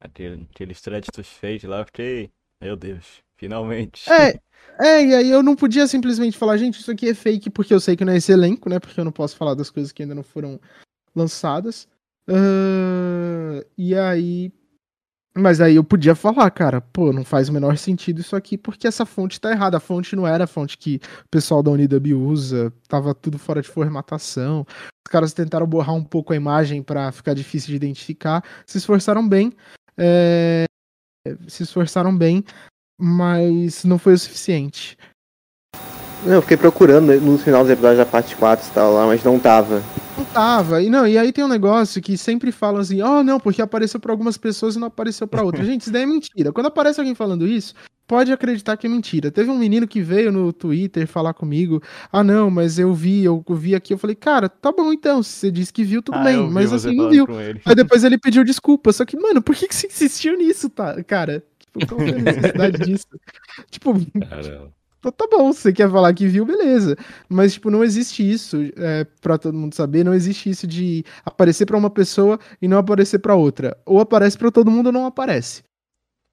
[0.00, 4.10] aquele, aqueles créditos feios lá, eu fiquei, meu Deus, finalmente.
[4.10, 4.40] É,
[4.78, 7.80] é, e aí eu não podia simplesmente falar, gente, isso aqui é fake porque eu
[7.80, 8.78] sei que não é esse elenco, né?
[8.78, 10.60] Porque eu não posso falar das coisas que ainda não foram
[11.14, 11.88] lançadas.
[12.28, 14.52] Uh, e aí.
[15.34, 18.86] Mas aí eu podia falar, cara, pô, não faz o menor sentido isso aqui porque
[18.86, 19.78] essa fonte tá errada.
[19.78, 23.62] A fonte não era a fonte que o pessoal da Unidub usa, tava tudo fora
[23.62, 24.66] de formatação.
[25.06, 28.44] Os caras tentaram borrar um pouco a imagem para ficar difícil de identificar.
[28.66, 29.52] Se esforçaram bem.
[29.96, 30.64] É...
[31.48, 32.44] Se esforçaram bem,
[33.00, 34.98] mas não foi o suficiente.
[36.24, 39.38] Eu fiquei procurando no final dos episódios da parte 4 e tal lá, mas não
[39.40, 39.82] tava.
[40.16, 40.80] Não tava.
[40.80, 43.98] E, não, e aí tem um negócio que sempre falam assim, oh não, porque apareceu
[43.98, 45.66] para algumas pessoas e não apareceu para outras.
[45.66, 46.52] Gente, isso daí é mentira.
[46.52, 47.74] Quando aparece alguém falando isso,
[48.06, 49.32] pode acreditar que é mentira.
[49.32, 51.82] Teve um menino que veio no Twitter falar comigo,
[52.12, 55.30] ah não, mas eu vi, eu vi aqui, eu falei, cara, tá bom então, se
[55.30, 57.26] você disse que viu, tudo ah, bem, mas assim, não viu.
[57.64, 61.02] Aí depois ele pediu desculpa, só que, mano, por que, que você insistiu nisso, tá,
[61.02, 61.42] cara?
[61.58, 63.06] Tipo, qual é a necessidade disso?
[63.70, 63.94] Tipo...
[64.28, 64.81] Caramba.
[65.02, 66.96] Então, tá bom, você quer falar que viu, beleza.
[67.28, 71.66] Mas, tipo, não existe isso, é, pra todo mundo saber, não existe isso de aparecer
[71.66, 73.76] para uma pessoa e não aparecer para outra.
[73.84, 75.64] Ou aparece para todo mundo ou não aparece.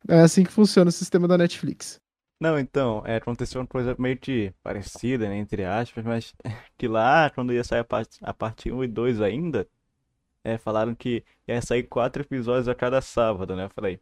[0.07, 1.99] É assim que funciona o sistema da Netflix.
[2.39, 6.35] Não, então, é, aconteceu uma coisa meio que parecida, né, entre aspas, mas
[6.77, 9.67] que lá, quando ia sair a parte, a parte 1 e 2 ainda,
[10.43, 13.65] é, falaram que ia sair quatro episódios a cada sábado, né?
[13.65, 13.99] Eu falei.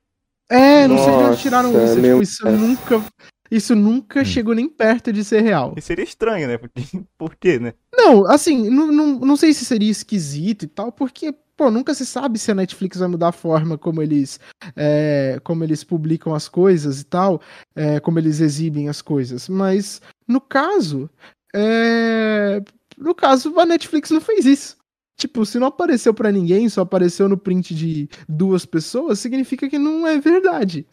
[0.50, 1.96] É, não sei de onde tiraram isso.
[1.96, 3.04] Tipo, isso nunca.
[3.50, 4.26] Isso nunca hum.
[4.26, 5.74] chegou nem perto de ser real.
[5.78, 6.60] E seria estranho, né?
[7.18, 7.74] Por quê, né?
[7.94, 12.06] Não, assim, não, não, não sei se seria esquisito e tal, porque, pô, nunca se
[12.06, 14.40] sabe se a Netflix vai mudar a forma como eles,
[14.76, 17.42] é, como eles publicam as coisas e tal,
[17.76, 19.50] é, como eles exibem as coisas.
[19.50, 21.10] Mas, no caso,
[21.56, 22.62] é,
[22.98, 24.78] no caso, a Netflix não fez isso.
[25.18, 29.80] Tipo, se não apareceu para ninguém, só apareceu no print de duas pessoas, significa que
[29.80, 30.86] não é verdade.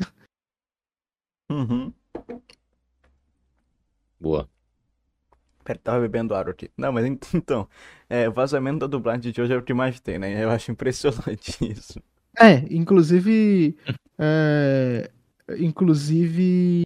[1.50, 1.92] Uhum.
[4.20, 4.48] Boa.
[5.64, 6.70] Pera, tava bebendo água aqui.
[6.76, 7.04] Não, mas
[7.34, 7.68] então,
[8.08, 10.42] é, o vazamento da dublagem de hoje é o que mais tem, né?
[10.42, 12.00] Eu acho impressionante isso.
[12.38, 13.76] É, inclusive.
[14.18, 15.10] É,
[15.58, 16.82] inclusive.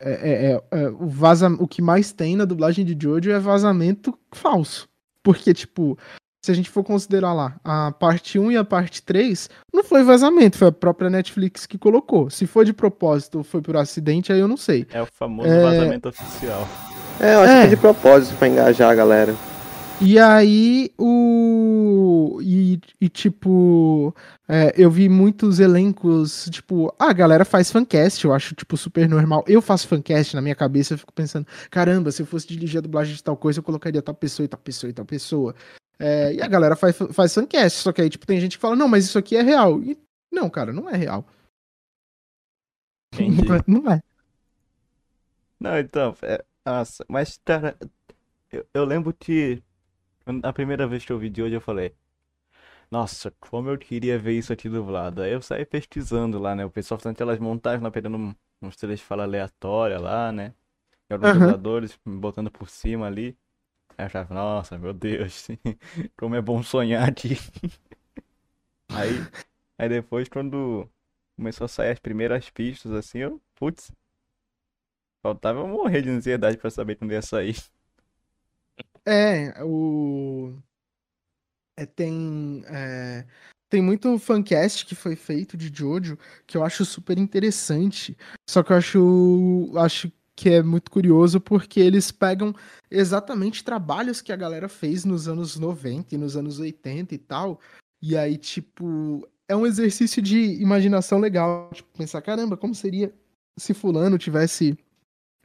[0.00, 3.38] É, é, é, é, o, vaza, o que mais tem na dublagem de Jojo é
[3.38, 4.88] vazamento falso.
[5.22, 5.96] Porque, tipo,
[6.44, 10.02] se a gente for considerar lá a parte 1 e a parte 3, não foi
[10.02, 12.28] vazamento, foi a própria Netflix que colocou.
[12.30, 14.86] Se foi de propósito ou foi por acidente, aí eu não sei.
[14.92, 15.62] É o famoso é...
[15.62, 16.68] vazamento oficial.
[17.20, 17.60] É, eu acho é.
[17.60, 19.34] que é de propósito pra engajar a galera.
[20.00, 22.40] E aí, o.
[22.42, 24.12] E, e tipo,
[24.48, 29.08] é, eu vi muitos elencos, tipo, ah, a galera faz fancast, eu acho, tipo, super
[29.08, 29.44] normal.
[29.46, 32.80] Eu faço fancast na minha cabeça, eu fico pensando, caramba, se eu fosse dirigir a
[32.80, 35.54] dublagem de tal coisa, eu colocaria tal pessoa e tal pessoa e tal pessoa.
[35.98, 38.74] É, e a galera faz, faz fancast, só que aí, tipo, tem gente que fala,
[38.74, 39.80] não, mas isso aqui é real.
[39.82, 39.98] E,
[40.30, 41.24] não, cara, não é real.
[43.66, 44.02] Não é.
[45.60, 47.76] Não, então, é, nossa, mas, cara,
[48.50, 49.62] eu, eu lembro que
[50.42, 51.94] a primeira vez que eu vi de hoje eu falei,
[52.90, 55.22] nossa, como eu queria ver isso aqui dublado.
[55.22, 56.64] Aí eu saí pesquisando lá, né?
[56.64, 60.54] O pessoal fazendo aquelas montagens lá, pegando uns trechos de fala aleatória lá, né?
[61.08, 61.38] E alguns uhum.
[61.38, 63.36] dubladores botando por cima ali.
[63.98, 65.48] Eu achava, nossa, meu Deus,
[66.18, 67.36] como é bom sonhar aqui.
[68.94, 69.14] Aí,
[69.78, 70.86] aí depois, quando
[71.34, 73.90] começou a sair as primeiras pistas, assim, eu, putz,
[75.22, 77.56] faltava eu morrer de ansiedade pra saber quando ia sair.
[79.06, 80.56] É, o.
[81.76, 82.62] É, tem.
[82.66, 83.26] É...
[83.68, 88.16] Tem muito fancast que foi feito de Jojo que eu acho super interessante.
[88.48, 92.54] Só que eu acho, acho que é muito curioso porque eles pegam
[92.90, 97.60] exatamente trabalhos que a galera fez nos anos 90 e nos anos 80 e tal.
[98.00, 101.70] E aí, tipo, é um exercício de imaginação legal.
[101.72, 103.12] Tipo, pensar, caramba, como seria
[103.58, 104.76] se fulano tivesse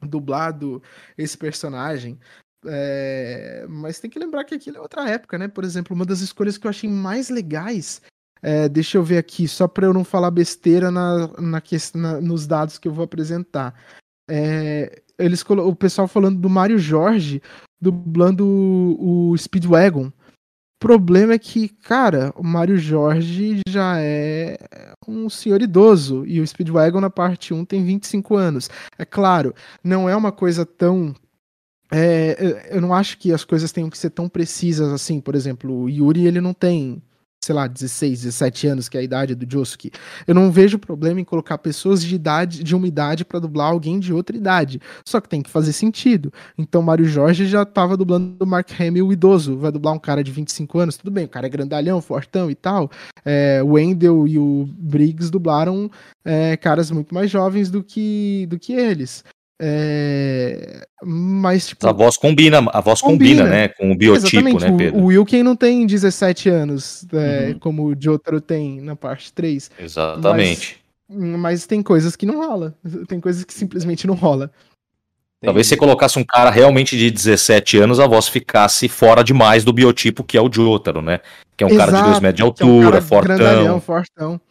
[0.01, 0.81] dublado
[1.17, 2.17] esse personagem?
[2.65, 3.65] É...
[3.69, 5.47] Mas tem que lembrar que aquilo é outra época, né?
[5.47, 8.01] Por exemplo, uma das escolhas que eu achei mais legais
[8.41, 11.61] É, deixa eu ver aqui, só para eu não falar besteira na, na,
[11.95, 13.73] na, nos dados que eu vou apresentar.
[14.27, 17.41] É, eles, o pessoal falando do Mário Jorge
[17.79, 20.07] dublando o, o Speedwagon.
[20.07, 24.57] O problema é que, cara, o Mário Jorge já é
[25.07, 28.69] um senhor idoso e o Speedwagon na parte 1 tem 25 anos.
[28.97, 31.15] É claro, não é uma coisa tão
[31.91, 35.21] é, eu não acho que as coisas tenham que ser tão precisas assim.
[35.21, 37.01] Por exemplo, o Yuri ele não tem
[37.47, 39.89] sei lá, 16, 17 anos, que é a idade do Josuke.
[40.27, 43.99] Eu não vejo problema em colocar pessoas de idade, de uma idade para dublar alguém
[43.99, 44.81] de outra idade.
[45.05, 46.31] Só que tem que fazer sentido.
[46.57, 49.57] Então, Mário Jorge já tava dublando o Mark Hamill, idoso.
[49.57, 52.55] Vai dublar um cara de 25 anos, tudo bem, o cara é grandalhão, fortão e
[52.55, 52.91] tal.
[53.23, 55.89] É, o Wendell e o Briggs dublaram
[56.25, 59.23] é, caras muito mais jovens do que, do que eles.
[59.59, 60.85] É...
[61.03, 61.87] Mas, tipo.
[61.87, 63.67] A voz combina, a voz combina, combina né?
[63.67, 64.71] Com o biotipo, Exatamente.
[64.71, 64.99] né, Pedro?
[64.99, 67.59] O, o Wilken não tem 17 anos, é, uhum.
[67.59, 69.71] como o Jotaro tem na parte 3.
[69.79, 70.79] Exatamente.
[71.09, 72.75] Mas, mas, tem coisas que não rola.
[73.07, 74.51] Tem coisas que simplesmente não rola.
[75.41, 79.71] Talvez você colocasse um cara realmente de 17 anos, a voz ficasse fora demais do
[79.71, 81.19] biotipo que é o Jotaro, né?
[81.55, 83.81] Que é um Exato, cara de 2 metros de altura, é um fortão.
[83.81, 84.41] fortão.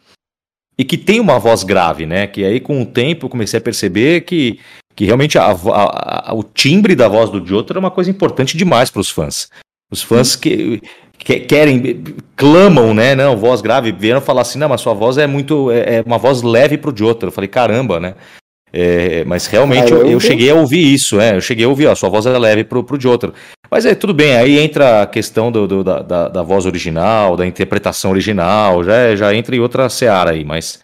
[0.77, 2.25] E que tem uma voz grave, né?
[2.25, 4.59] Que aí com o tempo eu comecei a perceber que
[4.97, 8.57] que realmente a, a, a, o timbre da voz do Jotaro é uma coisa importante
[8.57, 9.47] demais para os fãs.
[9.91, 10.81] Os fãs que,
[11.19, 12.03] que, querem,
[12.35, 13.13] clamam, né?
[13.13, 16.17] Não, voz grave, vieram falar assim, não, mas sua voz é muito, é, é uma
[16.17, 17.27] voz leve pro Jotaro.
[17.27, 18.15] Eu falei, caramba, né?
[18.73, 21.95] É, mas realmente eu, eu, cheguei a ouvir isso, é, eu cheguei a ouvir, ó,
[21.95, 23.35] sua voz é leve pro, pro Jotaro.
[23.69, 27.37] Mas é tudo bem, aí entra a questão do, do da, da, da, voz original,
[27.37, 30.81] da interpretação original, já, já entra em outra seara aí, mas,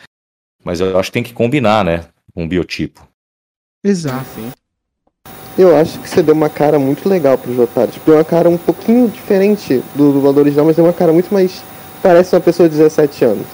[0.63, 3.12] mas eu acho que tem que combinar, né, um biotipo.
[3.83, 4.25] Exato.
[4.35, 4.51] Sim.
[5.57, 7.91] Eu acho que você deu uma cara muito legal pro Jotaro.
[7.91, 11.31] Tipo, deu uma cara um pouquinho diferente do dublador original, mas deu uma cara muito
[11.31, 11.63] mais.
[12.01, 13.47] Parece uma pessoa de 17 anos.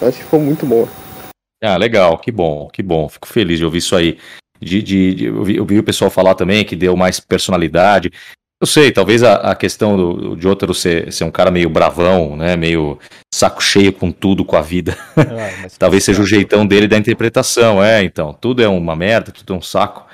[0.00, 0.88] Eu acho que ficou muito boa.
[1.62, 3.08] Ah, legal, que bom, que bom.
[3.08, 4.18] Fico feliz de ouvir isso aí.
[4.60, 8.10] De, de, de eu, vi, eu, vi, o pessoal falar também que deu mais personalidade.
[8.58, 12.36] Eu sei, talvez a, a questão do, de Jotaro ser, ser um cara meio bravão,
[12.36, 12.56] né?
[12.56, 12.98] Meio
[13.32, 14.96] saco cheio com tudo, com a vida.
[15.14, 18.32] Ah, talvez seja o jeitão dele da interpretação, é, então.
[18.32, 20.06] Tudo é uma merda, tudo é um saco.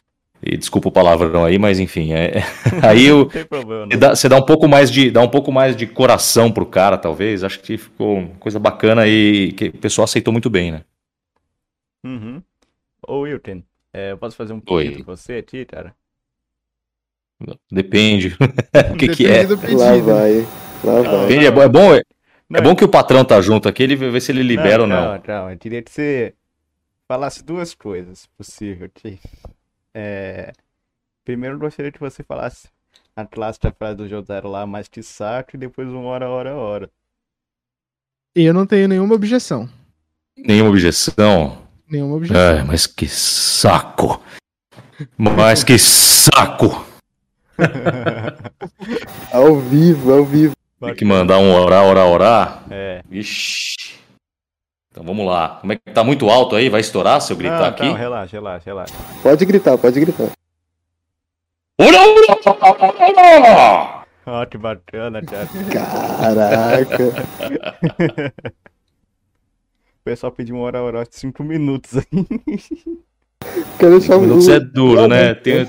[0.45, 2.43] E desculpa o palavrão aí, mas enfim, é,
[2.83, 5.87] aí eu, você, dá, você dá um pouco mais de dá um pouco mais de
[5.87, 7.45] coração pro cara, talvez.
[7.45, 10.83] Acho que ficou uma coisa bacana e que o pessoal aceitou muito bem, né?
[12.05, 12.43] Uhum.
[13.07, 13.63] Ô Wilton,
[13.93, 15.95] é, eu posso fazer um pedido com você aqui, cara?
[17.71, 18.37] Depende.
[18.93, 19.43] o que, que é?
[19.43, 20.47] Lá vai.
[20.85, 21.27] Lá vai.
[21.27, 21.95] Depende, é bom, é bom,
[22.55, 24.89] é bom que o patrão tá junto aqui, ele vê se ele libera não, ou
[24.89, 25.13] não.
[25.13, 26.35] Não, não, eu queria que você
[27.09, 28.91] falasse duas coisas possível.
[29.95, 30.53] É...
[31.25, 32.69] Primeiro, eu gostaria que você falasse
[33.15, 36.91] a clássica frase do Jotaro lá, mais que saco, e depois um hora, hora, hora.
[38.35, 39.69] Eu não tenho nenhuma objeção.
[40.37, 41.63] Nenhuma objeção?
[41.89, 42.41] Nenhuma objeção.
[42.41, 44.23] Ai, mas que saco!
[45.17, 46.92] Mas que saco!
[49.33, 50.55] ao vivo, ao vivo.
[50.81, 52.65] Tem que mandar um orar, orar, orar?
[52.71, 53.03] É.
[53.09, 54.01] Vixe.
[54.91, 55.59] Então vamos lá.
[55.61, 56.69] Como é que tá muito alto aí?
[56.69, 57.85] Vai estourar se eu gritar não, aqui?
[57.85, 58.95] Não, relaxa, relaxa, relaxa.
[59.23, 60.31] Pode gritar, pode gritar.
[64.25, 65.49] Ó, oh, que bacana, cara.
[65.73, 67.05] Caraca.
[70.01, 72.05] o pessoal pediu uma hora, hora de 5 minutos aí.
[73.79, 75.35] Quero deixar um minutos é duro, né?
[75.35, 75.69] Tem...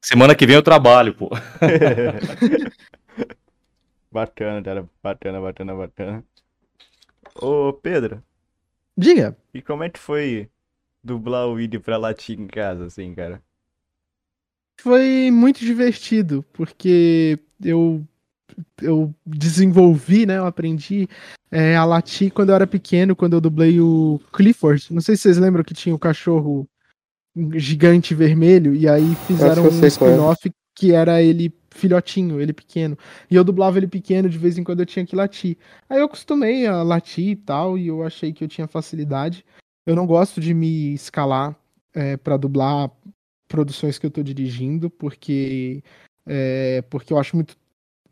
[0.00, 1.30] Semana que vem eu trabalho, pô.
[4.10, 4.88] Bacana, cara.
[5.02, 6.24] Bacana, bacana, bacana.
[7.36, 8.22] Ô, Pedro.
[8.96, 9.36] Diga.
[9.54, 10.48] E como é que foi
[11.02, 13.40] dublar o vídeo pra latir em casa, assim, cara?
[14.80, 18.04] Foi muito divertido, porque eu
[18.82, 20.38] eu desenvolvi, né?
[20.38, 21.08] Eu aprendi
[21.50, 24.92] é, a latir quando eu era pequeno, quando eu dublei o Clifford.
[24.92, 26.68] Não sei se vocês lembram que tinha o cachorro
[27.54, 29.86] gigante vermelho, e aí fizeram um é.
[29.86, 32.96] spin-off que era ele filhotinho, ele pequeno.
[33.30, 35.56] E eu dublava ele pequeno, de vez em quando eu tinha que latir.
[35.88, 39.44] Aí eu acostumei a latir e tal, e eu achei que eu tinha facilidade.
[39.86, 41.56] Eu não gosto de me escalar
[41.94, 42.90] é, para dublar
[43.48, 45.82] produções que eu tô dirigindo, porque
[46.26, 47.56] é, porque eu acho muito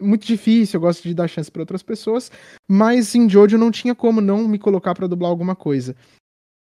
[0.01, 2.31] muito difícil, eu gosto de dar chance para outras pessoas,
[2.69, 5.97] mas em Jojo não tinha como não me colocar para dublar alguma coisa.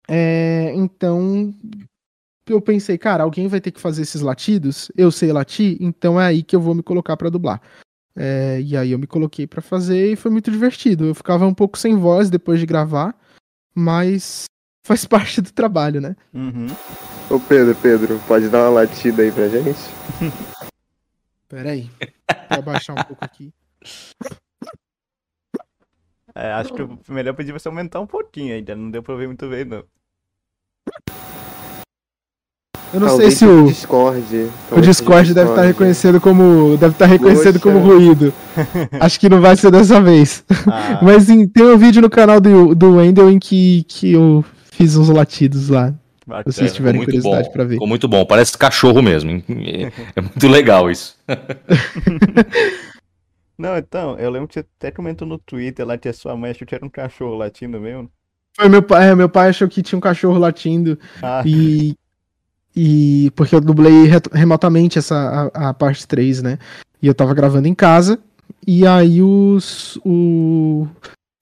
[0.08, 1.54] É, então
[2.46, 6.26] eu pensei, cara, alguém vai ter que fazer esses latidos, eu sei latir, então é
[6.26, 7.60] aí que eu vou me colocar para dublar.
[8.14, 11.06] É, e aí eu me coloquei para fazer e foi muito divertido.
[11.06, 13.14] Eu ficava um pouco sem voz depois de gravar,
[13.74, 14.44] mas
[14.84, 16.16] faz parte do trabalho, né?
[16.34, 16.66] Uhum.
[17.30, 19.80] Ô Pedro, Pedro, pode dar uma latida aí pra gente?
[21.48, 21.90] Pera aí,
[22.50, 23.52] vou abaixar um pouco aqui.
[26.34, 28.74] É, acho que o melhor pedir você aumentar um pouquinho ainda.
[28.74, 29.84] Não deu pra ver muito bem, não.
[32.92, 34.50] Eu não Talvez sei se o, Discord.
[34.70, 36.76] o Discord deve estar reconhecendo como.
[36.76, 37.94] Deve estar reconhecendo como Poxa.
[37.94, 38.34] ruído.
[39.00, 40.44] Acho que não vai ser dessa vez.
[40.70, 44.44] Ah, Mas sim, tem um vídeo no canal do, do Wendel em que, que eu
[44.72, 45.94] fiz uns latidos lá.
[46.26, 46.52] bacana.
[46.52, 47.74] vocês tiverem muito curiosidade pra ver.
[47.74, 48.26] Ficou muito bom.
[48.26, 49.30] Parece cachorro mesmo.
[49.48, 51.16] É, é muito legal isso.
[53.58, 56.50] Não, então, eu lembro que você até comentou no Twitter lá que a sua mãe
[56.50, 58.10] achou que era um cachorro latindo mesmo.
[58.56, 61.94] Foi meu pai, é, meu pai achou que tinha um cachorro latindo Ah, e.
[62.74, 63.30] E.
[63.36, 66.58] Porque eu dublei re- remotamente essa, a, a parte 3, né?
[67.00, 68.18] E eu tava gravando em casa.
[68.66, 69.98] E aí os.
[70.04, 70.86] O,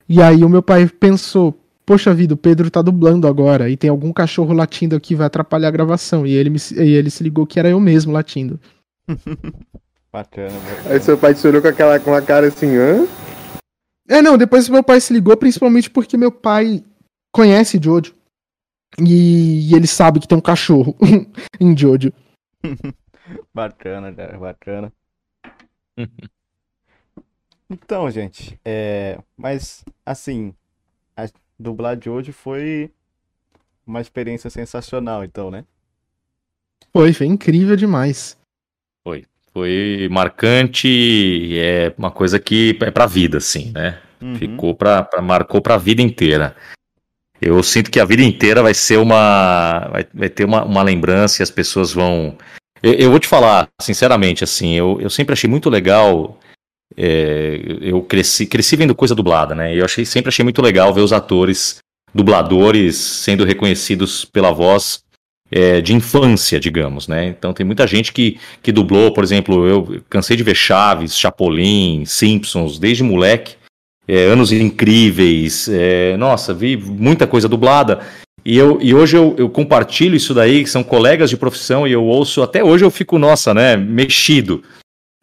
[0.09, 1.57] e aí o meu pai pensou.
[1.85, 5.67] Poxa vida, o Pedro tá dublando agora e tem algum cachorro latindo aqui, vai atrapalhar
[5.67, 6.25] a gravação.
[6.25, 8.59] E ele, me, e ele se ligou que era eu mesmo latindo.
[10.13, 10.89] bacana, bacana.
[10.89, 13.05] Aí seu pai te olhou com aquela com a cara assim, hã?
[14.07, 16.83] É, não, depois meu pai se ligou, principalmente porque meu pai
[17.33, 18.13] conhece Jojo.
[18.99, 20.95] E, e ele sabe que tem um cachorro
[21.59, 22.11] em Jojo.
[23.53, 24.93] Bacana, cara, bacana.
[27.69, 30.53] Então, gente, é, mas assim,
[31.15, 32.91] a dublar de hoje foi
[33.87, 35.63] uma experiência sensacional, então, né?
[36.91, 38.37] Foi, foi incrível demais.
[39.53, 44.01] Foi marcante e é uma coisa que é pra vida, assim, né?
[44.21, 44.35] Uhum.
[44.35, 46.55] Ficou pra, pra- marcou pra vida inteira.
[47.41, 49.89] Eu sinto que a vida inteira vai ser uma.
[49.91, 52.37] Vai, vai ter uma, uma lembrança e as pessoas vão.
[52.83, 56.39] Eu, eu vou te falar, sinceramente, assim, eu, eu sempre achei muito legal.
[56.95, 59.75] é, eu cresci, cresci vendo coisa dublada, né?
[59.75, 61.79] Eu achei, sempre achei muito legal ver os atores,
[62.13, 65.03] dubladores, sendo reconhecidos pela voz
[65.49, 67.25] é, de infância, digamos, né?
[67.25, 72.05] Então tem muita gente que, que dublou, por exemplo, eu cansei de ver Chaves, Chapolin,
[72.05, 73.60] Simpsons, desde moleque
[74.11, 78.01] é, Anos Incríveis, é, nossa, vi muita coisa dublada.
[78.43, 81.93] E, eu, e hoje eu, eu compartilho isso daí, que são colegas de profissão, e
[81.93, 84.63] eu ouço, até hoje eu fico, nossa, né, mexido.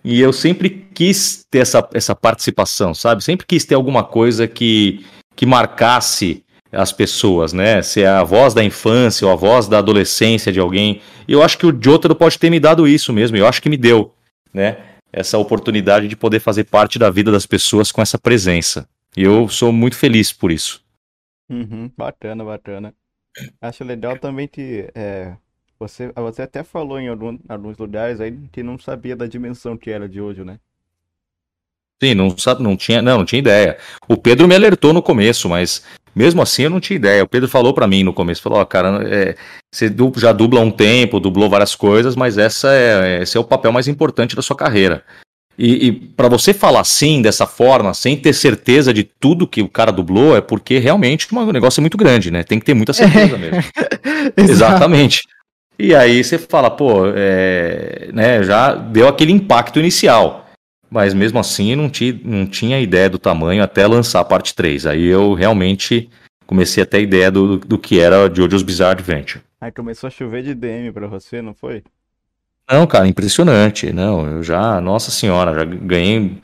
[0.02, 3.22] E eu sempre quis ter essa, essa participação, sabe?
[3.22, 5.04] Sempre quis ter alguma coisa que,
[5.36, 6.42] que marcasse
[6.72, 7.82] as pessoas, né?
[7.82, 11.02] Se é a voz da infância ou a voz da adolescência de alguém.
[11.28, 13.76] Eu acho que o Jotaro pode ter me dado isso mesmo, eu acho que me
[13.76, 14.14] deu,
[14.54, 14.78] né?
[15.12, 18.88] Essa oportunidade de poder fazer parte da vida das pessoas com essa presença.
[19.16, 20.82] E eu sou muito feliz por isso.
[21.50, 22.94] Uhum, bacana, bacana.
[23.60, 25.36] Acho legal também que é,
[25.78, 29.90] você, você até falou em algum- alguns lugares aí que não sabia da dimensão que
[29.90, 30.60] era de hoje, né?
[32.02, 33.76] Sim, não, sabe, não, tinha, não, não tinha ideia.
[34.08, 35.82] O Pedro me alertou no começo, mas
[36.14, 37.24] mesmo assim eu não tinha ideia.
[37.24, 39.36] O Pedro falou pra mim no começo, falou, ó, cara, é,
[39.72, 43.44] você já dubla há um tempo, dublou várias coisas, mas essa é, esse é o
[43.44, 45.04] papel mais importante da sua carreira.
[45.58, 49.68] E, e para você falar assim, dessa forma, sem ter certeza de tudo que o
[49.68, 52.44] cara dublou, é porque realmente o negócio é muito grande, né?
[52.44, 53.58] Tem que ter muita certeza mesmo.
[54.36, 55.22] Exatamente.
[55.76, 60.47] E aí você fala, pô, é, né, já deu aquele impacto inicial.
[60.90, 64.86] Mas mesmo assim não, ti, não tinha ideia do tamanho até lançar a parte 3.
[64.86, 66.08] Aí eu realmente
[66.46, 69.44] comecei a ter ideia do, do que era Jojo's Bizarre Adventure.
[69.60, 71.82] Aí começou a chover de DM pra você, não foi?
[72.70, 73.92] Não, cara, impressionante.
[73.92, 76.38] Não, eu já, nossa senhora, já ganhei.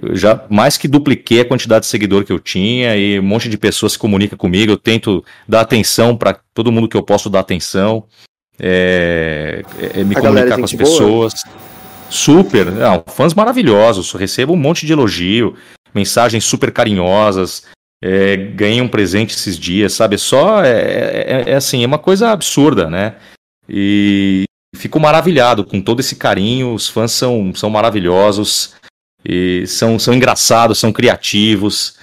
[0.00, 3.48] eu já mais que dupliquei a quantidade de seguidor que eu tinha e um monte
[3.48, 4.72] de pessoas se comunica comigo.
[4.72, 8.04] Eu tento dar atenção para todo mundo que eu posso dar atenção,
[8.58, 9.62] é,
[9.94, 11.28] é, me A comunicar é com as gente boa?
[12.10, 14.12] Super, não, fãs maravilhosos.
[14.12, 15.56] Recebo um monte de elogio,
[15.94, 17.64] mensagens super carinhosas.
[18.02, 20.16] é, ganhei um presente esses dias, sabe?
[20.16, 23.16] Só é, é- é assim, é uma coisa absurda, né?
[23.68, 26.72] E fico maravilhado com todo esse carinho.
[26.72, 28.74] Os fãs são, são maravilhosos
[29.22, 31.98] e são, são engraçados, são criativos.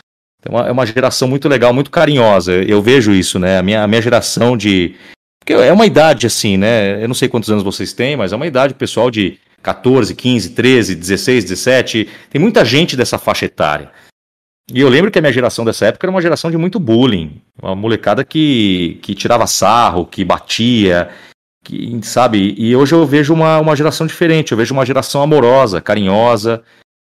[0.46, 2.54] É uma, é uma geração muito legal, muito carinhosa.
[2.54, 3.58] Eu vejo isso, né?
[3.58, 4.96] A minha, a minha geração de.
[5.48, 7.02] É uma idade assim, né?
[7.04, 10.50] Eu não sei quantos anos vocês têm, mas é uma idade pessoal de 14, 15,
[10.52, 12.10] 13, 16, 17.
[12.30, 13.92] Tem muita gente dessa faixa etária.
[14.72, 17.42] E eu lembro que a minha geração dessa época era uma geração de muito bullying.
[17.62, 21.10] Uma molecada que, que tirava sarro, que batia,
[21.64, 22.54] que, sabe?
[22.58, 24.52] E hoje eu vejo uma, uma geração diferente.
[24.52, 26.64] Eu vejo uma geração amorosa, carinhosa,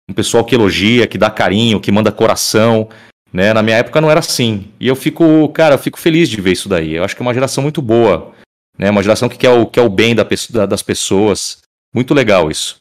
[0.08, 2.88] um pessoal que elogia, que dá carinho, que manda coração.
[3.32, 3.52] Né?
[3.52, 4.68] Na minha época não era assim.
[4.78, 6.94] E eu fico, cara, eu fico feliz de ver isso daí.
[6.94, 8.32] Eu acho que é uma geração muito boa.
[8.78, 8.88] Né?
[8.88, 10.24] Uma geração que quer o, quer o bem da,
[10.64, 11.58] das pessoas.
[11.98, 12.80] Muito legal isso.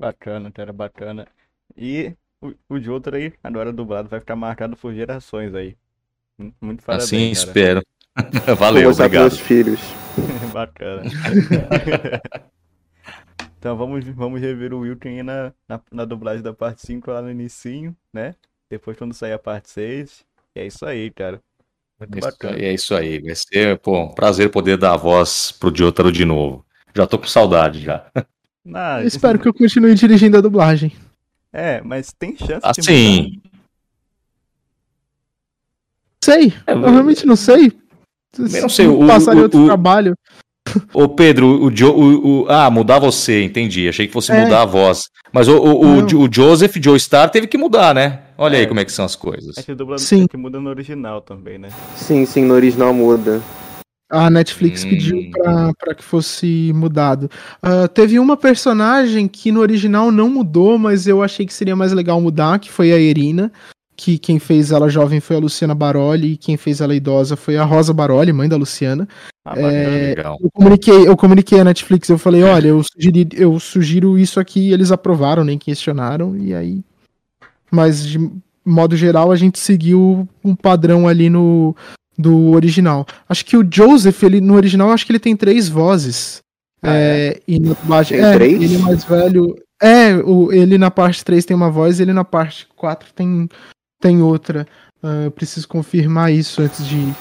[0.00, 1.28] Bacana, cara, bacana.
[1.76, 5.76] E o, o de outro aí, agora dublado, vai ficar marcado por gerações aí.
[6.38, 7.82] Muito, muito parabéns, assim cara.
[7.82, 7.82] espero.
[8.56, 9.22] Valeu, pros obrigado.
[9.24, 9.80] meus filhos.
[10.54, 11.02] Bacana.
[13.58, 17.22] Então vamos, vamos rever o Wilton aí na, na, na dublagem da parte 5 lá
[17.22, 18.34] no inicinho, né?
[18.68, 20.24] depois quando sair a parte 6.
[20.54, 21.42] E é isso aí, cara.
[21.98, 22.56] Muito Isso bacana.
[22.56, 23.20] aí, é isso aí.
[23.20, 26.64] Vai ser, pô, um prazer poder dar a voz pro Jotaro de novo.
[26.96, 28.04] Já tô com saudade já.
[28.72, 30.92] Ah, Eu espero que eu continue dirigindo a dublagem.
[31.52, 32.80] É, mas tem chance de.
[32.80, 33.40] Assim,
[36.22, 37.72] Sei, É, eu realmente não sei.
[38.38, 40.14] Eu não sei, o- Passar em o- outro o- trabalho.
[40.94, 43.86] Ô Pedro, o, Jo- o- o- ah, mudar você, entendi.
[43.86, 44.42] Achei que fosse É.
[44.42, 45.02] mudar a voz.
[45.30, 48.22] Mas o, o, o, Joseph Joe Star teve que mudar, né?
[48.38, 48.60] Olha É.
[48.60, 49.56] aí como é que são as coisas.
[49.58, 50.24] É que o dublador Sim.
[50.24, 51.68] é que muda no original também, né?
[51.96, 53.42] Sim, sim, no original muda.
[54.14, 54.90] A Netflix Hum.
[54.90, 57.30] pediu pra, pra que fosse mudado.
[57.62, 61.92] Ah, teve uma personagem que no original não mudou, mas eu achei que seria mais
[61.92, 63.50] legal mudar, que foi a Irina.
[63.96, 67.56] Que quem fez ela jovem foi a Luciana Baroli, e quem fez ela idosa foi
[67.56, 69.08] a Rosa Baroli, mãe da Luciana.
[69.44, 70.14] Ah, É.
[70.16, 70.36] Legal.
[70.42, 74.68] Eu comuniquei, eu comuniquei à Netflix, eu falei, olha, eu, sugeri, eu sugiro isso aqui,
[74.68, 76.82] e eles aprovaram, nem questionaram, e aí.
[77.70, 78.18] Mas de
[78.64, 81.76] modo geral, a gente seguiu um padrão ali no
[82.16, 83.06] do original.
[83.28, 86.40] Acho que o Joseph, ele, no original, acho que ele tem três vozes.
[86.82, 88.18] Ah, É, e na dublagem.
[88.18, 88.62] Tem é, três?
[88.62, 89.56] ele é mais velho.
[89.82, 93.48] É, o, ele na parte 3 tem uma voz, ele na parte 4 tem,
[94.00, 94.66] tem outra.
[95.02, 97.12] Ah, eu preciso confirmar isso antes de.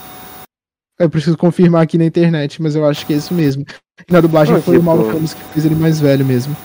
[1.00, 3.66] Eu preciso confirmar aqui na internet, mas eu acho que é isso mesmo.
[4.08, 6.56] E na dublagem Ah, foi o tipo- Mauro que fez ele mais velho mesmo.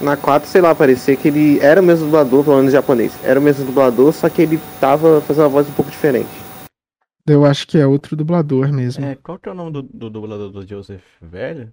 [0.00, 3.12] Na 4, sei lá, parecia que ele era o mesmo dublador, falando em japonês.
[3.22, 6.28] Era o mesmo dublador, só que ele tava fazendo uma voz um pouco diferente.
[7.26, 9.04] Eu acho que é outro dublador mesmo.
[9.04, 11.72] É, qual que é o nome do, do dublador do Joseph Velho?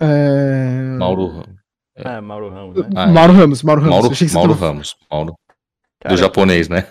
[0.00, 0.96] É...
[0.98, 1.44] Mauro,
[2.04, 2.88] Ah, Mauro Ramos, né?
[2.94, 3.12] Ah, é.
[3.12, 3.94] Mauro Ramos, Mauro Ramos.
[3.94, 4.96] Mauro, Mauro tava- Ramos.
[5.10, 5.34] Mauro,
[6.00, 6.86] Cara, do japonês, né?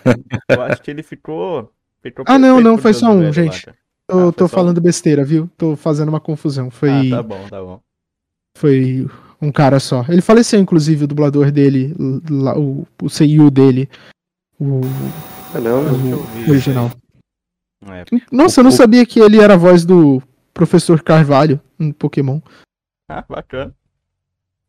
[0.48, 1.70] eu acho que ele ficou.
[2.02, 3.66] ficou Ah, não, não, pro foi só um, Velho gente.
[4.08, 5.48] Eu Ah, tô falando besteira, viu?
[5.56, 6.70] Tô fazendo uma confusão.
[6.70, 7.80] Foi, Ah, tá bom, tá bom.
[8.56, 9.06] foi
[9.40, 10.04] um cara só.
[10.08, 11.94] Ele faleceu, inclusive, o dublador dele,
[12.58, 13.88] o, o Seiyu dele.
[14.58, 14.80] O.
[15.54, 16.90] Acho que eu o original.
[17.86, 18.04] É.
[18.30, 20.22] Nossa, eu não sabia que ele era a voz do
[20.54, 22.40] Professor Carvalho no Pokémon.
[23.08, 23.74] Ah, bacana.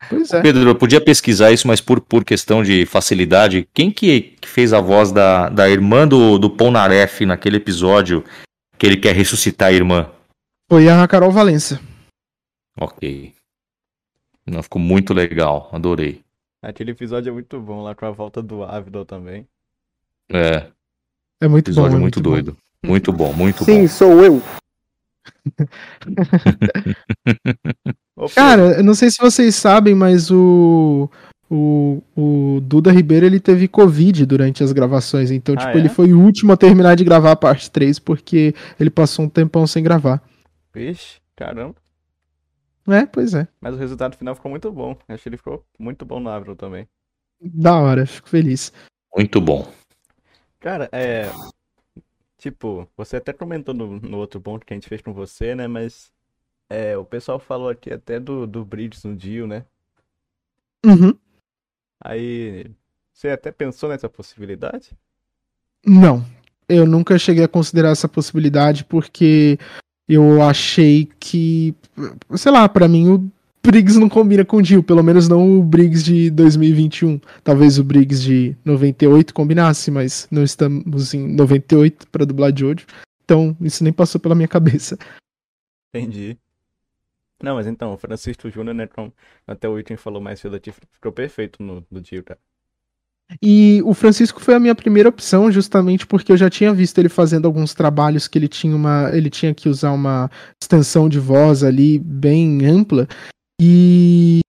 [0.09, 0.41] Pois é.
[0.41, 4.73] Pedro, eu podia pesquisar isso, mas por, por questão de facilidade, quem que, que fez
[4.73, 8.23] a voz da, da irmã do, do Polnareff naquele episódio
[8.77, 10.09] que ele quer ressuscitar a irmã?
[10.69, 11.79] Foi a Carol Valença.
[12.79, 13.33] Ok.
[14.45, 16.21] Não, ficou muito legal, adorei.
[16.61, 19.47] Aquele episódio é muito bom lá com a volta do Avidor também.
[20.29, 20.67] É,
[21.41, 21.97] É muito episódio bom.
[21.97, 22.29] é muito, bom.
[22.31, 22.57] doido.
[22.85, 23.87] Muito bom, muito Sim, bom.
[23.87, 24.41] sou eu.
[28.35, 31.09] Cara, eu não sei se vocês sabem, mas o,
[31.49, 35.31] o, o Duda Ribeiro ele teve Covid durante as gravações.
[35.31, 35.79] Então, Ah, tipo, é?
[35.79, 39.29] ele foi o último a terminar de gravar a parte 3 porque ele passou um
[39.29, 40.21] tempão sem gravar.
[40.73, 41.75] Vixe, caramba.
[42.87, 43.47] É, pois é.
[43.61, 44.97] Mas o resultado final ficou muito bom.
[45.07, 46.87] Acho que ele ficou muito bom no Avidor também.
[47.41, 48.71] Da hora, fico feliz.
[49.15, 49.67] Muito bom.
[50.59, 51.29] Cara, é.
[52.43, 55.65] Tipo, você até comentou no, no outro ponto que a gente fez com você, né?
[55.65, 56.11] Mas.
[56.69, 59.63] É, o pessoal falou aqui até do, do Bridges no Dio, né?
[60.85, 61.17] Uhum.
[62.03, 62.69] Aí.
[63.13, 64.91] Você até pensou nessa possibilidade?
[65.85, 66.25] Não,
[66.67, 69.57] eu nunca cheguei a considerar essa possibilidade porque
[70.05, 71.73] eu achei que,
[72.35, 73.31] sei lá, pra mim o
[73.65, 77.19] Briggs não combina com o Jill, pelo menos não o Briggs de 2021.
[77.43, 82.85] Talvez o Briggs de 98 combinasse, mas não estamos em 98 pra dublar Jojo.
[83.23, 84.97] Então, isso nem passou pela minha cabeça.
[85.95, 86.37] Entendi.
[87.41, 88.87] Não, mas então, o Francisco Júnior, né?
[88.87, 89.13] Como
[89.47, 90.59] até o Item falou mais cedo
[90.91, 92.39] ficou perfeito no, no Dio, cara.
[93.41, 97.09] E o Francisco foi a minha primeira opção, justamente porque eu já tinha visto ele
[97.09, 99.09] fazendo alguns trabalhos que ele tinha uma.
[99.13, 100.29] Ele tinha que usar uma
[100.61, 103.07] extensão de voz ali bem ampla.
[103.59, 104.41] E.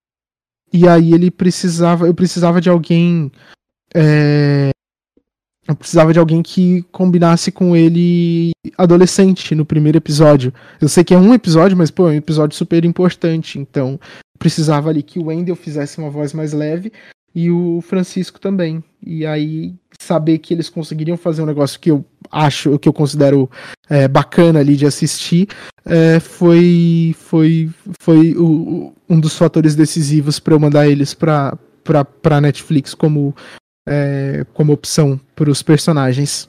[0.73, 2.07] E aí ele precisava.
[2.07, 3.31] Eu precisava de alguém.
[3.95, 4.71] é,
[5.67, 10.53] eu precisava de alguém que combinasse com ele adolescente no primeiro episódio.
[10.81, 13.59] Eu sei que é um episódio, mas, pô, é um episódio super importante.
[13.59, 13.99] Então,
[14.39, 16.93] precisava ali que o Wendell fizesse uma voz mais leve
[17.35, 18.83] e o Francisco também.
[19.03, 23.51] E aí, saber que eles conseguiriam fazer um negócio que eu acho, que eu considero
[23.89, 25.49] é, bacana ali de assistir,
[25.85, 27.71] é, foi, foi,
[28.01, 31.59] foi o- um dos fatores decisivos para eu mandar eles para
[32.23, 33.37] para Netflix como,
[33.87, 36.49] é, como opção para os personagens.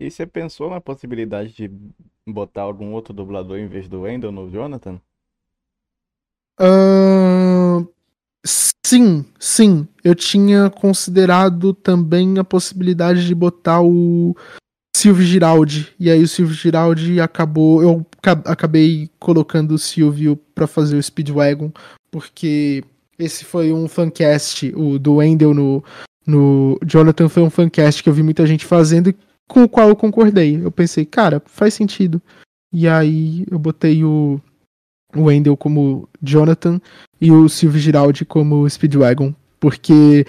[0.00, 1.70] E você pensou na possibilidade de
[2.26, 5.00] botar algum outro dublador em vez do Wendell no Jonathan?
[6.58, 7.27] Ahn,
[8.44, 9.86] sim, sim.
[10.02, 14.34] Eu tinha considerado também a possibilidade de botar o
[14.96, 15.88] Silvio Giraldi.
[15.98, 17.82] E aí o Silvio Giraldi acabou.
[17.82, 21.70] Eu ca- acabei colocando o Silvio pra fazer o Speedwagon,
[22.10, 22.82] porque
[23.18, 25.84] esse foi um fancast, o do Wendell no,
[26.26, 29.12] no Jonathan foi um fancast que eu vi muita gente fazendo
[29.48, 30.60] com o qual eu concordei.
[30.62, 32.20] Eu pensei, cara, faz sentido.
[32.72, 34.40] E aí eu botei o,
[35.14, 36.80] o Wendell como Jonathan
[37.20, 39.34] e o Silvio Giraldi como Speedwagon.
[39.60, 40.24] Porque,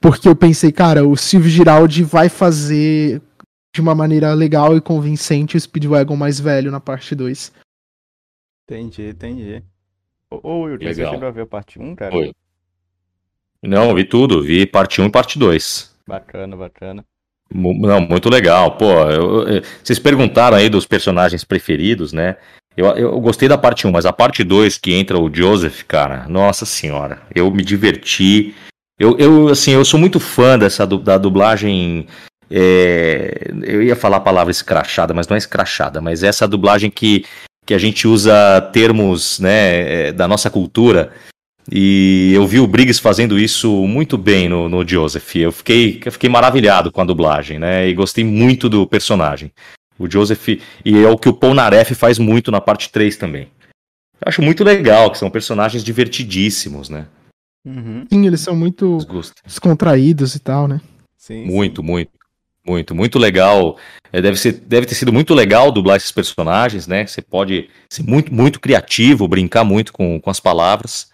[0.00, 3.22] porque eu pensei, cara, o Silvio Giraldi vai fazer
[3.74, 7.52] de uma maneira legal e convincente o Speedwagon mais velho na parte 2.
[8.68, 9.62] Entendi, entendi.
[10.30, 11.12] Ô, ô Wilton, você Legal.
[11.14, 12.12] chegou a ver a parte 1, cara?
[12.12, 12.32] Foi.
[13.62, 15.94] Não, vi tudo, vi parte 1 e parte 2.
[16.06, 17.04] Bacana, bacana.
[17.54, 18.76] Não, muito legal.
[18.76, 22.36] Pô, eu- eu- vocês perguntaram aí dos personagens preferidos, né?
[22.76, 26.26] Eu, eu gostei da parte 1, mas a parte 2, que entra o Joseph, cara,
[26.28, 28.54] nossa senhora, eu me diverti.
[28.98, 32.06] Eu, eu assim, eu sou muito fã dessa da dublagem.
[32.50, 36.90] é, eu ia falar a palavra escrachada, mas não é escrachada, mas é essa dublagem
[36.90, 37.24] que,
[37.66, 41.12] que a gente usa termos né, é, da nossa cultura.
[41.70, 45.36] E eu vi o Briggs fazendo isso muito bem no, no Joseph.
[45.36, 47.88] Eu fiquei, eu fiquei maravilhado com a dublagem, né?
[47.88, 49.52] E gostei muito do personagem.
[50.06, 50.48] O Joseph.
[50.84, 53.48] E é o que o Polnareff faz muito na parte 3 também.
[54.20, 57.06] Eu acho muito legal, que são personagens divertidíssimos, né?
[57.66, 58.06] Uhum.
[58.12, 58.98] Sim, eles são muito
[59.44, 60.80] descontraídos e tal, né?
[61.16, 62.10] Sim, Muito, muito.
[62.64, 63.76] Muito, muito legal.
[64.12, 67.04] É, deve, ser, deve ter sido muito legal dublar esses personagens, né?
[67.04, 71.10] Você pode ser muito, muito criativo, brincar muito com, com as palavras.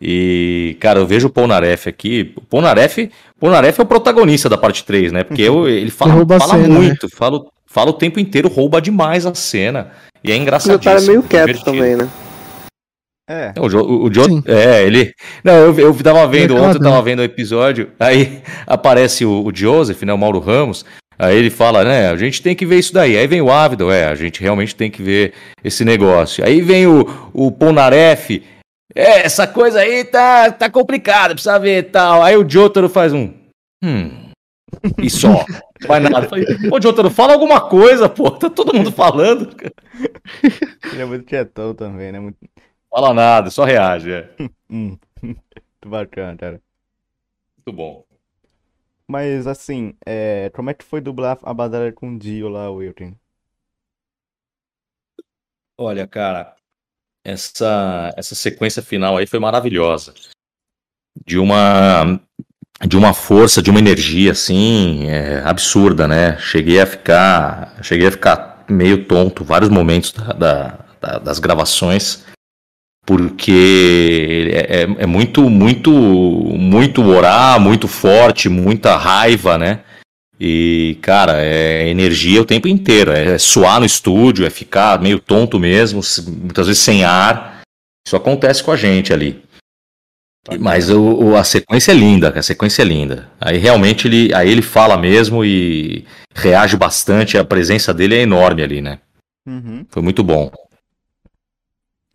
[0.00, 2.32] E, cara, eu vejo o Polnareff aqui.
[2.36, 5.22] O Polnareff, Polnareff é o protagonista da parte 3, né?
[5.24, 6.74] Porque eu- ele fala, fala cena, né?
[6.74, 7.42] muito, fala,
[7.72, 9.90] fala o tempo inteiro, rouba demais a cena.
[10.22, 10.84] E é E o engraçadíssimo.
[10.84, 11.64] cara é meio quieto divertido.
[11.72, 12.08] também, né?
[13.30, 14.42] É, O, jo, o, o Jo- Sim.
[14.46, 15.12] é, ele.
[15.42, 17.02] Não, eu, eu tava vendo, é ontem eu tava caladão.
[17.02, 20.84] vendo o episódio, aí aparece o, o Joseph, né, o Mauro Ramos,
[21.18, 23.16] aí ele fala, né, a gente tem que ver isso daí.
[23.16, 25.32] Aí vem o Ávido, é, a gente realmente tem que ver
[25.64, 26.44] esse negócio.
[26.44, 28.42] Aí vem o, o Polnareff,
[28.94, 32.22] é, essa coisa aí tá, tá complicada, precisa ver e tal.
[32.22, 33.32] Aí o Jotaro faz um,
[33.82, 34.10] hum,
[34.98, 36.26] e só, não faz nada.
[36.26, 39.54] Eu falei, Pô, Jotaro, fala alguma coisa, pô, tá todo mundo falando.
[40.92, 42.20] ele é muito quietão também, né?
[42.20, 42.38] Muito,
[42.92, 44.34] Fala nada, só reage, é.
[44.68, 46.62] hum, muito bacana, cara.
[47.56, 48.04] Muito bom.
[49.08, 53.14] Mas assim, é, como é que foi dublar a batalha com o Dio lá, Wilton?
[55.78, 56.54] Olha, cara,
[57.24, 60.12] essa, essa sequência final aí foi maravilhosa.
[61.26, 62.20] De uma,
[62.86, 66.36] de uma força, de uma energia assim, é, absurda, né?
[66.40, 72.24] Cheguei a ficar, cheguei a ficar meio tonto vários momentos da- da- da- das gravações,
[73.06, 79.80] porque é, é- é muito, muito, muito orar, muito forte, muita raiva, né?
[80.40, 83.12] E, cara, é energia o tempo inteiro.
[83.12, 87.60] É suar no estúdio, é ficar meio tonto mesmo, muitas vezes sem ar.
[88.04, 89.40] Isso acontece com a gente ali.
[90.58, 93.28] Mas o, o- a sequência é linda, a sequência é linda.
[93.40, 96.04] Aí realmente ele, aí ele fala mesmo e
[96.34, 97.38] reage bastante.
[97.38, 98.98] A presença dele é enorme ali, né?
[99.46, 99.86] Uhum.
[99.88, 100.50] Foi muito bom.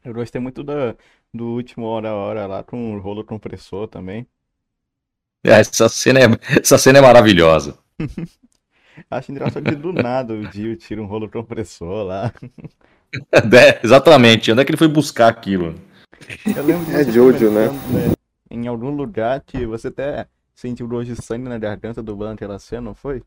[0.03, 0.95] Eu gostei muito da,
[1.33, 4.27] do último hora a hora lá com o rolo compressor também.
[5.43, 7.77] Essa cena é, essa cena é maravilhosa.
[9.11, 12.33] Acho engraçado que do nada o Dio tira um rolo compressor lá.
[13.31, 14.51] É, exatamente.
[14.51, 15.75] Onde é que ele foi buscar aquilo?
[16.45, 17.67] Eu lembro É Jojo, né?
[17.67, 18.13] né,
[18.49, 22.81] Em algum lugar que você até sentiu dor de sangue na garganta dublando aquela cena,
[22.81, 23.23] não foi?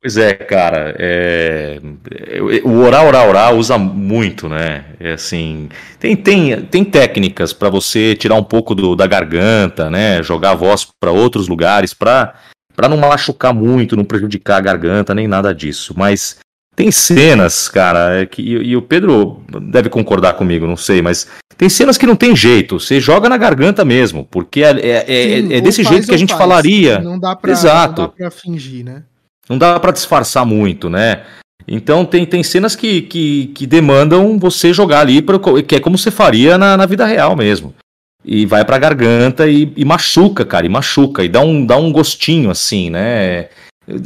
[0.00, 1.80] Pois é, cara, é,
[2.28, 4.94] é, o oral, oral, oral usa muito, né?
[5.00, 10.22] É assim, tem, tem, tem técnicas para você tirar um pouco do- da garganta, né?
[10.22, 12.34] Jogar a voz para outros lugares para
[12.76, 15.94] para não machucar muito, não prejudicar a garganta, nem nada disso.
[15.96, 16.38] Mas
[16.76, 21.26] tem cenas, cara, é que, e, e o Pedro deve concordar comigo, não sei, mas
[21.56, 22.78] tem cenas que não tem jeito.
[22.78, 26.18] Você joga na garganta mesmo, porque é, é, é- Sim, é desse jeito que a
[26.18, 26.38] gente faz.
[26.38, 26.98] falaria.
[26.98, 28.02] Não dá pra, Exato.
[28.02, 29.04] Não dá pra fingir, né?
[29.48, 31.22] Não dá pra disfarçar muito, né?
[31.66, 35.96] Então tem, tem cenas que, que, que demandam você jogar ali, pra, que é como
[35.96, 37.74] você faria na, na vida real mesmo.
[38.22, 41.90] E vai pra garganta e, e machuca, cara, e machuca, e dá um, dá um
[41.90, 43.48] gostinho assim, né?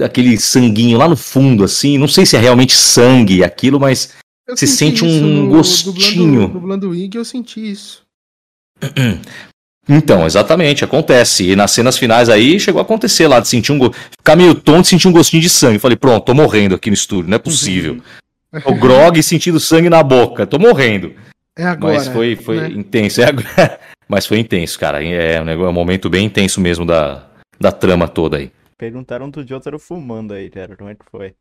[0.04, 1.96] Aquele sanguinho lá no fundo, assim.
[1.98, 4.14] Não sei se é realmente sangue aquilo, mas
[4.46, 5.92] Eu Você senti sente um no- gostinho.
[6.32, 8.02] Dublando, dublando o Ig, eu senti isso.
[9.88, 11.50] Então, exatamente, acontece.
[11.50, 13.92] E nas cenas finais aí chegou a acontecer lá, de sentir um go...
[14.18, 15.78] ficar meio tonto sentir um gostinho de sangue.
[15.78, 18.00] Falei, pronto, tô morrendo aqui no estúdio, não é possível.
[18.64, 21.12] O grog e sentindo sangue na boca, tô morrendo.
[21.56, 21.94] É agora.
[21.94, 22.68] Mas foi, foi né?
[22.68, 23.20] intenso.
[23.20, 25.02] É agora- Mas foi intenso, cara.
[25.04, 27.24] É um, negócio, é um momento bem intenso mesmo da,
[27.60, 28.50] da trama toda aí.
[28.80, 30.74] Perguntaram do Jotaro fumando aí, cara.
[30.74, 31.34] Como é que foi?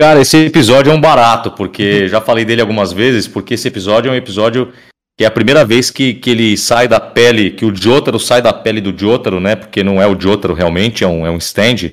[0.00, 4.08] Cara, esse episódio é um barato, porque já falei dele algumas vezes, porque esse episódio
[4.10, 4.72] é um episódio
[5.18, 8.40] que é a primeira vez que, que ele sai da pele, que o Jotaro sai
[8.40, 9.56] da pele do Jotaro, né?
[9.56, 11.90] Porque não é o Jotaro realmente, é um, é um stand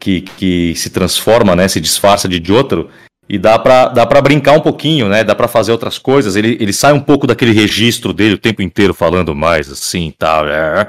[0.00, 1.68] que, que se transforma, né?
[1.68, 2.90] Se disfarça de Jotaro.
[3.28, 5.22] E dá pra, dá pra brincar um pouquinho, né?
[5.22, 6.34] Dá pra fazer outras coisas.
[6.34, 10.48] Ele, ele sai um pouco daquele registro dele o tempo inteiro falando mais assim tal.
[10.48, 10.88] É,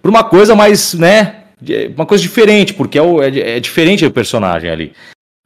[0.00, 1.44] pra uma coisa mais, né?
[1.96, 4.92] Uma coisa diferente, porque é, o, é, é diferente o personagem ali.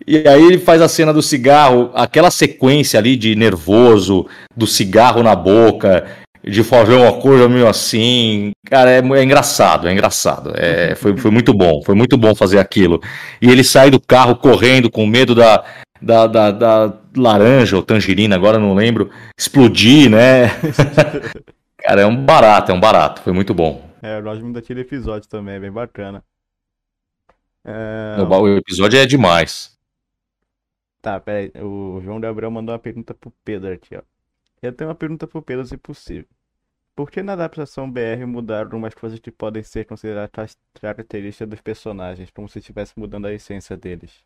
[0.07, 5.23] E aí ele faz a cena do cigarro, aquela sequência ali de nervoso, do cigarro
[5.23, 6.07] na boca,
[6.45, 8.53] de fazer uma coisa meio assim.
[8.71, 10.53] Cara, é, é engraçado, é engraçado.
[10.55, 13.01] É, foi, foi muito bom, foi muito bom fazer aquilo.
[13.43, 15.65] E ele sai do carro correndo com medo da,
[16.01, 20.51] da, da, da laranja ou tangerina, agora não lembro, explodir, né?
[21.83, 23.23] Cara, é um barato, é um barato.
[23.23, 23.85] Foi muito bom.
[24.07, 26.25] É, eu gosto muito daquele episódio também, é bem bacana.
[27.65, 28.17] É...
[28.23, 29.77] O episódio é demais.
[31.03, 31.51] Tá, peraí.
[31.61, 34.03] O João Gabriel mandou uma pergunta pro Pedro aqui, ó.
[34.63, 36.29] Eu tenho uma pergunta pro Pedro, se possível.
[36.95, 42.31] Por que na adaptação BR mudaram algumas coisas que podem ser consideradas características dos personagens,
[42.31, 44.25] como se estivesse mudando a essência deles?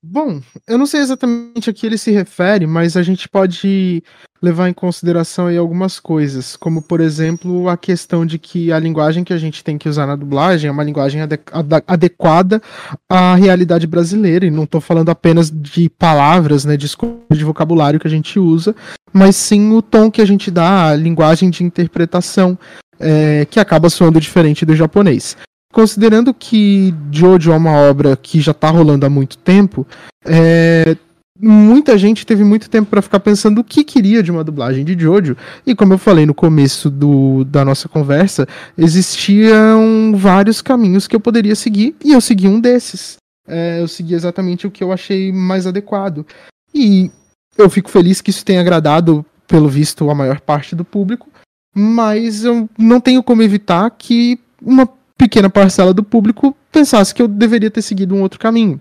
[0.00, 4.00] Bom, eu não sei exatamente a que ele se refere, mas a gente pode
[4.40, 9.24] levar em consideração aí algumas coisas, como por exemplo a questão de que a linguagem
[9.24, 11.40] que a gente tem que usar na dublagem é uma linguagem ade
[11.84, 12.62] adequada
[13.08, 17.98] à realidade brasileira, e não estou falando apenas de palavras, né, de escolha de vocabulário
[17.98, 18.76] que a gente usa,
[19.12, 22.56] mas sim o tom que a gente dá, a linguagem de interpretação,
[23.00, 25.36] é, que acaba soando diferente do japonês
[25.72, 29.86] considerando que Jojo é uma obra que já tá rolando há muito tempo,
[30.24, 30.96] é,
[31.40, 34.98] muita gente teve muito tempo para ficar pensando o que queria de uma dublagem de
[34.98, 35.36] Jojo.
[35.66, 38.46] E como eu falei no começo do, da nossa conversa,
[38.76, 43.16] existiam vários caminhos que eu poderia seguir e eu segui um desses.
[43.46, 46.26] É, eu segui exatamente o que eu achei mais adequado.
[46.74, 47.10] E
[47.56, 51.28] eu fico feliz que isso tenha agradado, pelo visto, a maior parte do público.
[51.74, 54.88] Mas eu não tenho como evitar que uma
[55.18, 58.80] pequena parcela do público pensasse que eu deveria ter seguido um outro caminho.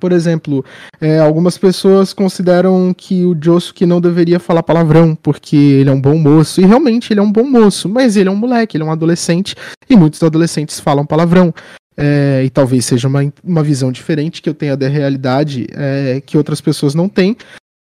[0.00, 0.64] Por exemplo,
[1.00, 6.00] é, algumas pessoas consideram que o Josuke não deveria falar palavrão porque ele é um
[6.00, 8.84] bom moço, e realmente ele é um bom moço, mas ele é um moleque, ele
[8.84, 9.54] é um adolescente,
[9.88, 11.54] e muitos adolescentes falam palavrão.
[11.96, 16.36] É, e talvez seja uma, uma visão diferente que eu tenha da realidade é, que
[16.36, 17.36] outras pessoas não têm.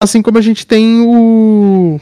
[0.02, 2.00] Assim como a gente tem o,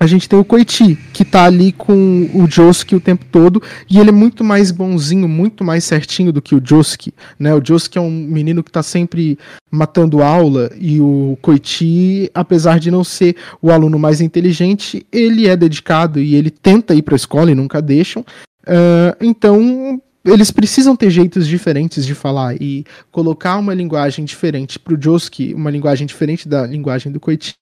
[0.00, 3.98] a gente tem o Koichi, que tá ali com o Josuke o tempo todo, e
[3.98, 7.54] ele é muito mais bonzinho, muito mais certinho do que o Josuke, né?
[7.54, 9.38] O Josuke é um menino que tá sempre
[9.70, 15.54] matando aula, e o Koichi, apesar de não ser o aluno mais inteligente, ele é
[15.54, 18.24] dedicado e ele tenta ir pra escola e nunca deixam.
[18.66, 24.94] Uh, então, eles precisam ter jeitos diferentes de falar e colocar uma linguagem diferente para
[24.94, 27.54] o Josuke, uma linguagem diferente da linguagem do Koichi,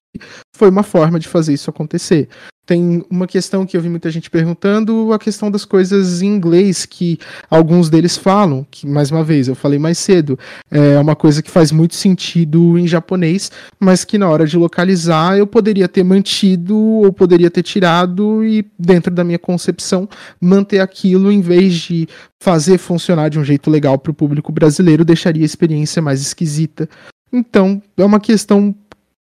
[0.56, 2.28] foi uma forma de fazer isso acontecer.
[2.68, 6.84] Tem uma questão que eu vi muita gente perguntando, a questão das coisas em inglês
[6.84, 7.18] que
[7.48, 10.38] alguns deles falam, que mais uma vez eu falei mais cedo,
[10.70, 13.50] é uma coisa que faz muito sentido em japonês,
[13.80, 18.62] mas que na hora de localizar eu poderia ter mantido ou poderia ter tirado e
[18.78, 20.06] dentro da minha concepção
[20.38, 22.06] manter aquilo em vez de
[22.38, 26.86] fazer funcionar de um jeito legal para o público brasileiro, deixaria a experiência mais esquisita.
[27.32, 28.74] Então, é uma questão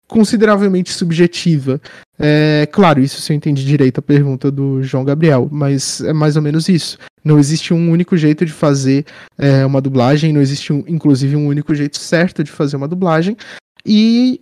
[0.10, 1.80] consideravelmente subjetiva.
[2.18, 6.36] É, claro, isso se eu entendi direito a pergunta do João Gabriel, mas é mais
[6.36, 6.98] ou menos isso.
[7.23, 9.06] Não existe um único jeito de fazer
[9.38, 13.38] é, uma dublagem, não existe, um, inclusive, um único jeito certo de fazer uma dublagem.
[13.86, 14.41] E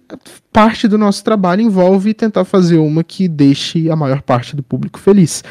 [0.51, 4.99] parte do nosso trabalho envolve tentar fazer uma que deixe a maior parte do público
[4.99, 5.43] feliz.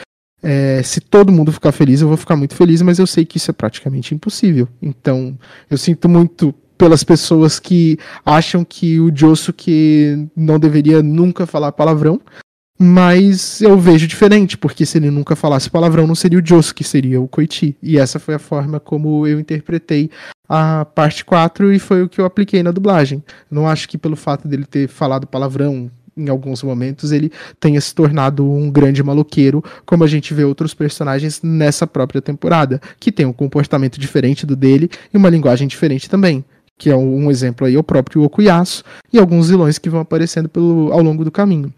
[0.42, 3.36] É, se todo mundo ficar feliz, eu vou ficar muito feliz, mas eu sei que
[3.36, 4.68] isso é praticamente impossível.
[4.80, 5.38] Então,
[5.70, 12.20] eu sinto muito pelas pessoas que acham que o Josuke não deveria nunca falar palavrão,
[12.78, 17.20] mas eu vejo diferente, porque se ele nunca falasse palavrão, não seria o Josuke, seria
[17.20, 17.76] o Koichi.
[17.82, 20.10] E essa foi a forma como eu interpretei
[20.48, 23.24] a parte 4 e foi o que eu apliquei na dublagem.
[23.50, 27.30] Não acho que pelo fato dele ter falado palavrão em alguns momentos ele
[27.60, 32.80] tenha se tornado um grande maloqueiro, como a gente vê outros personagens nessa própria temporada,
[32.98, 36.44] que tem um comportamento diferente do dele e uma linguagem diferente também
[36.78, 40.92] que é um exemplo aí, o próprio Okuyasu, e alguns vilões que vão aparecendo pelo,
[40.92, 41.72] ao longo do caminho.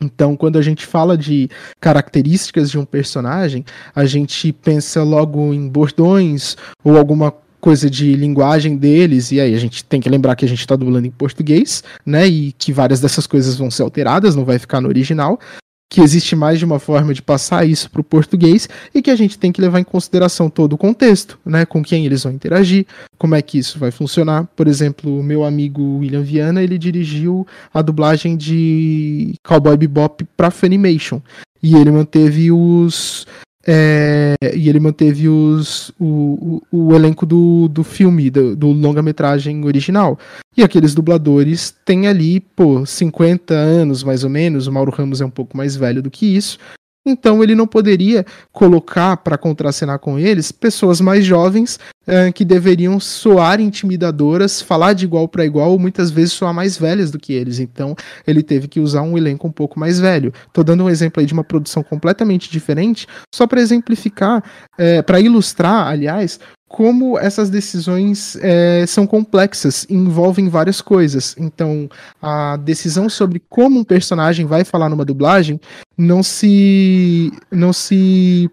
[0.00, 1.48] Então, quando a gente fala de
[1.80, 3.64] características de um personagem,
[3.94, 9.58] a gente pensa logo em bordões ou alguma coisa de linguagem deles, e aí a
[9.58, 12.26] gente tem que lembrar que a gente está dublando em português, né?
[12.26, 15.40] E que várias dessas coisas vão ser alteradas, não vai ficar no original.
[15.88, 19.16] Que existe mais de uma forma de passar isso para o português e que a
[19.16, 21.64] gente tem que levar em consideração todo o contexto, né?
[21.64, 22.86] Com quem eles vão interagir,
[23.16, 24.48] como é que isso vai funcionar.
[24.56, 30.50] Por exemplo, o meu amigo William Viana, ele dirigiu a dublagem de Cowboy Bebop para
[30.50, 31.20] Funimation
[31.62, 33.26] e ele manteve os
[33.66, 39.64] é, e ele manteve os, o, o, o elenco do, do filme, do, do longa-metragem
[39.64, 40.18] original.
[40.56, 44.66] E aqueles dubladores têm ali, pô, 50 anos mais ou menos.
[44.66, 46.58] O Mauro Ramos é um pouco mais velho do que isso.
[47.06, 52.98] Então ele não poderia colocar para contracenar com eles pessoas mais jovens uh, que deveriam
[52.98, 57.32] soar intimidadoras, falar de igual para igual, ou muitas vezes soar mais velhas do que
[57.32, 57.60] eles.
[57.60, 57.94] Então
[58.26, 60.34] ele teve que usar um elenco um pouco mais velho.
[60.52, 64.42] Tô dando um exemplo aí de uma produção completamente diferente, só para exemplificar,
[64.76, 71.34] é, para ilustrar, aliás, como essas decisões é, são complexas, envolvem várias coisas.
[71.38, 71.88] Então,
[72.20, 75.60] a decisão sobre como um personagem vai falar numa dublagem
[75.96, 78.50] não se não se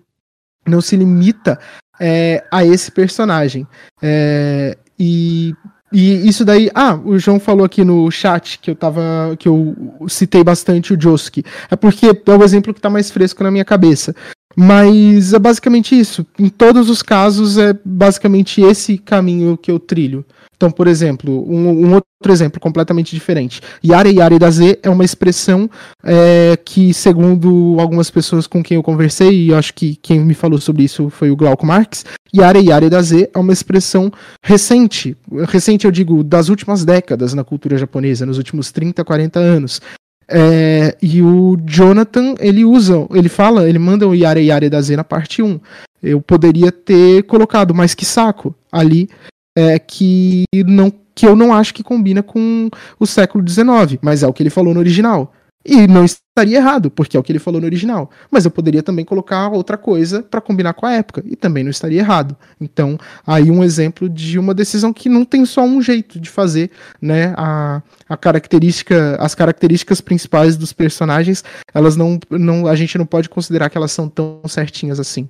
[0.66, 1.60] não se limita
[2.00, 3.68] é, a esse personagem.
[4.02, 5.54] É, e,
[5.92, 6.70] e isso daí.
[6.74, 9.36] Ah, o João falou aqui no chat que eu tava.
[9.38, 9.76] que eu
[10.08, 11.44] citei bastante o Josuke.
[11.70, 14.16] É porque é o exemplo que está mais fresco na minha cabeça.
[14.56, 16.26] Mas é basicamente isso.
[16.38, 20.26] Em todos os casos, é basicamente esse caminho que eu trilho.
[20.56, 23.60] Então, por exemplo, um, um outro exemplo completamente diferente.
[23.86, 25.70] Yare Yare da Z é uma expressão
[26.02, 30.62] é, que, segundo algumas pessoas com quem eu conversei, e acho que quem me falou
[30.62, 34.12] sobre isso foi o Glauco Marx, Yare Yare da Z é uma expressão
[34.42, 35.18] recente.
[35.48, 39.82] Recente, eu digo, das últimas décadas na cultura japonesa, nos últimos 30, 40 anos.
[40.28, 44.96] É, e o Jonathan, ele usa, ele fala, ele manda o Yare Yare da Z
[44.96, 45.60] na parte 1.
[46.02, 49.10] Eu poderia ter colocado, mas que saco, ali,
[49.58, 52.70] é, que, não, que eu não acho que combina com
[53.00, 55.34] o século XIX, mas é o que ele falou no original.
[55.66, 58.12] E não estaria errado, porque é o que ele falou no original.
[58.30, 61.72] Mas eu poderia também colocar outra coisa para combinar com a época, e também não
[61.72, 62.36] estaria errado.
[62.60, 66.70] Então, aí um exemplo de uma decisão que não tem só um jeito de fazer,
[67.02, 67.34] né?
[67.38, 73.30] A, a característica, as características principais dos personagens, elas não, não, a gente não pode
[73.30, 75.30] considerar que elas são tão certinhas assim.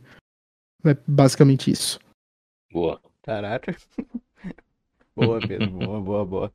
[0.85, 1.99] É basicamente isso.
[2.72, 2.99] Boa.
[3.23, 3.76] Caraca.
[5.15, 5.72] boa, Pedro.
[5.72, 6.53] Boa, boa, boa.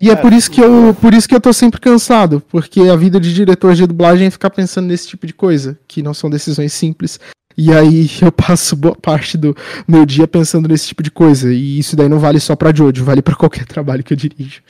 [0.00, 2.96] E é por isso que eu, por isso que eu tô sempre cansado, porque a
[2.96, 6.30] vida de diretor de dublagem é ficar pensando nesse tipo de coisa, que não são
[6.30, 7.20] decisões simples.
[7.54, 9.54] E aí eu passo boa parte do
[9.86, 11.52] meu dia pensando nesse tipo de coisa.
[11.52, 14.62] E isso daí não vale só pra Jojo, vale para qualquer trabalho que eu dirijo.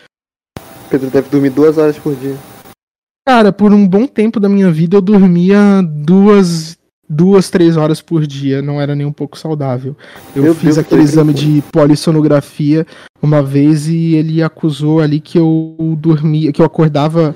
[0.91, 2.37] Pedro deve dormir duas horas por dia.
[3.25, 6.77] Cara, por um bom tempo da minha vida eu dormia duas,
[7.11, 9.97] duas, três horas por dia, não era nem um pouco saudável.
[10.35, 11.55] Eu Meu fiz Deus, aquele foi exame incrível.
[11.55, 12.87] de polissonografia
[13.21, 17.35] uma vez e ele acusou ali que eu dormia, que eu acordava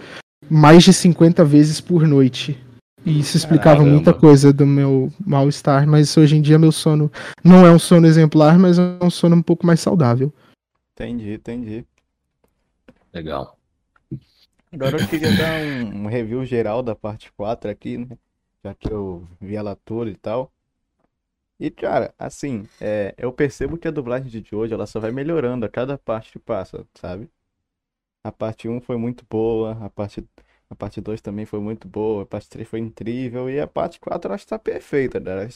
[0.49, 2.57] mais de 50 vezes por noite.
[3.05, 3.91] E isso explicava Caramba.
[3.91, 7.11] muita coisa do meu mal-estar, mas hoje em dia meu sono
[7.43, 10.33] não é um sono exemplar, mas é um sono um pouco mais saudável.
[10.93, 11.85] Entendi, entendi.
[13.13, 13.59] Legal.
[14.73, 18.07] Agora eu queria dar um, um review geral da parte 4 aqui, né?
[18.65, 20.53] Já que eu vi ela toda e tal.
[21.59, 25.65] E, cara, assim, é, eu percebo que a dublagem de hoje ela só vai melhorando
[25.65, 27.31] a cada parte que passa, sabe?
[28.25, 30.27] A parte 1 foi muito boa, a parte,
[30.71, 34.01] a parte 2 também foi muito boa, a parte 3 foi incrível, e a parte
[34.01, 35.49] 4 eu acho que tá perfeita, né?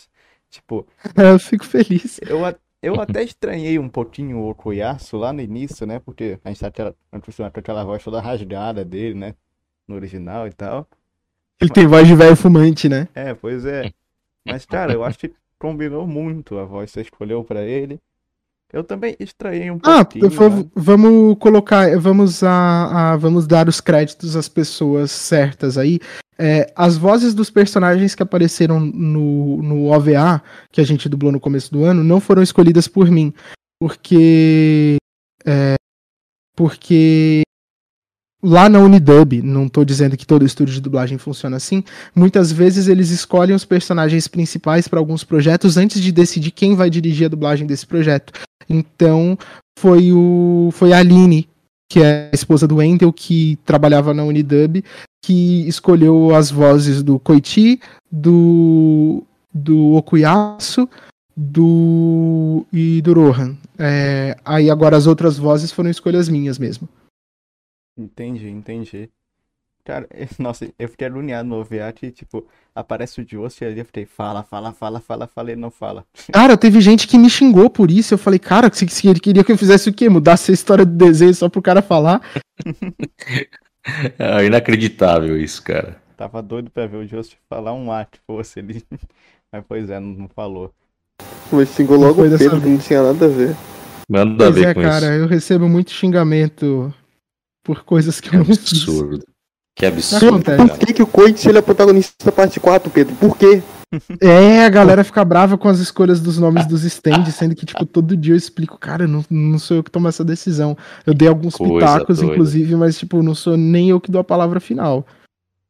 [0.50, 0.86] Tipo,
[1.16, 2.20] Eu fico feliz.
[2.20, 2.40] eu,
[2.82, 5.98] eu até estranhei um pouquinho o Okuyasu lá no início, né?
[6.00, 9.34] Porque a gente tá acostumado com aquela voz toda rasgada dele, né?
[9.88, 10.88] No original e tal.
[11.60, 13.08] Ele tem voz de velho fumante, né?
[13.14, 13.90] É, pois é.
[14.46, 17.98] Mas, cara, eu acho que combinou muito a voz que você escolheu pra ele.
[18.72, 20.70] Eu também estranhei um Ah, pouquinho, v- né?
[20.74, 25.98] vamos colocar, vamos a, a- vamos dar os créditos às pessoas certas aí.
[26.38, 30.40] É, as vozes dos personagens que apareceram no, no OVA,
[30.70, 33.32] que a gente dublou no começo do ano, não foram escolhidas por mim,
[33.80, 34.96] porque
[35.46, 35.74] é,
[36.54, 37.42] porque
[38.48, 41.84] lá na Unidub, não estou dizendo que todo estúdio de dublagem funciona assim,
[42.14, 46.88] muitas vezes eles escolhem os personagens principais para alguns projetos antes de decidir quem vai
[46.88, 48.32] dirigir a dublagem desse projeto.
[48.68, 49.38] Então,
[49.78, 51.48] foi o foi a Aline,
[51.90, 54.82] que é a esposa do Wendell, que trabalhava na Unidub,
[55.22, 57.80] que escolheu as vozes do Koichi,
[58.10, 59.22] do
[59.52, 60.88] do Okuyasu,
[61.36, 63.56] do e do Rohan.
[63.78, 66.88] É, aí agora as outras vozes foram escolhas minhas mesmo.
[67.98, 69.10] Entendi, entendi.
[69.84, 70.06] Cara,
[70.38, 74.42] nossa, eu fiquei agoniado no OVA que, tipo, aparece o Josie ali, eu fiquei, fala,
[74.42, 76.04] fala, fala, fala, fala, ele não fala.
[76.32, 78.14] Cara, teve gente que me xingou por isso.
[78.14, 80.08] Eu falei, cara, você você queria que eu fizesse o quê?
[80.08, 82.20] Mudasse a história do desenho só pro cara falar?
[84.18, 85.96] É inacreditável isso, cara.
[86.16, 88.84] tava doido pra ver o Just falar um A que fosse ele.
[89.50, 90.74] Mas pois é, não, não falou.
[91.50, 93.56] Mas xingou Não logo foi o dessa Pedro, que não tinha nada a ver.
[94.08, 95.14] Nada a Pois ver é, com cara, isso.
[95.14, 96.92] eu recebo muito xingamento
[97.68, 98.60] por coisas que Que eu não fiz.
[98.60, 99.26] absurdo.
[99.76, 100.42] Que absurdo.
[100.42, 103.14] Por que, que o Coit ele é protagonista da parte 4, Pedro?
[103.16, 103.62] Por quê?
[104.20, 107.86] É, a galera fica brava com as escolhas dos nomes dos stands, sendo que, tipo,
[107.86, 110.76] todo dia eu explico, cara, não, não sou eu que tomo essa decisão.
[111.06, 112.34] Eu dei alguns Coisa pitacos, doida.
[112.34, 115.06] inclusive, mas, tipo, não sou nem eu que dou a palavra final.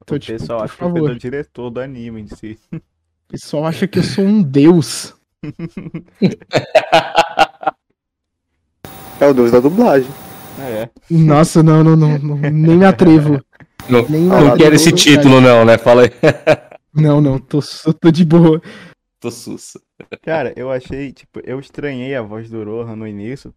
[0.02, 2.22] Então, o tipo, pessoal por acha que o Pedro é favor, o diretor do anime
[2.22, 2.58] em si.
[2.72, 2.80] o
[3.28, 5.14] pessoal acha que eu sou um deus.
[9.20, 10.08] É o deus da dublagem.
[10.58, 10.90] É.
[11.10, 13.40] Nossa, não, não, não, não, nem me atrevo.
[13.88, 15.78] Não, Nem não quero esse título, não, né?
[15.78, 16.10] Fala aí.
[16.92, 17.60] Não, não, tô,
[18.00, 18.60] tô de boa.
[19.20, 19.80] Tô sussa.
[20.22, 23.54] Cara, eu achei, tipo, eu estranhei a voz do Rohan no início.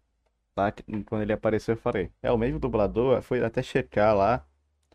[0.56, 3.22] Lá, que- quando ele apareceu, eu falei, é o mesmo dublador?
[3.22, 4.46] Fui até checar lá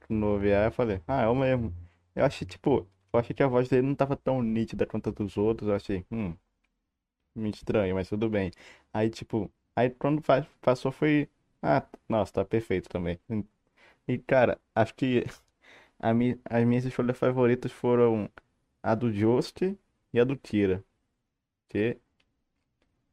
[0.10, 1.74] no OVA, eu falei, ah, é o mesmo.
[2.16, 5.14] Eu achei, tipo, eu achei que a voz dele não tava tão nítida quanto a
[5.14, 5.70] dos outros.
[5.70, 6.36] Eu achei, hum,
[7.36, 8.52] me estranho, mas tudo bem.
[8.94, 10.22] Aí, tipo, aí quando
[10.62, 11.30] passou foi,
[11.62, 13.20] ah, nossa, tá perfeito também.
[14.08, 15.26] E, cara, acho que
[16.00, 18.30] a mi, as minhas escolhas favoritas foram
[18.82, 19.78] a do Jost
[20.14, 20.84] e a do Kira.
[21.70, 21.98] Que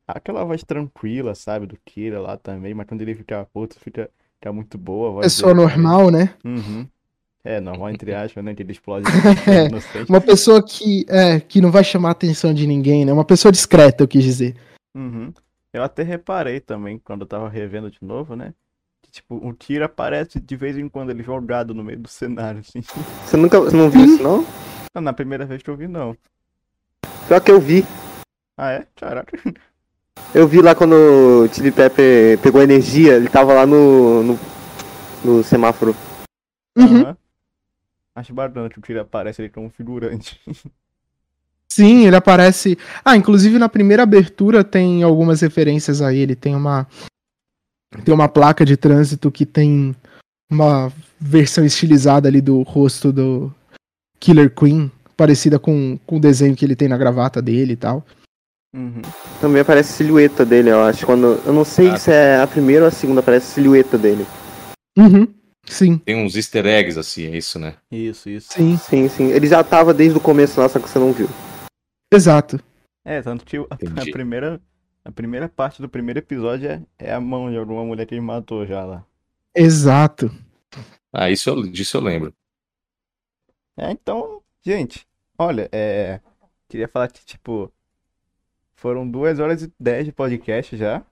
[0.06, 4.52] aquela voz tranquila, sabe, do Kira lá também, mas quando ele fica puto, fica, fica
[4.52, 6.34] muito boa a voz Pessoa dele normal, né?
[6.44, 6.86] Uhum.
[7.42, 8.54] É, normal entre aspas, né?
[8.54, 9.06] Que ele explode
[9.48, 10.08] É, inocente.
[10.08, 13.12] Uma pessoa que, é, que não vai chamar a atenção de ninguém, né?
[13.12, 14.54] Uma pessoa discreta, eu quis dizer.
[14.94, 15.32] Uhum.
[15.74, 18.54] Eu até reparei também, quando eu tava revendo de novo, né?
[19.02, 22.60] Que, tipo, o Kira aparece de vez em quando ele jogado no meio do cenário,
[22.60, 22.80] assim.
[23.26, 24.46] Você nunca você não viu isso, não?
[24.94, 26.16] Não, na primeira vez que eu vi, não.
[27.26, 27.82] Pior que eu vi.
[28.56, 28.86] Ah, é?
[28.94, 29.36] Caraca.
[30.32, 34.38] Eu vi lá quando o Chili Pepper pegou energia, ele tava lá no, no,
[35.24, 35.94] no semáforo.
[36.76, 37.02] Uhum.
[37.02, 37.16] Aham.
[38.16, 40.40] Acho bacana que o Kira aparece ali como figurante.
[41.70, 42.78] Sim, ele aparece.
[43.04, 46.34] Ah, inclusive na primeira abertura tem algumas referências a ele.
[46.36, 46.86] Tem uma.
[48.04, 49.94] Tem uma placa de trânsito que tem
[50.50, 53.52] uma versão estilizada ali do rosto do
[54.18, 58.04] Killer Queen, parecida com, com o desenho que ele tem na gravata dele e tal.
[58.74, 59.02] Uhum.
[59.40, 61.06] Também aparece a silhueta dele, eu acho.
[61.06, 63.96] Quando, eu não sei Ah, se é a primeira ou a segunda, aparece a silhueta
[63.96, 64.26] dele.
[64.98, 65.28] Uhum.
[65.66, 67.74] Sim, Tem uns easter eggs assim, é isso, né?
[67.90, 68.48] Isso, isso.
[68.52, 69.28] sim, Sim, sim.
[69.30, 71.28] Ele já tava desde o começo lá, só que você não viu.
[72.12, 72.60] Exato.
[73.04, 74.60] É, tanto que a, primeira,
[75.04, 78.20] a primeira parte do primeiro episódio é, é a mão de alguma mulher que ele
[78.20, 79.04] matou já lá.
[79.54, 80.30] Exato.
[81.12, 82.34] Ah, isso eu, disso eu lembro.
[83.76, 85.06] É, então, gente,
[85.38, 86.20] olha, é.
[86.68, 87.72] Queria falar que, tipo,
[88.74, 91.04] foram duas horas e dez de podcast já.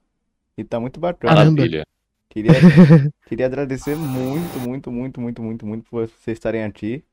[0.57, 1.35] E tá muito bacana.
[1.35, 1.85] Maravilha.
[2.29, 2.51] Queria,
[3.27, 7.03] queria agradecer muito, muito, muito, muito, muito, muito por vocês estarem aqui.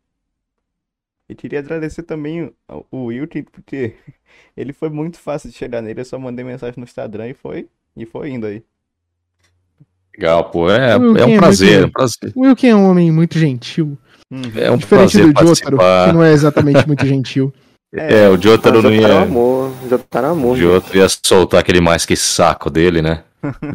[1.31, 3.94] E queria agradecer também o, o Wilton, porque
[4.57, 6.01] ele foi muito fácil de chegar nele.
[6.01, 8.65] Eu só mandei mensagem no Instagram e foi, e foi indo aí.
[10.16, 10.69] Legal, pô.
[10.70, 12.32] É, é Wilkin um é prazer, é um prazer.
[12.35, 13.97] O Wilkin é um homem muito gentil.
[14.31, 14.43] Uhum.
[14.57, 16.12] É um Diferente prazer do Jotaro, que participar.
[16.12, 17.52] não é exatamente muito gentil.
[17.93, 19.23] É, o Jotaro não já tá no ia.
[19.23, 20.57] amor, já tá no O amor.
[20.57, 23.24] Jotaro ia soltar aquele mais que saco dele, né?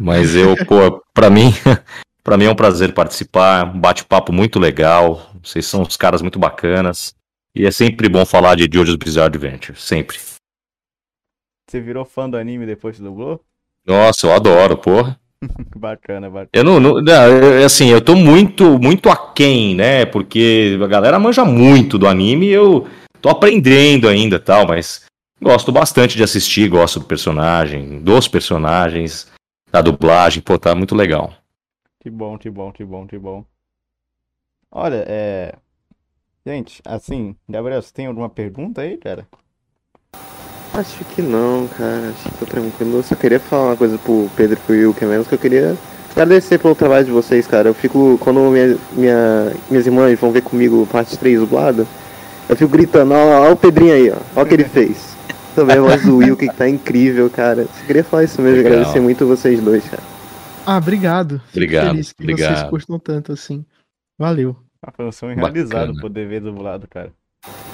[0.00, 1.52] Mas eu, pô, pra mim,
[2.24, 3.66] pra mim é um prazer participar.
[3.66, 5.30] Um bate-papo muito legal.
[5.44, 7.14] Vocês são uns caras muito bacanas.
[7.56, 9.80] E é sempre bom falar de Jojo's Bizarre Adventure.
[9.80, 10.18] Sempre.
[11.66, 13.42] Você virou fã do anime depois que dublou?
[13.86, 15.18] Nossa, eu adoro, porra.
[15.74, 16.50] Bacana, bacana.
[16.52, 17.02] Eu não, não,
[17.64, 20.04] assim, eu tô muito, muito aquém, né?
[20.04, 22.86] Porque a galera manja muito do anime e eu
[23.22, 25.06] tô aprendendo ainda tal, mas
[25.40, 29.30] gosto bastante de assistir, gosto do personagem, dos personagens,
[29.70, 31.34] da dublagem, pô, tá muito legal.
[32.00, 33.44] Que bom, que bom, que bom, que bom.
[34.70, 35.54] Olha, é.
[36.46, 39.26] Gente, assim, Gabriel, você tem alguma pergunta aí, cara?
[40.72, 42.10] Acho que não, cara.
[42.10, 42.98] Acho que tô tranquilo.
[42.98, 45.76] Eu só queria falar uma coisa pro Pedro e pro Wilker mesmo, que eu queria
[46.12, 47.68] agradecer pelo trabalho de vocês, cara.
[47.68, 48.16] Eu fico.
[48.20, 51.86] Quando minha, minha- minhas irmãs vão ver comigo parte 3 dublada,
[52.48, 54.16] eu fico gritando, ó, ó o Pedrinho aí, ó.
[54.36, 55.16] Ó o que ele fez.
[55.54, 57.64] Também a voz do Wilker que tá incrível, cara.
[57.64, 58.72] Só queria falar isso mesmo, Legal.
[58.74, 60.02] agradecer muito vocês dois, cara.
[60.66, 61.38] Ah, obrigado.
[61.46, 62.70] Fico Obrigado, feliz que vocês obrigado.
[62.70, 63.64] curtam tanto assim.
[64.18, 64.54] Valeu.
[64.86, 66.00] Ah, foi um sonho realizado Bacana.
[66.00, 67.12] poder ver dublado, cara.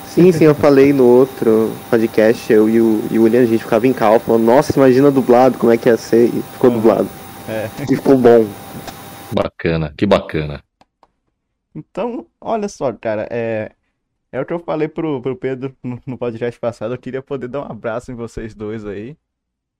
[0.06, 3.62] Sim, sim, eu falei no outro podcast, eu e o, e o William, a gente
[3.64, 6.76] ficava em cal, falando, nossa, imagina dublado, como é que ia ser, e ficou Uhum.
[6.76, 7.08] dublado.
[7.48, 7.68] É.
[7.90, 8.46] E ficou bom.
[9.34, 10.62] Bacana, que bacana.
[11.74, 13.72] Então, olha só, cara, é.
[14.30, 15.76] É o que eu falei pro, pro Pedro
[16.06, 16.94] no, podcast passado.
[16.94, 19.14] Eu queria poder dar um abraço em vocês dois aí.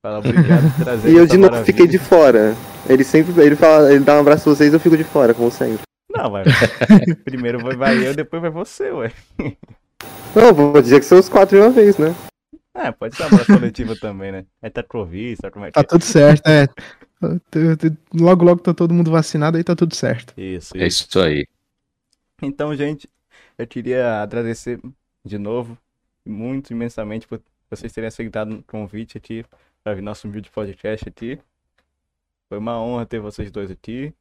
[0.03, 1.65] Falar obrigado por trazer E eu de novo maravilha.
[1.65, 2.55] fiquei de fora.
[2.87, 5.51] Ele sempre, ele fala, ele dá um abraço pra vocês, eu fico de fora, como
[5.51, 5.81] sempre.
[6.15, 6.47] Não, mas
[7.25, 9.13] primeiro vai, vai eu, depois vai você, ué.
[10.35, 12.15] Não, vou dizer que são os quatro de uma vez, né?
[12.75, 14.47] É, pode ser uma coletiva também, né?
[14.61, 15.85] É Tetrovista, como é que Tá é?
[15.85, 16.67] tudo certo, é.
[18.15, 20.35] Logo, logo tá todo mundo vacinado, aí tá tudo certo.
[20.37, 21.07] Isso, É isso.
[21.09, 21.47] isso aí.
[22.43, 23.09] Então, gente,
[23.57, 24.81] eu queria agradecer
[25.25, 25.79] de novo,
[26.27, 27.41] muito imensamente, por
[27.71, 29.45] vocês terem aceitado o convite aqui
[29.85, 31.39] para vir nosso vídeo podcast aqui.
[32.49, 34.13] Foi uma honra ter vocês dois aqui.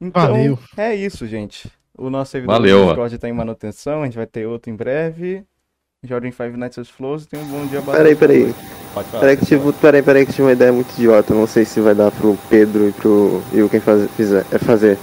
[0.00, 0.58] Então, Valeu.
[0.76, 1.70] é isso, gente.
[1.96, 2.78] O nosso servidor Valeu.
[2.78, 5.44] do Discord está em manutenção, a gente vai ter outro em breve.
[6.02, 7.82] Joguem Five Nights at Flows, tenham um bom dia.
[7.82, 8.54] Peraí, peraí.
[8.94, 9.20] Pode falar.
[9.20, 11.34] Peraí que, pode tive, peraí, peraí que tive uma ideia muito idiota.
[11.34, 14.96] Não sei se vai dar pro Pedro e pro Wilken faz, fizer, é fazer.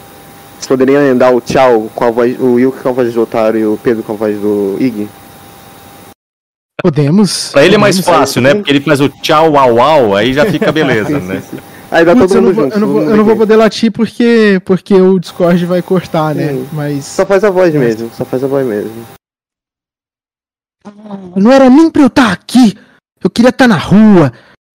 [0.54, 3.60] Vocês poderiam dar o tchau com a voz, o Wilken com a voz do Otário
[3.60, 5.08] e o Pedro com a voz do Ig?
[6.82, 7.52] Podemos.
[7.52, 8.56] Pra ele é mais fácil, né?
[8.56, 11.44] Porque ele faz o tchau, uau, uau, aí já fica beleza, Sim, né?
[11.90, 12.76] Aí dá Putz, todo eu não mundo vou, junto.
[12.76, 16.50] eu não vou, eu não vou poder latir porque, porque o Discord vai cortar, né?
[16.50, 16.68] Sim.
[16.74, 17.06] Mas.
[17.06, 19.06] Só faz a voz mesmo, só faz a voz mesmo.
[21.36, 22.78] Não era nem pra eu estar aqui.
[23.24, 24.32] Eu queria estar na rua,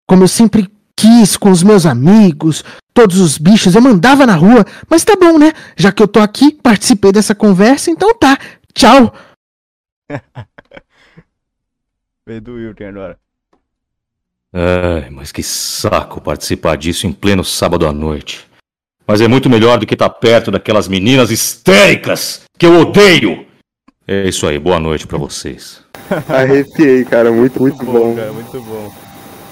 [0.07, 2.63] como eu sempre quis, com os meus amigos,
[2.93, 3.75] todos os bichos.
[3.75, 4.65] Eu mandava na rua.
[4.89, 5.51] Mas tá bom, né?
[5.75, 8.37] Já que eu tô aqui, participei dessa conversa, então tá.
[8.73, 9.13] Tchau.
[12.25, 13.20] Pedro Wilton agora.
[14.53, 18.45] Ai, mas que saco participar disso em pleno sábado à noite.
[19.07, 23.45] Mas é muito melhor do que estar perto daquelas meninas histéricas que eu odeio.
[24.07, 25.81] É isso aí, boa noite pra vocês.
[26.27, 27.31] Arrepiei, cara.
[27.31, 28.15] Muito, muito bom.
[28.15, 28.93] cara, muito bom.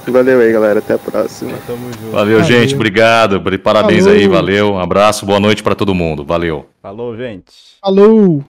[0.08, 0.80] Valeu aí, galera.
[0.80, 1.52] Até a próxima.
[1.52, 2.12] Nós tamo junto.
[2.12, 2.44] Valeu, Valeu.
[2.44, 3.42] gente, obrigado.
[3.60, 4.20] Parabéns Falou.
[4.20, 4.74] aí, valeu.
[4.74, 6.26] Um abraço, boa noite pra todo mundo.
[6.26, 6.66] Valeu.
[6.82, 7.54] Falou, gente.
[7.82, 8.44] Falou.